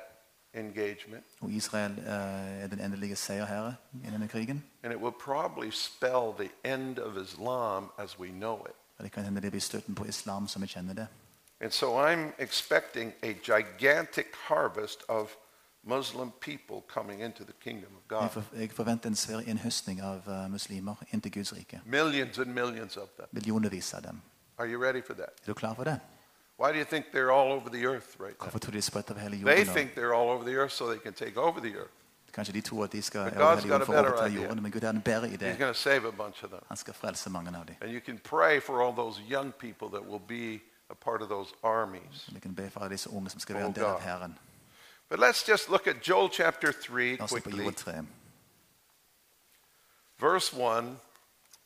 engagement. 0.53 1.25
Og 1.41 1.51
Israel 1.51 1.91
eh, 1.99 2.63
er 2.63 2.67
den 2.67 2.79
endelige 2.79 3.15
seierherre 3.15 3.75
i 4.03 4.09
denne 4.11 4.27
krigen. 4.27 4.63
And 4.83 4.93
it 4.93 4.99
will 4.99 5.13
probably 5.25 5.71
spell 5.71 6.33
the 6.39 6.73
end 6.73 6.99
of 6.99 7.17
Islam 7.17 7.91
as 7.97 8.19
we 8.19 8.27
know 8.27 8.65
it. 8.65 8.75
Og 8.97 9.03
det 9.03 9.11
kan 9.11 9.23
hende 9.23 9.41
det 9.41 9.51
blir 9.51 9.61
støtten 9.61 9.95
på 9.95 10.05
islam 10.05 10.47
som 10.47 10.61
vi 10.61 10.67
kjenner 10.67 10.93
det. 10.93 11.07
And 11.59 11.71
so 11.71 12.07
I'm 12.07 12.31
expecting 12.39 13.13
a 13.23 13.33
gigantic 13.33 14.25
harvest 14.47 15.03
of 15.07 15.29
Muslim 15.83 16.31
people 16.41 16.81
coming 16.87 17.21
into 17.21 17.43
the 17.43 17.53
kingdom 17.61 17.91
of 17.95 18.07
God. 18.07 18.43
jeg 18.59 18.71
forventer 18.71 19.09
en 19.09 19.15
svær 19.15 19.39
innhøstning 19.39 20.01
av 20.01 20.21
eh, 20.27 20.51
muslimer 20.51 20.95
inn 21.11 21.21
til 21.21 21.31
Guds 21.31 21.53
rike. 21.53 21.81
Millions 21.85 22.39
and 22.39 22.53
millions 22.53 22.97
of 22.97 23.07
them. 23.17 23.27
Millionervis 23.31 23.93
av 23.93 24.01
dem. 24.01 24.21
Are 24.57 24.71
you 24.73 24.83
ready 24.83 25.01
for 25.07 25.13
that? 25.13 25.29
Er 25.41 25.45
du 25.45 25.53
klar 25.53 25.73
for 25.73 25.83
det? 25.83 25.99
Why 26.57 26.71
do 26.71 26.77
you 26.77 26.85
think 26.85 27.05
they're 27.11 27.31
all 27.31 27.51
over 27.51 27.69
the 27.69 27.85
earth 27.85 28.15
right 28.19 28.35
now? 28.39 28.45
Hvorfor 28.47 28.59
tror 28.59 28.71
de 28.71 28.81
de 28.81 29.13
over 29.13 29.19
hele 29.19 29.37
They 29.37 29.41
jorden? 29.65 29.73
think 29.73 29.93
they're 29.95 30.13
all 30.13 30.29
over 30.29 30.43
the 30.45 30.55
earth 30.55 30.71
so 30.71 30.87
they 30.87 30.99
can 30.99 31.13
take 31.13 31.37
over 31.39 31.59
the 31.61 31.75
earth. 31.75 31.91
Kanskje 32.33 32.53
de 32.53 32.61
tror 32.61 32.83
at 32.83 32.91
de 32.91 33.01
skal 33.01 33.23
But 33.23 33.33
er 33.33 33.37
God's 33.37 33.65
got 33.65 33.81
a 33.81 33.85
jorden 33.85 33.95
better 33.95 34.11
overta 34.13 34.25
idea. 34.27 34.41
jorden, 34.41 34.61
men 34.63 34.71
Gud 34.71 34.81
har 34.83 34.89
en 34.89 35.01
bedre 35.01 35.27
He's 35.27 35.37
idé. 35.41 35.57
going 35.57 35.73
to 35.73 35.79
save 35.79 36.05
a 36.07 36.11
bunch 36.11 36.43
of 36.43 36.49
them. 36.49 36.59
Han 36.67 36.77
skal 36.77 36.93
frelse 36.93 37.29
mange 37.29 37.57
av 37.57 37.65
dem. 37.65 37.75
And 37.81 37.91
you 37.91 37.99
can 38.01 38.19
pray 38.19 38.59
for 38.61 38.81
all 38.81 38.93
those 38.95 39.21
young 39.29 39.51
people 39.53 39.87
that 39.89 40.03
will 40.07 40.21
be 40.27 40.59
a 40.89 40.95
part 40.95 41.21
of 41.21 41.29
those 41.29 41.53
armies. 41.63 42.29
Vi 42.33 42.39
kan 42.39 42.53
be 42.53 42.69
for 42.69 42.79
alle 42.79 42.89
disse 42.91 43.09
unge 43.09 43.29
som 43.29 43.39
skal 43.39 43.55
Oh, 43.55 43.59
være 43.59 43.67
en 43.67 43.73
del 43.75 43.83
av. 43.85 43.99
Herren. 44.01 44.37
But 45.09 45.19
let's 45.19 45.47
just 45.51 45.69
look 45.69 45.87
at 45.87 45.95
Joel 46.07 46.29
chapter 46.31 46.71
3 46.71 47.15
La 47.17 47.23
oss 47.23 47.29
se 47.29 47.35
på 47.35 47.41
quickly. 47.41 47.63
Joel 47.63 47.73
3, 47.75 47.93
Verse 50.19 50.53
1 50.53 50.99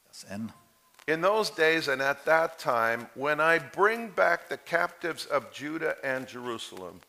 vers 0.05 0.25
1. 0.31 0.51
In 1.09 1.21
those 1.21 1.49
days 1.49 1.87
and 1.87 2.03
at 2.03 2.23
that 2.25 2.59
time, 2.59 3.07
when 3.15 3.41
I 3.41 3.57
bring 3.57 4.09
back 4.09 4.47
the 4.47 4.57
captives 4.57 5.25
of 5.25 5.51
Judah 5.51 5.95
and 6.03 6.27
Jerusalem, 6.27 7.01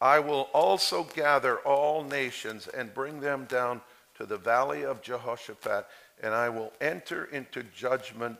I 0.00 0.18
will 0.18 0.48
also 0.54 1.04
gather 1.14 1.58
all 1.58 2.04
nations 2.04 2.68
and 2.68 2.94
bring 2.94 3.20
them 3.20 3.44
down 3.50 3.82
to 4.14 4.24
the 4.24 4.38
valley 4.38 4.86
of 4.86 5.02
Jehoshaphat, 5.02 5.88
and 6.22 6.32
I 6.32 6.48
will 6.48 6.72
enter 6.80 7.26
into 7.26 7.62
judgment 7.62 8.38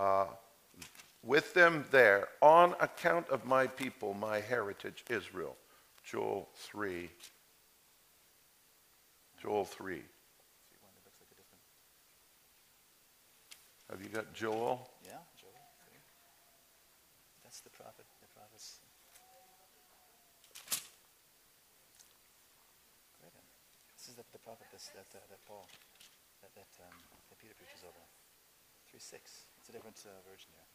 uh, 0.00 0.26
with 1.22 1.54
them 1.54 1.84
there 1.92 2.26
on 2.42 2.74
account 2.80 3.28
of 3.28 3.44
my 3.44 3.68
people, 3.68 4.14
my 4.14 4.40
heritage, 4.40 5.04
Israel. 5.08 5.56
Joel 6.02 6.48
3. 6.56 7.08
Joel 9.40 9.64
3. 9.64 10.02
Have 13.90 14.02
you 14.02 14.08
got 14.08 14.34
Joel? 14.34 14.90
Yeah, 15.04 15.22
Joel. 15.40 15.52
That's 17.44 17.60
the 17.60 17.70
prophet. 17.70 18.06
The 18.20 18.28
prophet's 18.34 18.80
is 24.08 24.14
the, 24.14 24.24
the 24.32 24.38
prophet 24.38 24.66
that's, 24.72 24.88
that, 24.94 25.10
uh, 25.14 25.18
that 25.30 25.42
Paul, 25.48 25.66
that, 26.42 26.52
that, 26.54 26.70
um, 26.86 26.94
that 27.28 27.38
Peter 27.42 27.54
preaches 27.58 27.82
over? 27.82 28.02
3.6. 28.94 29.18
It's 29.58 29.68
a 29.68 29.72
different 29.72 29.98
uh, 30.06 30.10
version 30.30 30.50
here. 30.54 30.68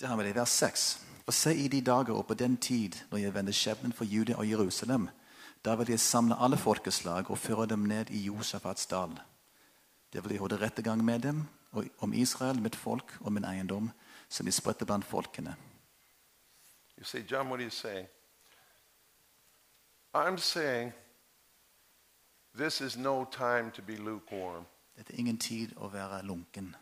Der 0.00 0.06
har 0.06 0.16
vi 0.16 0.24
det 0.24 0.30
i 0.30 0.34
vers 0.34 0.50
6. 0.50 1.06
Og 1.26 1.34
se 1.34 1.54
i 1.54 1.68
de 1.68 1.80
dager 1.80 2.14
og 2.14 2.26
på 2.26 2.34
den 2.34 2.56
tid 2.56 2.92
når 3.10 3.18
jeg 3.18 3.34
vender 3.34 3.52
skjebnen 3.52 3.92
for 3.92 4.04
Juda 4.04 4.34
og 4.34 4.50
Jerusalem, 4.50 5.08
da 5.64 5.74
vil 5.74 5.88
jeg 5.88 6.00
samle 6.00 6.36
alle 6.38 6.56
folkeslag 6.56 7.30
og 7.30 7.38
føre 7.38 7.66
dem 7.66 7.78
ned 7.78 8.10
i 8.10 8.18
Josafats 8.18 8.86
dal. 8.86 9.20
Det 10.12 10.24
vil 10.24 10.32
jeg 10.32 10.40
holde 10.40 10.60
rettergang 10.60 11.04
med 11.04 11.18
dem 11.20 11.48
om 11.72 12.12
Israel, 12.12 12.60
mitt 12.62 12.76
folk 12.76 13.16
og 13.20 13.32
min 13.32 13.44
eiendom, 13.44 13.90
som 14.28 14.46
de 14.46 14.52
spredte 14.52 14.86
blant 14.86 15.04
folkene. 15.04 15.56
You 16.98 17.04
say, 17.04 17.22
John, 17.30 17.48
what 17.48 17.60
are 17.60 17.64
you 17.64 17.70
saying? 17.70 18.08
I'm 20.14 20.38
saying 20.38 20.92
this 22.58 22.80
is 22.80 22.96
no 22.96 23.24
time 23.24 23.70
to 23.70 23.82
be 23.82 23.96
lukewarm. 23.96 24.64
Dette 24.96 25.12
er 25.12 25.18
ingen 25.18 25.38
tid 25.38 25.74
å 25.76 25.88
være 25.92 26.22
lunken. 26.24 26.74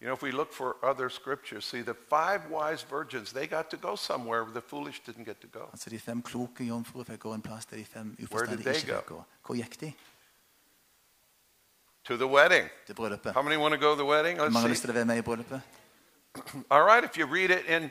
You 0.00 0.06
know, 0.06 0.14
if 0.14 0.22
we 0.22 0.30
look 0.30 0.52
for 0.52 0.76
other 0.82 1.10
scriptures, 1.10 1.64
see 1.64 1.82
the 1.82 1.94
five 1.94 2.50
wise 2.50 2.82
virgins, 2.90 3.32
they 3.32 3.46
got 3.46 3.70
to 3.70 3.76
go 3.76 3.96
somewhere 3.96 4.44
where 4.44 4.52
the 4.52 4.60
foolish 4.60 5.00
didn't 5.06 5.24
get 5.24 5.40
to 5.40 5.46
go. 5.46 5.68
Altså 5.72 5.90
De 5.90 5.98
fem 5.98 6.22
kloke 6.22 6.64
jomfruer 6.64 7.04
fikk 7.04 7.20
gå 7.20 7.34
en 7.34 7.42
plass 7.42 7.66
der 7.66 7.76
de 7.76 7.84
fem 7.84 8.16
uforstandige 8.22 8.74
ikke 8.74 8.86
fikk 8.86 9.06
gå. 9.06 9.22
Hvor 9.46 9.54
gikk 9.54 9.80
de? 9.80 9.92
To 12.04 12.16
the 12.16 12.26
wedding. 12.26 12.68
Til 12.86 12.94
bryllupet. 12.94 13.32
How 13.32 13.42
many 13.42 13.56
want 13.56 13.74
to 13.74 13.80
go 13.80 13.94
to 13.94 13.96
the 14.02 14.10
wedding? 14.10 14.38
Hvor 14.38 14.48
mange 14.48 14.58
har 14.58 14.66
Let's 14.66 14.70
lyst 14.70 14.80
see. 14.80 14.86
til 14.86 14.90
å 14.90 14.94
være 14.94 15.04
med 15.04 15.16
i 15.16 15.20
bryllupet? 15.22 15.60
All 16.70 16.82
right, 16.82 17.04
if 17.04 17.18
you 17.18 17.26
read 17.26 17.50
it 17.50 17.66
in, 17.66 17.90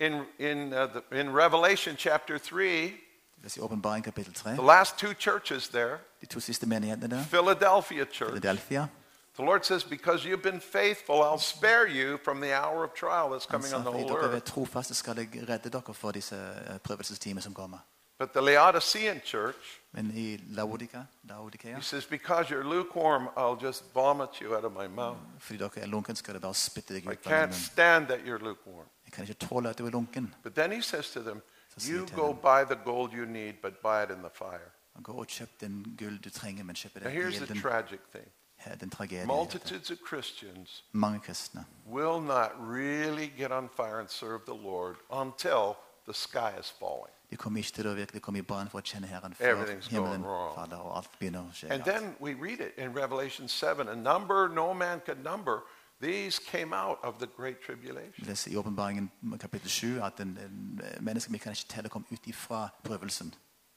in, 0.00 0.12
in, 0.38 0.72
uh, 0.72 0.86
the, 0.86 1.20
in 1.20 1.30
Revelation 1.36 1.96
chapter 1.96 2.38
3, 2.38 2.92
Hvis 3.40 3.56
i 3.56 3.60
Åpenbaring 3.60 4.04
kapittel 4.04 4.34
3, 4.34 4.52
the 4.52 4.62
last 4.62 4.98
two 4.98 5.12
churches 5.14 5.68
there, 5.68 5.96
de 6.20 6.26
to 6.26 6.40
siste 6.40 6.66
menighetene 6.66 7.08
der, 7.16 7.24
Philadelphia 7.24 8.04
church, 8.04 8.30
Philadelphia, 8.30 8.88
the 9.36 9.42
Lord 9.44 9.64
says, 9.64 9.84
Because 9.84 10.28
you've 10.28 10.42
been 10.42 10.60
faithful, 10.60 11.14
I'll 11.22 11.38
spare 11.38 11.86
you 11.88 12.18
from 12.24 12.40
the 12.40 12.52
hour 12.52 12.84
of 12.84 12.90
trial 12.94 13.30
that's 13.30 13.46
han 13.46 13.60
coming 13.60 13.70
sa 13.70 13.76
on 13.76 13.82
the 13.84 13.90
fordi 13.90 14.02
whole 14.02 14.20
dere 14.20 14.30
er 14.30 14.34
earth. 14.34 14.52
trofaste 14.52 14.94
skal 14.94 15.16
jeg 15.16 15.48
redde 15.48 15.70
dere 15.70 15.94
for 15.94 16.10
disse 16.10 16.36
eh, 16.36 16.78
prøvelsestimer 16.78 17.40
som 17.40 17.54
kommer. 17.54 17.78
But 18.20 18.32
the 18.34 18.40
Laodicean 18.42 19.20
church, 19.24 19.80
Men 19.92 20.12
i 20.14 20.38
Laodika, 20.54 21.06
Laodikea, 21.26 21.76
he 21.76 21.82
says, 21.82 22.04
Because 22.04 22.50
you're 22.50 22.64
lukewarm, 22.64 23.28
I'll 23.34 23.56
just 23.56 23.82
vomit 23.94 24.40
you 24.42 24.54
out 24.56 24.64
of 24.64 24.72
my 24.72 24.86
mouth. 24.88 25.16
fordi 25.38 25.58
dere 25.58 25.70
er 25.82 25.86
lunken, 25.86 26.16
skal 26.16 26.34
det 26.34 26.42
bare 26.42 26.54
spytte 26.54 26.94
deg 26.94 27.06
I 27.06 27.08
ut 27.08 27.26
av 27.26 27.32
can't 27.32 27.54
stand 27.54 28.06
that 28.06 28.18
you're 28.26 28.38
lukewarm. 28.44 28.86
Jeg 29.06 29.12
kan 29.12 29.24
ikke 29.28 29.46
tåle 29.46 29.68
at 29.70 29.78
du 29.78 29.86
er 29.86 29.90
lunken. 29.90 30.34
But 30.42 30.54
then 30.54 30.72
he 30.72 30.82
says 30.82 31.10
to 31.10 31.20
them, 31.22 31.42
Så 31.74 31.80
sier 31.80 31.96
You 31.96 32.06
til 32.06 32.16
go 32.16 32.26
dem. 32.28 32.36
buy 32.36 32.64
the 32.74 32.80
gold 32.84 33.12
you 33.12 33.24
need, 33.24 33.54
but 33.62 33.72
buy 33.82 34.02
it 34.02 34.10
in 34.10 34.18
the 34.22 34.30
fire. 34.34 34.70
Gå 35.02 35.12
og 35.12 35.26
kjøp 35.26 35.60
den 35.60 35.96
gull 35.98 36.18
du 36.24 36.30
trenger, 36.30 36.64
men 36.64 36.76
kjøp 36.76 36.94
Now, 36.94 37.04
det 37.04 37.12
i 37.12 37.20
here's 37.22 37.46
the 37.46 37.60
tragic 37.60 38.00
thing 38.12 38.28
Her 38.56 38.74
den 38.74 38.90
tragedien. 38.90 39.16
i 39.18 39.20
dette. 39.20 39.26
multitudes 39.36 39.90
of 39.90 39.98
Christians 40.08 40.84
Mange 40.92 41.20
kristne 41.20 41.64
will 41.86 42.20
not 42.20 42.50
really 42.60 43.32
get 43.38 43.50
on 43.50 43.68
fire 43.76 43.98
and 44.00 44.08
serve 44.08 44.40
the 44.46 44.62
Lord 44.62 44.96
until 45.10 45.74
the 46.04 46.14
sky 46.14 46.52
is 46.60 46.70
falling. 46.78 47.14
De 47.30 47.36
kommer 47.36 47.58
ikke 47.58 47.72
til 47.72 47.86
å 47.86 47.94
virkelig 47.94 48.22
komme 48.22 48.38
i 48.38 48.42
brann 48.42 48.68
for 48.68 48.78
å 48.78 48.82
kjenne 48.82 49.06
Herren 49.06 49.34
før 49.34 49.46
Everything's 49.54 49.86
himmelen 49.86 50.22
going 50.22 50.24
wrong. 50.24 50.54
faller 50.54 50.76
og 50.76 50.96
alt 50.96 51.10
begynner 51.18 51.40
å 51.40 51.52
skje. 51.54 51.70
And 51.70 51.84
then 51.84 52.16
we 52.20 52.34
read 52.34 52.60
it 52.60 52.72
in 52.76 52.96
Revelation 52.96 53.48
7 53.48 53.88
a 53.88 53.94
number 53.94 54.48
no 54.48 54.72
man 54.72 55.00
could 55.06 55.24
number. 55.24 55.62
These 56.00 56.38
came 56.38 56.72
out 56.72 56.98
of 57.02 57.18
the 57.18 57.26
great 57.36 57.56
tribulation. 57.66 58.24
Leser 58.26 58.50
i 58.50 58.56
åpenbaringen 58.56 59.10
kapittel 59.40 59.70
7 59.70 60.00
at 60.02 60.20
en, 60.20 60.38
en, 60.44 60.80
øh, 60.84 61.02
mennesker 61.02 61.32
vi 61.32 61.38
kan 61.38 61.52
ikke 61.52 61.68
telle 61.68 61.86
er 61.86 61.88
kom 61.88 62.06
ut 62.10 62.26
ifra 62.26 62.68
prøvelsen. 62.84 63.34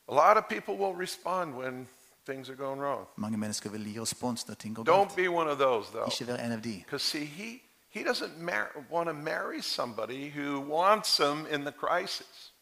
A 0.07 0.13
lot 0.13 0.37
of 0.37 0.43
people 0.49 0.73
will 0.77 0.95
respond 0.95 1.53
when 1.53 1.87
things 2.25 2.49
are 2.49 2.55
going 2.55 2.81
wrong. 2.81 3.07
Mange 3.17 3.37
mennesker 3.37 3.69
vil 3.69 3.83
gi 3.93 4.01
respons 4.01 4.47
når 4.47 4.55
ting 4.55 4.75
går 4.75 4.83
Don't 4.83 5.15
be 5.15 5.27
one 5.27 5.51
of 5.51 5.57
those, 5.57 5.89
though. 5.91 6.07
Ikke 6.07 6.31
vær 6.31 6.45
en 6.45 6.51
av 6.51 6.61
de. 6.63 6.83
Because, 6.85 7.03
see, 7.03 7.25
he, 7.25 7.61
he 7.89 8.03
doesn't 8.03 8.49
want 8.91 9.07
to 9.07 9.13
marry 9.13 9.61
somebody 9.61 10.29
who 10.29 10.59
wants 10.61 11.17
him 11.17 11.47
in 11.51 11.61
the 11.61 11.71
crisis. 11.71 12.52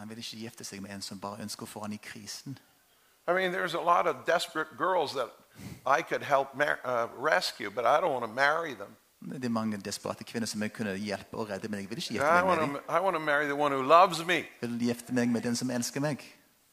Han 0.00 0.08
vil 0.08 0.18
ikke 0.18 0.36
gifte 0.36 0.64
seg 0.64 0.80
med 0.82 0.90
en 0.94 1.02
som 1.02 1.20
bare 1.20 1.42
ønsker 1.44 1.62
å 1.62 1.68
få 1.68 1.80
han 1.84 1.92
i 1.92 1.98
krisen. 2.02 2.58
I 3.28 3.32
mean, 3.32 3.52
there's 3.52 3.74
a 3.74 3.82
lot 3.84 4.06
of 4.06 4.24
desperate 4.26 4.68
girls 4.78 5.12
that 5.12 5.28
I 5.86 6.02
could 6.02 6.22
help 6.22 6.54
mar- 6.54 6.80
uh, 6.84 7.06
rescue, 7.32 7.70
but 7.70 7.84
I 7.84 8.00
don't 8.00 8.12
want 8.12 8.24
to 8.24 8.32
marry 8.32 8.74
them. 8.74 8.96
Det 9.20 9.44
er 9.44 9.48
mange 9.48 9.76
desperate 9.76 10.24
kvinner 10.24 10.46
som 10.46 10.62
jeg 10.62 10.72
kunne 10.72 10.94
hjelpe 10.96 11.36
og 11.36 11.50
redde, 11.50 11.68
men 11.68 11.80
jeg 11.80 11.90
vil 11.90 11.98
ikke 11.98 12.10
I 12.10 12.16
gifte 12.16 12.26
meg 12.32 12.44
want, 12.44 12.60
med 12.60 12.66
dem. 12.68 12.74
to, 12.88 12.96
I 12.96 13.00
want 13.00 13.14
to 13.14 13.20
marry 13.20 13.44
the 13.44 13.54
one 13.54 13.74
who 13.76 13.82
loves 13.82 14.24
me, 14.26 14.34
Jeg 14.34 14.70
vil 14.70 14.78
gifte 14.78 15.12
meg 15.12 15.28
med 15.28 15.40
den 15.42 15.56
som 15.56 15.70
elsker 15.70 16.00
meg. 16.00 16.24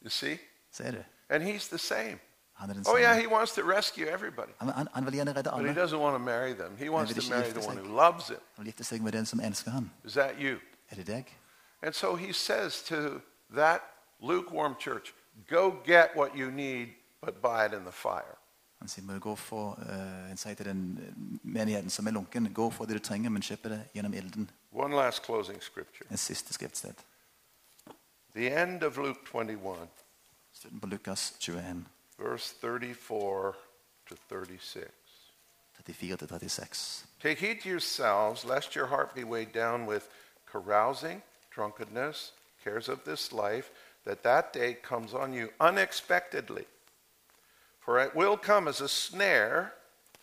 you 0.02 0.10
see? 0.10 0.38
Ser 0.72 0.90
du? 0.90 1.04
And 1.30 1.42
he's 1.42 1.68
the 1.68 1.78
same. 1.78 2.18
Han 2.54 2.70
er 2.70 2.74
den 2.74 2.84
Oh, 2.88 2.98
yeah, 2.98 3.20
he 3.20 3.28
wants 3.28 3.52
to 3.52 3.62
rescue 3.62 4.06
everybody, 4.06 4.52
Han, 4.60 4.68
han, 4.68 4.88
han 4.94 5.04
vil 5.04 5.14
gjerne 5.14 5.32
redde 5.36 5.50
but 5.56 5.66
he 5.76 5.82
doesn't 5.82 6.00
want 6.00 6.14
to 6.14 6.18
marry 6.18 6.54
them. 6.54 6.76
He 6.78 6.90
wants 6.90 7.12
to 7.14 7.30
marry 7.30 7.50
the 7.52 7.68
one 7.68 7.76
who 7.76 7.96
loves 7.96 8.28
him. 8.28 8.40
Han 8.56 8.64
vil 8.64 8.72
gifte 8.72 8.84
seg 8.84 9.02
med 9.02 9.12
den 9.12 9.26
som 9.26 9.40
elsker 9.40 9.70
han. 9.70 9.90
Is 10.04 10.12
that 10.12 10.34
you? 10.38 10.56
Er 10.90 10.94
det 10.96 11.06
deg? 11.06 11.36
And 11.82 11.94
so 11.94 12.16
he 12.16 12.32
says 12.32 12.82
to 12.82 13.20
that 13.54 13.80
lukewarm 14.20 14.76
church, 14.78 15.14
go 15.48 15.70
get 15.84 16.16
what 16.16 16.36
you 16.36 16.50
need, 16.50 16.94
but 17.20 17.40
buy 17.42 17.66
it 17.66 17.72
in 17.72 17.84
the 17.84 17.92
fire. 17.92 18.36
Han 18.78 18.88
sier, 18.88 19.04
må 19.04 19.12
du 19.12 19.18
gå 19.20 19.34
for, 19.36 19.78
eh, 19.82 20.28
han 20.28 20.36
sier 20.36 20.54
til 20.54 20.66
den 20.66 20.98
eh, 21.02 21.14
menigheten 21.42 21.90
som 21.90 22.06
er 22.06 22.10
lunken, 22.10 22.52
gå 22.54 22.70
for 22.70 22.84
det 22.84 22.94
du 22.94 23.02
trenger, 23.02 23.30
men 23.30 23.42
kjøp 23.42 23.64
det 23.64 23.78
gjennom 23.94 24.14
ilden. 24.14 24.50
One 24.72 24.94
last 24.96 25.22
closing 25.22 25.62
scripture. 25.62 26.06
En 26.10 26.16
siste 26.16 26.54
skriftsted. 26.54 26.94
The 28.34 28.62
end 28.62 28.82
of 28.82 28.96
Luke 28.98 29.20
21, 29.32 29.88
Slutten 30.52 30.80
på 30.80 30.86
Lukas 30.86 31.34
21, 31.40 31.86
verse 32.18 32.54
34 32.60 33.54
to 34.06 34.14
36. 34.28 34.90
34-36. 35.88 37.04
Take 37.20 37.38
heed 37.38 37.60
to 37.62 37.68
yourselves, 37.68 38.44
lest 38.44 38.76
your 38.76 38.86
heart 38.86 39.14
be 39.14 39.24
weighed 39.24 39.52
down 39.52 39.86
with 39.86 40.08
carousing, 40.52 41.22
drunkenness, 41.58 42.30
cares 42.62 42.88
of 42.88 43.02
this 43.04 43.32
life, 43.32 43.72
that 44.04 44.22
that 44.22 44.52
day 44.52 44.74
comes 44.74 45.12
on 45.12 45.32
you 45.32 45.50
unexpectedly. 45.58 46.64
For 47.80 47.98
it 47.98 48.14
will 48.14 48.36
come 48.36 48.68
as 48.68 48.80
a 48.80 48.88
snare, 48.88 49.72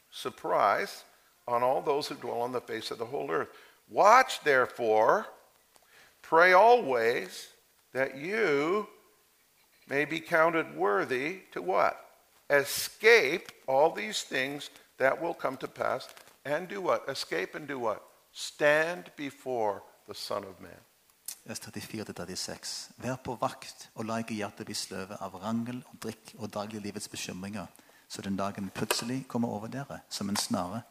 surprise, 0.10 1.04
on 1.46 1.62
all 1.62 1.82
those 1.82 2.08
who 2.08 2.16
dwell 2.16 2.40
on 2.40 2.54
the 2.54 2.62
face 2.62 2.90
of 2.90 3.00
the 3.00 3.06
whole 3.06 3.30
earth. 3.30 3.50
Watch, 3.90 4.46
therefore, 4.46 5.28
pray 6.22 6.54
always 6.54 7.50
that 7.92 8.18
you 8.18 8.88
may 9.90 10.06
be 10.06 10.22
counted 10.22 10.74
worthy 10.78 11.40
to 11.52 11.62
what? 11.62 12.00
Escape 12.50 13.52
all 13.68 13.92
these 13.92 14.24
things 14.24 14.70
that 15.00 15.22
will 15.22 15.34
come 15.34 15.58
to 15.58 15.68
pass 15.68 16.08
and 16.46 16.70
do 16.70 16.80
what? 16.80 17.04
Escape 17.10 17.56
and 17.56 17.68
do 17.68 17.78
what? 17.78 18.02
Stand 18.32 19.12
before 19.18 19.84
the 20.08 20.16
Son 20.16 20.46
of 20.46 20.62
Man. 20.62 20.80
Vers 21.46 21.60
34-36. 21.60 22.92
Vær 22.98 23.20
på 23.22 23.36
vakt 23.38 23.90
og 23.94 24.08
la 24.10 24.18
ikke 24.22 24.34
hjertet 24.34 24.66
bli 24.66 24.74
sløve 24.78 25.20
av 25.22 25.36
rangel 25.44 25.84
og 25.92 26.00
drikk 26.02 26.34
og 26.40 26.50
dagliglivets 26.56 27.10
bekymringer, 27.12 27.68
så 28.10 28.22
den 28.26 28.38
dagen 28.38 28.72
plutselig 28.74 29.28
kommer 29.30 29.54
over 29.54 29.70
dere 29.70 30.00
som 30.10 30.30
en 30.30 30.40
snare. 30.42 30.82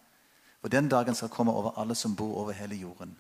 Og 0.63 0.71
den 0.71 0.89
dagen 0.89 1.15
skal 1.15 1.29
komme 1.29 1.53
over 1.53 1.75
alle 1.79 1.95
som 1.95 2.15
bor 2.17 2.39
over 2.39 2.53
hele 2.53 2.79
jorden. 2.79 3.19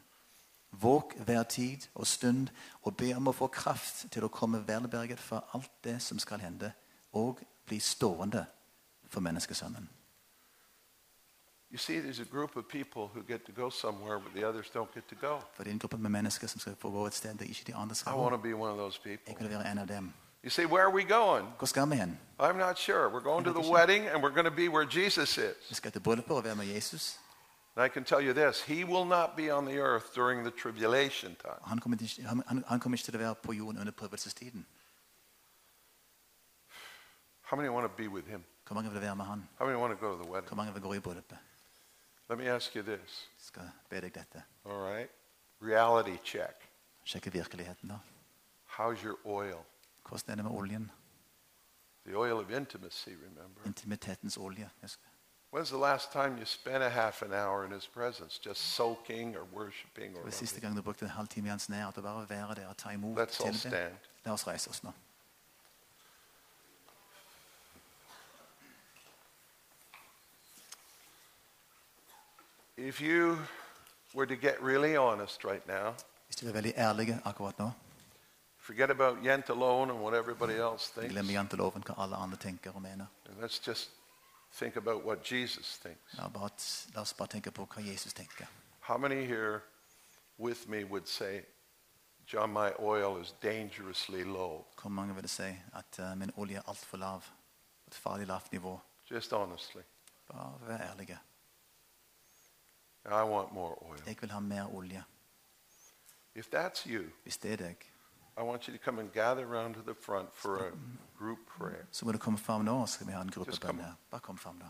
Våg 0.70 1.14
hver 1.26 1.42
tid 1.42 1.88
og 1.94 2.06
stund 2.06 2.48
og 2.82 2.96
be 2.96 3.10
om 3.16 3.28
å 3.28 3.34
få 3.34 3.50
kraft 3.50 4.06
til 4.14 4.24
å 4.24 4.32
komme 4.32 4.62
velberget 4.66 5.20
fra 5.20 5.42
alt 5.54 5.70
det 5.84 6.00
som 6.02 6.18
skal 6.18 6.38
hende, 6.42 6.72
og 7.12 7.42
bli 7.66 7.80
stående 7.80 8.46
for 9.10 9.22
menneskesønnen. 9.22 9.88
You 11.74 11.78
see, 11.78 11.98
there's 12.00 12.20
a 12.20 12.30
group 12.30 12.56
of 12.56 12.64
people 12.68 13.02
who 13.14 13.22
get 13.22 13.40
to 13.46 13.52
go 13.52 13.70
somewhere 13.70 14.18
but 14.20 14.32
the 14.34 14.48
others 14.48 14.66
don't 14.70 14.94
get 14.94 15.04
to 15.08 15.14
go. 15.14 15.40
For 15.54 15.62
det 15.64 15.70
er 15.70 15.72
en 15.72 15.78
gruppe 15.78 15.96
med 15.98 16.10
mennesker 16.10 16.46
som 16.46 16.60
skal 16.60 16.76
få 16.76 16.90
gå 16.90 17.06
et 17.06 17.14
sted 17.14 17.34
der 17.34 17.44
ikke 17.44 17.64
de 17.66 17.74
andre 17.74 17.94
I 18.06 18.14
want 18.16 18.32
to 18.32 18.36
be 18.42 18.54
one 18.54 18.70
of 18.72 18.78
those 18.78 19.00
Jeg 19.04 19.18
people. 19.26 19.48
vil 19.48 19.58
være 19.58 19.72
en 19.72 19.78
av 19.78 19.86
dem. 19.88 20.12
You 20.44 20.50
say, 20.50 20.64
where 20.66 20.82
are 20.86 20.94
we 20.94 21.02
going? 21.04 21.46
Hvor 21.58 21.66
skal 21.66 21.90
vi 21.90 21.94
hen? 21.96 22.18
I'm 22.40 22.52
not 22.56 22.78
sure. 22.78 23.08
We're 23.08 23.24
going 23.32 23.44
to 23.44 23.52
the 23.62 23.72
wedding 23.72 24.06
and 24.08 24.22
we're 24.24 24.34
going 24.34 24.44
to 24.44 24.56
be 24.56 24.68
where 24.68 24.86
Jesus 25.00 25.38
is. 25.38 25.54
Vi 25.68 25.74
skal 25.74 25.92
til 25.92 26.00
bryllupet 26.00 26.36
og 26.36 26.44
være 26.44 26.54
med 26.56 26.66
Jesus. 26.66 27.18
And 27.76 27.86
I 27.86 27.88
can 27.94 28.04
tell 28.04 28.22
you 28.28 28.32
this 28.32 28.62
He 28.62 28.84
will 28.84 29.08
not 29.08 29.30
be 29.36 29.54
on 29.56 29.64
the 29.66 29.76
earth 29.80 30.06
during 30.16 30.44
the 30.48 30.52
tribulation 30.62 31.34
time. 31.36 31.60
Han 31.66 31.78
kommer, 31.78 31.96
ikke, 32.02 32.22
han, 32.22 32.42
han- 32.46 32.64
han 32.68 32.80
kommer 32.80 32.96
ikke 32.96 33.04
til 33.04 33.14
å 33.16 33.18
være 33.18 33.34
på 33.34 33.52
jorden 33.52 33.80
under 33.80 33.92
prøvelsestiden. 33.92 34.66
How 37.42 37.56
many 37.56 37.68
want 37.68 37.84
to 37.90 37.96
be 38.02 38.08
with 38.08 38.26
Him? 38.30 38.44
Hvor 38.66 38.74
mange 38.74 38.90
vil 38.90 39.00
være 39.00 39.16
med 39.16 39.24
han? 39.24 39.48
How 39.58 39.66
many 39.66 39.78
want 39.80 39.98
to 40.00 40.06
go 40.06 40.16
to 40.16 40.22
the 40.22 40.32
wedding? 40.32 40.48
Hvor 40.48 40.56
mange 40.56 40.72
vil 40.72 40.82
gå 40.82 40.92
i 40.94 41.00
bryllupet? 41.00 41.38
Let 42.28 42.38
me 42.38 42.48
ask 42.48 42.74
you 42.74 42.84
this. 42.84 43.28
Skal 43.38 43.70
be 43.90 44.00
deg 44.00 44.14
dette. 44.14 44.42
All 44.64 44.92
right? 44.92 45.10
Reality 45.62 46.16
check. 46.24 46.70
Sjekke 47.04 47.32
virkeligheten, 47.32 47.88
da. 47.88 47.98
How's 48.78 49.04
your 49.04 49.18
oil? 49.26 49.64
Hvordan 50.08 50.30
er 50.30 50.34
det 50.34 50.44
med 50.44 50.52
oljen? 50.52 50.90
The 52.06 52.16
oil 52.16 52.32
of 52.32 52.50
intimacy, 52.50 53.08
remember? 53.08 53.66
Intimitetens 53.66 54.36
olje. 54.36 54.70
When's 55.54 55.68
the 55.68 55.78
last 55.78 56.12
time 56.12 56.36
you 56.36 56.44
spent 56.44 56.82
a 56.82 56.88
half 56.88 57.22
an 57.22 57.32
hour 57.32 57.64
in 57.64 57.72
His 57.72 57.86
presence, 57.86 58.40
just 58.48 58.60
soaking 58.60 59.36
or 59.36 59.44
worshiping 59.52 60.16
or 60.16 60.16
Det 60.16 60.24
var 60.24 60.30
siste 60.30 60.60
gang 60.60 60.76
du 60.76 60.82
brukte 60.82 61.04
en 61.04 61.10
halvtime 61.10 61.46
i 61.46 61.50
hans 61.50 61.68
nær, 61.68 61.86
å 61.86 62.00
bare 62.02 62.28
være 62.28 62.54
der 62.54 62.68
og 62.68 62.76
ta 62.76 62.90
imot. 62.90 63.18
Let's 63.18 63.44
all 63.44 63.52
tilbe. 63.52 63.76
stand. 63.76 63.94
La 64.24 64.32
oss 64.32 64.46
reise 64.46 64.70
oss 64.70 64.82
nå. 64.82 64.92
If 72.84 73.00
you 73.00 73.38
were 74.14 74.26
to 74.26 74.34
get 74.36 74.62
really 74.62 74.96
honest 74.96 75.44
right 75.44 75.66
now, 75.66 75.94
Hvis 76.26 76.42
er 76.42 76.52
veldig 76.52 76.72
ærlige 76.76 77.20
akkurat 77.24 77.58
nå, 77.58 77.70
forget 78.58 78.90
about 78.90 79.24
Janteloven 79.24 79.90
and 79.90 79.98
what 80.00 80.14
everybody 80.14 80.52
else 80.52 80.92
thinks, 80.92 81.12
glem 81.12 81.30
janteloven 81.30 81.82
hva 81.86 81.94
alle 82.02 82.16
andre 82.16 82.36
tenker 82.36 82.72
og 82.74 82.82
mener. 82.82 83.06
and 83.26 83.42
let's 83.42 83.66
just 83.68 83.90
think 84.52 84.76
about 84.76 85.04
what 85.04 85.32
Jesus 85.32 85.78
thinks. 85.78 86.14
La, 86.14 86.28
bare, 86.28 86.50
la 86.94 87.00
oss 87.00 87.14
bare 87.14 87.28
tenke 87.28 87.50
på 87.50 87.66
hva 87.66 87.80
Jesus 87.80 88.14
tenker. 88.14 88.46
How 88.80 88.98
many 88.98 89.24
here 89.26 89.60
with 90.38 90.68
me 90.68 90.84
would 90.84 91.08
say, 91.08 91.40
John, 92.32 92.52
my 92.52 92.70
oil 92.78 93.22
is 93.22 93.34
dangerously 93.42 94.24
low? 94.24 94.64
Hvor 94.82 94.90
mange 94.90 95.14
vil 95.14 95.28
si 95.28 95.42
at 95.74 95.98
eh, 95.98 96.16
min 96.16 96.30
olje 96.36 96.56
er 96.56 96.62
altfor 96.68 96.96
lav? 96.96 97.22
Et 97.86 97.94
farlig 97.94 98.26
lavt 98.26 98.52
nivå. 98.52 98.80
Just 99.10 99.32
honestly. 99.32 99.82
Bare 100.32 100.52
vær 100.60 100.78
ærlige. 100.78 101.18
I 103.06 103.22
want 103.30 103.52
more 103.52 103.74
oil. 103.82 103.98
Jeg 104.06 104.16
vil 104.20 104.30
ha 104.30 104.40
mer 104.40 104.74
olje. 104.74 105.04
If 106.34 106.46
that's 106.54 106.86
you, 106.86 107.02
Hvis 107.22 107.36
det 107.36 107.52
er 107.52 107.56
deg, 107.56 107.76
I 108.38 108.42
want 108.42 108.64
you 108.64 108.76
to 108.76 108.84
come 108.84 109.00
and 109.00 109.12
gather 109.12 109.44
around 109.52 109.74
to 109.74 109.80
the 109.80 109.94
front 110.06 110.28
for 110.34 110.56
a 110.56 110.70
group 111.18 111.38
prayer. 111.58 111.84
så 111.92 112.04
må 112.04 112.12
du 112.12 112.18
komme 112.18 112.38
fram 112.38 112.60
nå, 112.64 112.86
så 112.86 112.92
skal 112.92 113.06
vi 113.06 113.12
ha 113.12 113.20
en 113.20 113.26
Just 113.26 113.36
gruppebønn 113.36 113.66
come. 113.66 113.82
her. 113.82 113.92
Bare 114.10 114.20
kom 114.20 114.38
fram 114.38 114.58
da. 114.58 114.66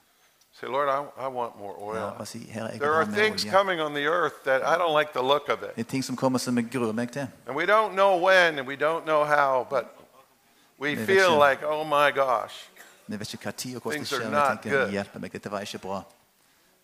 Say, 0.53 0.67
Lord, 0.69 0.89
I, 0.89 1.25
I 1.25 1.27
want 1.29 1.59
more 1.59 1.97
Ja, 1.99 2.05
oil. 2.09 2.15
bare 2.17 2.27
si, 2.27 2.39
her, 2.39 2.63
jeg 2.69 2.71
There 2.81 2.91
vil 2.91 2.97
are 2.99 3.05
ha 3.05 3.11
mer 3.11 3.19
things 3.19 3.45
olje. 3.45 3.51
coming 3.59 3.81
on 3.81 3.93
the 3.95 4.05
earth 4.07 4.35
that 4.45 4.61
I 4.63 4.79
don't 4.83 4.99
like 4.99 5.13
the 5.13 5.23
look 5.23 5.49
of 5.49 5.63
it. 5.63 5.75
Det 5.77 5.87
er 5.87 5.91
ting 5.91 6.05
som 6.05 6.17
kommer 6.17 6.39
som 6.39 6.57
jeg 6.59 6.69
gruer 6.73 6.93
meg 6.93 7.13
til. 7.13 7.29
And 7.47 7.57
we 7.57 7.65
don't 7.67 7.93
know 7.95 8.27
when 8.29 8.59
and 8.59 8.69
we 8.69 8.77
don't 8.77 9.05
know 9.05 9.25
how, 9.25 9.65
but 9.71 9.85
we 10.81 10.95
Maybe 10.95 11.07
feel 11.07 11.27
so. 11.31 11.49
like, 11.49 11.63
oh 11.67 11.85
my 11.87 12.11
gosh. 12.21 12.69
Men 13.07 13.19
vet 13.19 13.33
ikke 13.35 13.43
hva 13.45 13.51
tid 13.51 13.77
og 13.77 13.83
hvordan 13.83 14.01
det 14.01 14.09
Things 14.09 14.13
are 14.13 14.27
skjer. 14.27 14.31
not 14.31 14.49
men 14.49 14.51
Jeg 14.51 14.63
tenker, 14.63 14.81
good. 14.85 14.91
hjelp 14.93 15.15
meg, 15.21 15.33
dette 15.33 15.51
var 15.51 15.61
ikke 15.61 15.79
bra. 15.79 16.03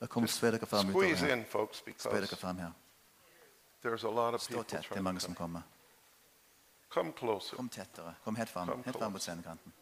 Da 0.01 0.07
kom 0.07 0.27
spre 0.27 0.59
fram 0.67 0.89
utover 0.89 0.93
Squeeze 0.93 1.27
her. 1.27 1.33
in, 1.37 1.45
folks, 1.45 1.77
Spre 1.79 1.91
because 1.93 2.37
fram 2.41 2.59
her. 2.59 2.73
there's 3.83 4.05
a 4.05 4.09
lot 4.11 4.35
of 4.35 4.41
Stå 4.41 4.49
people 4.49 4.65
tett, 4.65 4.89
det 4.89 4.97
er 4.99 5.03
mange 5.03 5.21
to 5.21 5.25
som 5.25 5.35
come. 5.35 5.45
kommer. 5.45 5.63
Come 6.91 7.13
closer. 7.13 7.57
Kom 7.57 7.69
tettere. 7.69 8.15
Kom 8.25 8.37
helt 8.37 8.49
fram, 8.51 8.83
helt 8.85 8.97
fram 8.99 9.13
mot 9.13 9.23
scenekanten. 9.23 9.73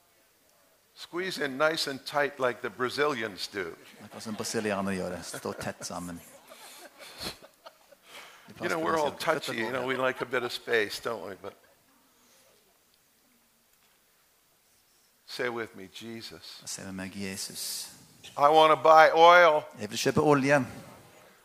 Squeeze 0.95 1.45
in 1.45 1.59
nice 1.59 1.91
and 1.91 2.01
tight 2.07 2.39
like 2.41 2.61
the 2.61 2.71
Brazilians 2.71 3.49
do. 3.49 3.65
Akkurat 4.05 4.23
som 4.23 4.35
brasilianerne 4.35 4.97
gjør 4.97 5.11
det. 5.11 5.25
Stå 5.25 5.53
tett 5.53 5.87
sammen. 5.87 6.21
Er 8.61 8.65
You 8.65 8.69
know, 8.69 8.81
we're 8.81 8.99
all 8.99 9.13
touchy. 9.19 9.53
You 9.59 9.71
know, 9.71 9.87
we 9.87 9.97
like 10.07 10.21
a 10.21 10.25
bit 10.27 10.43
of 10.43 10.53
space, 10.53 11.01
don't 11.05 11.29
we? 11.29 11.35
But 11.43 11.53
say 15.27 15.49
with 15.49 15.77
me, 15.77 15.89
Jesus. 15.93 16.63
Se 16.67 16.83
med 16.85 16.93
meg, 16.93 17.13
Jesus. 17.17 17.91
I 18.37 18.49
want 18.49 18.71
to 18.71 18.77
buy 18.83 19.09
oil. 19.15 19.63
Jeg 19.81 19.91
vil 19.91 19.99
kjøpe 19.99 20.21
olje. 20.21 20.67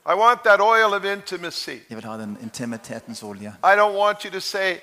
I 0.05 0.13
want 0.15 0.43
that 0.43 0.59
oil 0.61 0.93
of 0.93 1.03
intimacy. 1.05 1.69
Jeg 1.89 1.95
vil 1.97 2.05
ha 2.05 2.17
den 2.17 2.37
intimitetens 2.41 3.23
olje. 3.23 3.55
I 3.63 3.75
don't 3.75 3.97
want 3.97 4.21
you 4.23 4.31
to 4.31 4.39
say, 4.39 4.73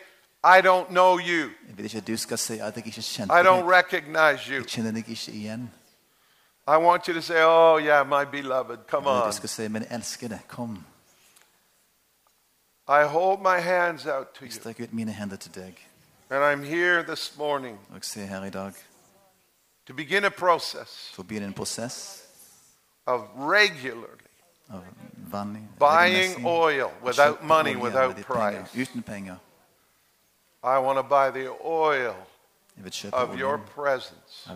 I 0.44 0.60
don't 0.64 0.88
know 0.88 1.18
you. 1.18 1.50
Jeg 1.68 1.76
vil 1.76 1.84
ikke 1.84 1.96
at 1.98 2.06
du 2.06 2.16
skal 2.16 2.38
si 2.38 2.52
at 2.58 2.76
jeg 2.76 2.86
ikke 2.86 3.00
kjente 3.02 3.34
I 3.34 3.42
don't 3.42 3.62
deg. 3.62 3.78
recognize 3.78 4.48
you. 4.50 4.56
Jeg 4.56 4.66
kjenner 4.66 4.90
deg 4.92 5.08
ikke 5.08 5.32
igjen. 5.32 5.70
I 6.68 6.76
want 6.76 7.06
you 7.06 7.14
to 7.14 7.20
say, 7.20 7.42
oh, 7.44 7.78
yeah, 7.82 8.06
my 8.06 8.24
beloved, 8.30 8.78
come 8.90 9.04
Men 9.04 9.22
on. 9.22 9.26
du 9.28 9.32
skal 9.36 9.48
si, 9.48 9.68
men 9.68 9.82
jeg 9.82 9.94
elsker 9.96 10.28
deg. 10.28 10.38
Kom. 10.48 10.84
I 12.88 13.04
hold 13.06 13.38
my 13.42 13.60
hands 13.60 14.06
out 14.06 14.26
to 14.34 14.44
Jeg 14.44 14.52
you. 14.52 14.60
strekker 14.60 14.84
ut 14.84 14.92
mine 14.92 15.12
hender 15.12 15.36
til 15.36 15.54
deg. 15.54 15.86
And 16.30 16.44
I'm 16.44 16.64
here 16.64 17.02
this 17.02 17.36
morning 17.38 17.78
Og 17.88 17.94
jeg 17.94 18.04
ser 18.04 18.24
her 18.24 18.44
i 18.44 18.50
dag 18.50 18.72
to 19.90 19.94
begin 19.94 20.24
a 20.24 20.30
process 20.30 21.12
å 21.18 21.24
begynne 21.26 21.46
en 21.46 21.54
of 23.06 23.28
regularly 23.34 24.30
vanlig 25.32 25.66
buying 25.78 26.46
oil 26.46 26.92
without 27.02 27.42
money, 27.42 27.74
without 27.74 28.14
med 28.14 28.16
de 28.16 28.22
penger, 28.22 28.62
price. 28.72 29.40
I 30.62 30.78
want 30.78 30.98
to 30.98 31.02
buy 31.02 31.30
the 31.30 31.50
oil 31.64 32.14
of 33.12 33.36
your 33.36 33.58
presence, 33.58 34.48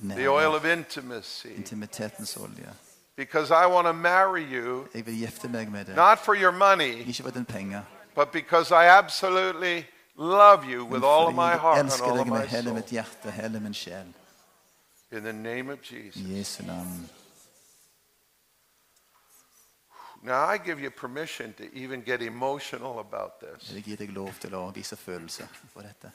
the 0.00 0.26
oil 0.26 0.54
of 0.54 0.64
intimacy, 0.64 1.62
because 3.14 3.50
I 3.50 3.66
want 3.66 3.86
to 3.86 3.92
marry 3.92 4.42
you 4.42 4.88
Jeg 4.94 5.04
vil 5.04 5.18
gifte 5.18 5.48
meg 5.48 5.70
med 5.70 5.84
deg. 5.84 5.96
not 5.96 6.18
for 6.18 6.34
your 6.34 6.52
money, 6.52 7.04
Ikke 7.04 7.22
for 7.22 7.30
din 7.30 7.44
penger, 7.44 7.82
but 8.14 8.32
because 8.32 8.72
I 8.72 8.86
absolutely 8.86 9.84
love 10.16 10.64
you 10.64 10.86
with 10.86 11.04
all 11.04 11.28
of 11.28 11.34
my 11.34 11.56
heart 11.56 11.78
and 11.78 11.90
all 12.02 12.20
of 12.20 12.26
my 12.26 12.46
soul. 12.46 12.72
mitt 12.72 12.86
hjerte, 12.86 13.30
hele 13.30 13.60
min 13.60 13.74
sjel. 13.74 14.14
In 15.12 15.24
the 15.24 15.32
name 15.32 15.68
of 15.68 15.82
Jesus. 15.82 16.22
Jesu 16.22 16.62
navn. 16.62 17.08
Now, 20.24 20.44
I 20.44 20.56
give 20.56 20.80
you 20.80 20.90
permission 20.90 21.52
to 21.58 21.74
even 21.74 22.00
get 22.00 22.22
emotional 22.22 23.00
about 23.00 23.40
this. 23.40 23.72
Jeg 23.74 23.82
gir 23.84 23.96
deg 23.96 24.12
lov 24.14 24.30
til 24.40 24.54
å 24.54 24.70
vise 24.72 24.96
følelser 24.96 25.48
for 25.74 25.82
dette. 25.82 26.12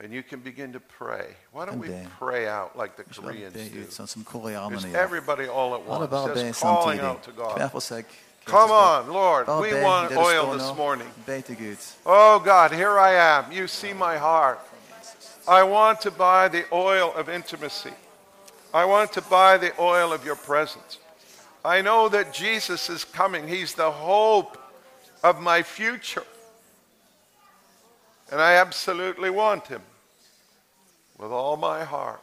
And 0.00 0.12
you 0.12 0.22
can 0.22 0.40
begin 0.40 0.72
to 0.72 0.80
pray. 0.80 1.36
Why 1.52 1.64
don't 1.64 1.78
we 1.78 1.88
pray 2.18 2.46
out 2.46 2.76
like 2.76 2.96
the 2.96 3.04
Koreans 3.04 3.54
do? 3.54 3.80
ut 3.80 3.94
sånn 3.94 4.06
som 4.06 4.22
Just 4.22 4.32
koreanerne 4.32 4.90
gjør. 4.92 4.94
everybody 4.94 5.48
all 5.48 5.74
at 5.74 5.80
er 5.80 5.88
once, 5.88 6.10
bare 6.10 6.34
be 6.34 6.42
just 6.42 6.60
calling 6.60 7.00
out 7.00 7.22
to 7.22 7.32
God. 7.32 7.56
Hver 7.58 7.70
for 7.70 7.80
seg. 7.80 8.04
Come 8.44 8.70
on, 8.70 9.08
Lord, 9.12 9.46
we 9.60 9.74
want 9.82 10.12
oil 10.16 10.52
this 10.52 10.74
morning. 10.76 11.08
Oh 12.06 12.38
God, 12.38 12.72
here 12.72 12.98
I 12.98 13.12
am. 13.14 13.52
You 13.52 13.66
see 13.66 13.92
my 13.92 14.16
heart. 14.16 14.58
I 15.48 15.62
want 15.62 16.02
to 16.02 16.10
buy 16.10 16.48
the 16.48 16.66
oil 16.72 17.12
of 17.16 17.30
intimacy. 17.30 17.92
I 18.74 18.84
want 18.84 19.12
to 19.12 19.22
buy 19.22 19.56
the 19.56 19.72
oil 19.80 20.12
of 20.12 20.22
your 20.22 20.36
presence. 20.36 20.98
I 21.64 21.80
know 21.80 22.10
that 22.10 22.34
Jesus 22.34 22.90
is 22.90 23.02
coming. 23.02 23.48
He's 23.48 23.72
the 23.74 23.90
hope 23.90 24.58
of 25.24 25.40
my 25.40 25.62
future. 25.62 26.24
And 28.30 28.42
I 28.42 28.56
absolutely 28.56 29.30
want 29.30 29.68
him 29.68 29.80
with 31.16 31.32
all 31.32 31.56
my 31.56 31.82
heart. 31.82 32.20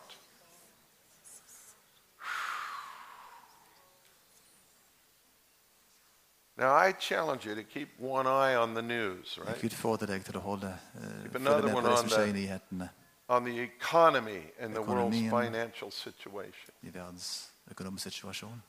Now, 6.57 6.73
I 6.73 6.93
challenge 6.93 7.45
you 7.45 7.53
to 7.55 7.63
keep 7.63 7.89
one 7.99 8.27
eye 8.27 8.55
on 8.55 8.73
the 8.75 8.81
news, 8.81 9.37
right? 9.45 9.59
Gud 9.61 9.73
får 9.73 9.97
deg 10.05 10.23
til 10.23 10.37
å 10.39 10.43
holde 10.45 10.69
uh, 10.69 10.77
Keep 11.23 11.35
another 11.41 11.73
one 11.73 11.85
on 11.85 12.07
the- 12.07 12.89
on 13.27 13.43
the 13.43 13.59
economy 13.63 14.41
and 14.59 14.73
the 14.73 14.81
world's 14.81 15.29
financial 15.29 15.91
situation 15.91 16.73
i 16.81 16.89
verdens 16.89 17.51
økonomiske 17.71 18.09
situasjon. 18.09 18.61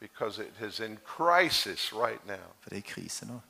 because 0.00 0.42
it 0.42 0.52
is 0.68 0.80
in 0.80 0.98
crisis 1.04 1.92
right 1.92 2.26
now. 2.26 2.46
For 2.60 2.70
det 2.70 2.78
er 2.78 2.82
krise 2.82 3.26
nå. 3.26 3.40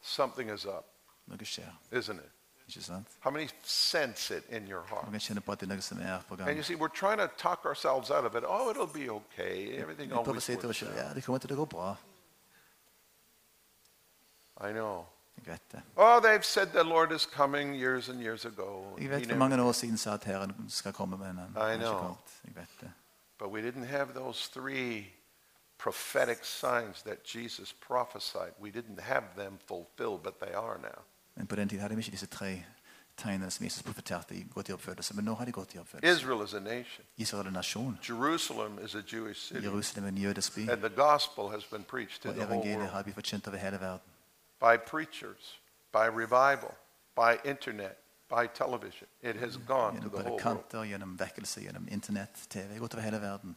Something 0.00 0.50
is 0.50 0.64
up, 0.64 0.84
Noe 1.26 1.44
skjer. 1.44 1.72
isn't 1.92 2.18
it? 2.18 2.30
Ikke 2.68 2.82
sant? 2.82 3.08
How 3.20 3.30
many 3.30 3.48
sense 3.62 4.36
it 4.36 4.44
in 4.48 4.68
your 4.68 4.82
heart? 4.82 5.04
Mange 5.04 5.18
kjenner 5.20 5.40
på 5.40 5.52
at 5.52 5.60
det 5.60 5.70
er 5.70 5.74
noe 5.74 5.82
som 5.82 6.00
er 6.00 6.20
på 6.28 6.34
And 6.34 6.56
you 6.56 6.62
see, 6.62 6.74
we're 6.74 6.88
trying 6.88 7.18
to 7.18 7.28
talk 7.38 7.64
ourselves 7.64 8.10
out 8.10 8.24
of 8.24 8.34
it. 8.34 8.44
Oh, 8.46 8.70
it'll 8.70 8.92
be 8.92 9.10
okay. 9.10 9.78
Everything 9.78 10.12
always 10.12 10.48
works 10.48 10.82
out. 10.82 10.96
ja, 10.96 11.14
det 11.14 11.24
kommer 11.24 11.38
til 11.38 11.52
å 11.52 11.56
gå 11.56 11.64
bra. 11.64 11.96
I 14.60 14.72
know. 14.72 15.06
Jeg 15.36 15.52
vet 15.52 15.72
det. 15.72 15.82
Oh, 15.96 16.22
they've 16.22 16.42
said 16.44 16.66
the 16.66 16.82
Lord 16.82 17.12
is 17.12 17.22
coming 17.22 17.74
years 17.74 18.08
and 18.08 18.20
years 18.20 18.44
ago. 18.44 18.96
Jeg 18.98 19.02
He 19.02 19.10
vet 19.10 19.28
for 19.30 19.36
mange 19.36 19.62
år 19.62 19.72
siden 19.72 19.98
sa 19.98 20.14
at 20.14 20.24
Herren 20.24 20.52
skal 20.68 20.92
komme, 20.92 21.16
men 21.16 21.26
han 21.26 21.48
I 21.50 21.58
har 21.58 21.70
ikke 21.70 21.84
know. 21.84 21.98
kommet. 21.98 22.18
Jeg 22.44 22.56
vet 22.56 22.68
det. 22.80 22.90
But 23.38 23.48
we 23.50 23.60
didn't 23.70 23.84
have 23.86 24.12
those 24.14 24.50
three 24.52 25.12
prophetic 25.78 26.38
signs 26.42 27.02
that 27.02 27.18
Jesus 27.34 27.72
prophesied. 27.72 28.52
We 28.60 28.70
didn't 28.70 29.00
have 29.00 29.24
them 29.36 29.58
fulfilled, 29.68 30.22
but 30.22 30.34
they 30.40 30.54
are 30.54 30.78
now. 30.78 31.02
Men 31.34 31.46
på 31.46 31.56
den 31.56 31.68
tid 31.68 31.78
hadde 31.80 31.94
vi 31.94 32.00
ikke 32.00 32.10
disse 32.10 32.26
tre 32.26 32.64
tegnene 33.16 33.50
som 33.50 33.64
Jesus 33.64 33.82
profeterte 33.82 34.44
gått 34.54 34.68
i 34.68 34.72
oppfyllelse. 34.72 35.14
Men 35.14 35.24
nå 35.24 35.34
har 35.34 35.44
de 35.44 35.52
gått 35.52 35.74
i 35.74 35.78
oppfyllelse. 35.78 36.16
Israel 36.16 36.44
is 36.44 36.54
a 36.54 36.60
nation. 36.60 37.04
Israel 37.16 37.42
er 37.44 37.48
en 37.48 37.52
nasjon. 37.52 37.98
Jerusalem 38.08 38.78
is 38.84 38.94
a 38.94 39.02
Jewish 39.12 39.40
city. 39.48 39.62
Jerusalem 39.64 40.04
er 40.04 40.08
en 40.08 40.18
jødisk 40.18 40.54
by. 40.54 40.70
And 40.70 40.80
the 40.80 40.88
gospel 41.02 41.48
has 41.50 41.64
been 41.64 41.84
preached 41.84 42.22
to 42.22 42.28
the 42.32 42.44
whole 42.44 42.54
evangeliet 42.54 42.78
world 42.78 42.90
har 42.90 43.02
blitt 43.02 43.14
forkynt 43.14 43.48
over 43.48 43.56
hele 43.56 43.80
verden. 43.80 44.10
By 44.60 44.76
preachers, 44.76 45.58
by 45.92 46.06
revival, 46.06 46.74
by 47.14 47.38
internet, 47.44 47.96
by 48.28 48.46
television. 48.54 49.06
It 49.22 49.36
has 49.36 49.56
gone 49.56 50.00
to 50.00 50.08
the 50.08 50.22
whole 50.22 50.40
world. 50.44 50.86
gjennom 50.88 51.18
vekkelse, 51.18 51.60
gjennom 51.60 51.88
Internett, 51.90 52.46
TV. 52.50 52.78
Gått 52.78 52.94
over 52.94 53.02
hele 53.02 53.18
verden. 53.20 53.56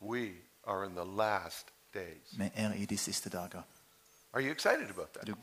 We 0.00 0.30
are 0.66 0.84
in 0.84 0.94
the 0.94 1.04
last 1.04 1.66
days. 1.94 2.34
Vi 2.38 2.50
er 2.56 2.72
i 2.74 2.84
de 2.84 2.96
siste 2.98 3.30
dager. 3.30 3.62
Are 4.32 4.42
you 4.42 4.50
excited 4.52 4.90
about 4.90 5.08
Er 5.16 5.24
that? 5.24 5.26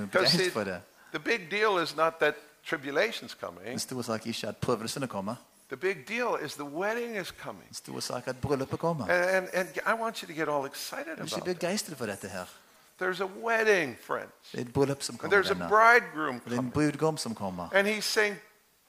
du 0.00 0.06
begeistret 0.06 0.40
see, 0.40 0.50
for 0.50 0.64
det? 0.64 0.80
the 1.12 1.18
big 1.18 1.50
deal 1.50 1.82
is 1.82 1.96
not 1.96 2.12
that 2.20 2.34
tribulation's 2.64 3.34
coming. 3.34 3.66
Den 3.66 3.78
store 3.78 4.02
sak 4.04 4.22
er 4.22 4.26
ikke 4.26 4.48
at 4.48 4.56
prøvelsene 4.56 5.06
kommer. 5.08 5.34
The 5.68 5.76
big 5.76 6.08
deal 6.08 6.44
is 6.44 6.54
the 6.54 6.64
wedding 6.64 7.16
is 7.16 7.28
coming. 7.28 7.66
Den 7.66 7.74
store 7.74 8.02
sak 8.02 8.26
er 8.26 8.30
at 8.32 8.40
bryllupet 8.40 8.78
kommer. 8.78 9.04
And, 9.08 9.24
and, 9.24 9.48
and 9.52 9.68
I 9.86 10.02
want 10.02 10.16
you 10.22 10.26
to 10.28 10.34
get 10.34 10.48
all 10.48 10.66
excited 10.66 11.08
Er 11.08 11.14
du 11.14 11.22
about 11.34 11.48
it. 11.48 11.58
begeistret 11.58 11.98
for 11.98 12.06
dette 12.06 12.28
her? 12.28 12.44
There's 13.00 13.20
a 13.20 13.28
wedding, 13.44 13.96
friends. 14.00 14.32
Det 14.52 14.60
er 14.60 14.64
et 14.64 14.72
bryllup 14.72 15.02
som 15.02 15.12
And 15.14 15.18
kommer. 15.20 15.42
there's 15.42 15.50
a 15.50 15.68
bridegroom 15.68 16.40
det 16.40 16.46
en 16.52 16.56
coming. 16.56 16.72
brudgom 16.72 17.16
som 17.16 17.34
kommer. 17.34 17.68
And 17.72 17.88
he's 17.88 18.04
saying, 18.04 18.36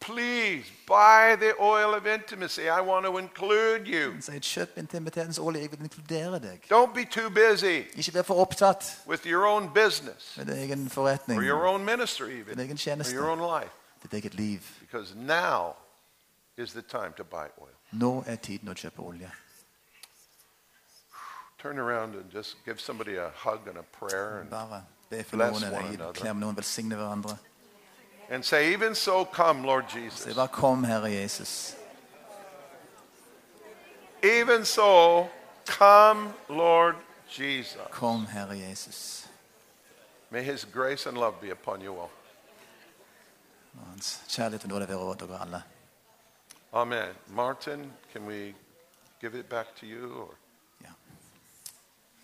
Please 0.01 0.65
buy 0.87 1.35
the 1.39 1.53
oil 1.59 1.93
of 1.95 2.05
intimacy. 2.05 2.59
I 2.61 2.81
want 2.81 3.05
to 3.05 3.17
include 3.17 3.87
you. 3.87 4.11
Han 4.11 4.21
sier, 4.21 4.39
kjøp 4.39 4.77
intimitetens 4.77 5.39
olje, 5.39 5.61
jeg 5.61 5.71
vil 5.71 5.79
inkludere 5.83 6.39
deg. 6.39 6.59
Don't 6.73 6.93
be 6.93 7.05
too 7.05 7.29
busy 7.29 7.81
Ikke 7.97 8.13
vær 8.13 8.21
for 8.21 8.35
opptatt 8.35 9.01
with 9.07 9.25
your 9.27 9.45
own 9.45 9.69
business 9.73 10.37
med 10.37 10.45
din 10.45 10.57
egen 10.57 10.89
forretning, 10.89 11.39
or 11.39 11.43
your 11.43 11.65
own 11.65 11.85
ministry, 11.85 12.29
even, 12.39 12.57
din 12.57 12.59
egen 12.59 12.99
or 12.99 13.13
your 13.13 13.29
own 13.29 13.61
life, 13.61 13.71
ditt 14.03 14.13
eget 14.13 14.33
liv. 14.33 14.59
because 14.79 15.15
now 15.15 15.75
is 16.57 16.71
the 16.73 16.81
time 16.81 17.13
to 17.17 17.23
buy 17.23 17.47
oil. 17.61 17.75
Nå 17.91 18.23
er 18.27 18.35
tiden 18.35 18.69
olje. 18.97 19.31
Turn 21.57 21.79
around 21.79 22.15
and 22.15 22.29
just 22.31 22.55
give 22.65 22.79
somebody 22.81 23.15
a 23.15 23.29
hug 23.35 23.67
and 23.67 23.77
a 23.77 23.83
prayer 23.83 24.39
and, 24.41 24.49
Bare 24.49 24.83
be 25.09 25.23
for 25.23 25.37
Bless 25.37 25.61
noen, 25.61 25.71
one 25.71 25.83
eller 25.85 25.93
another. 25.93 26.13
klem 26.19 26.35
noen, 26.39 26.55
velsigne 26.55 26.95
hverandre. 26.95 27.37
and 28.29 28.43
say, 28.43 28.73
Even 28.73 28.95
so, 28.95 29.25
come, 29.25 29.63
Lord 29.63 29.87
Jesus. 29.89 30.33
bare 30.35 30.47
kom, 30.47 30.83
Herre 30.83 31.09
Jesus. 31.09 31.75
Even 34.23 34.65
so, 34.65 35.29
come, 35.65 36.33
Lord 36.49 36.95
Jesus. 37.29 37.81
Kom, 37.91 38.25
Herre 38.25 38.55
Jesus. 38.55 39.27
May 40.31 40.43
his 40.43 40.65
grace 40.65 41.05
and 41.05 41.17
love 41.17 41.39
be 41.41 41.51
upon 41.51 41.81
you 41.81 41.93
all. 41.99 42.09
Og 43.79 43.87
hans 43.89 44.21
kjærlighet 44.29 44.63
og 44.63 44.69
nåde 44.69 44.87
være 44.87 44.97
over 44.97 45.13
dere 45.15 45.41
alle. 45.41 45.63
Amen. 46.73 47.09
Martin, 47.27 47.91
can 48.13 48.25
we 48.25 48.53
give 49.21 49.35
it 49.39 49.49
back 49.49 49.75
to 49.75 49.85
you? 49.85 50.13
Or 50.21 50.29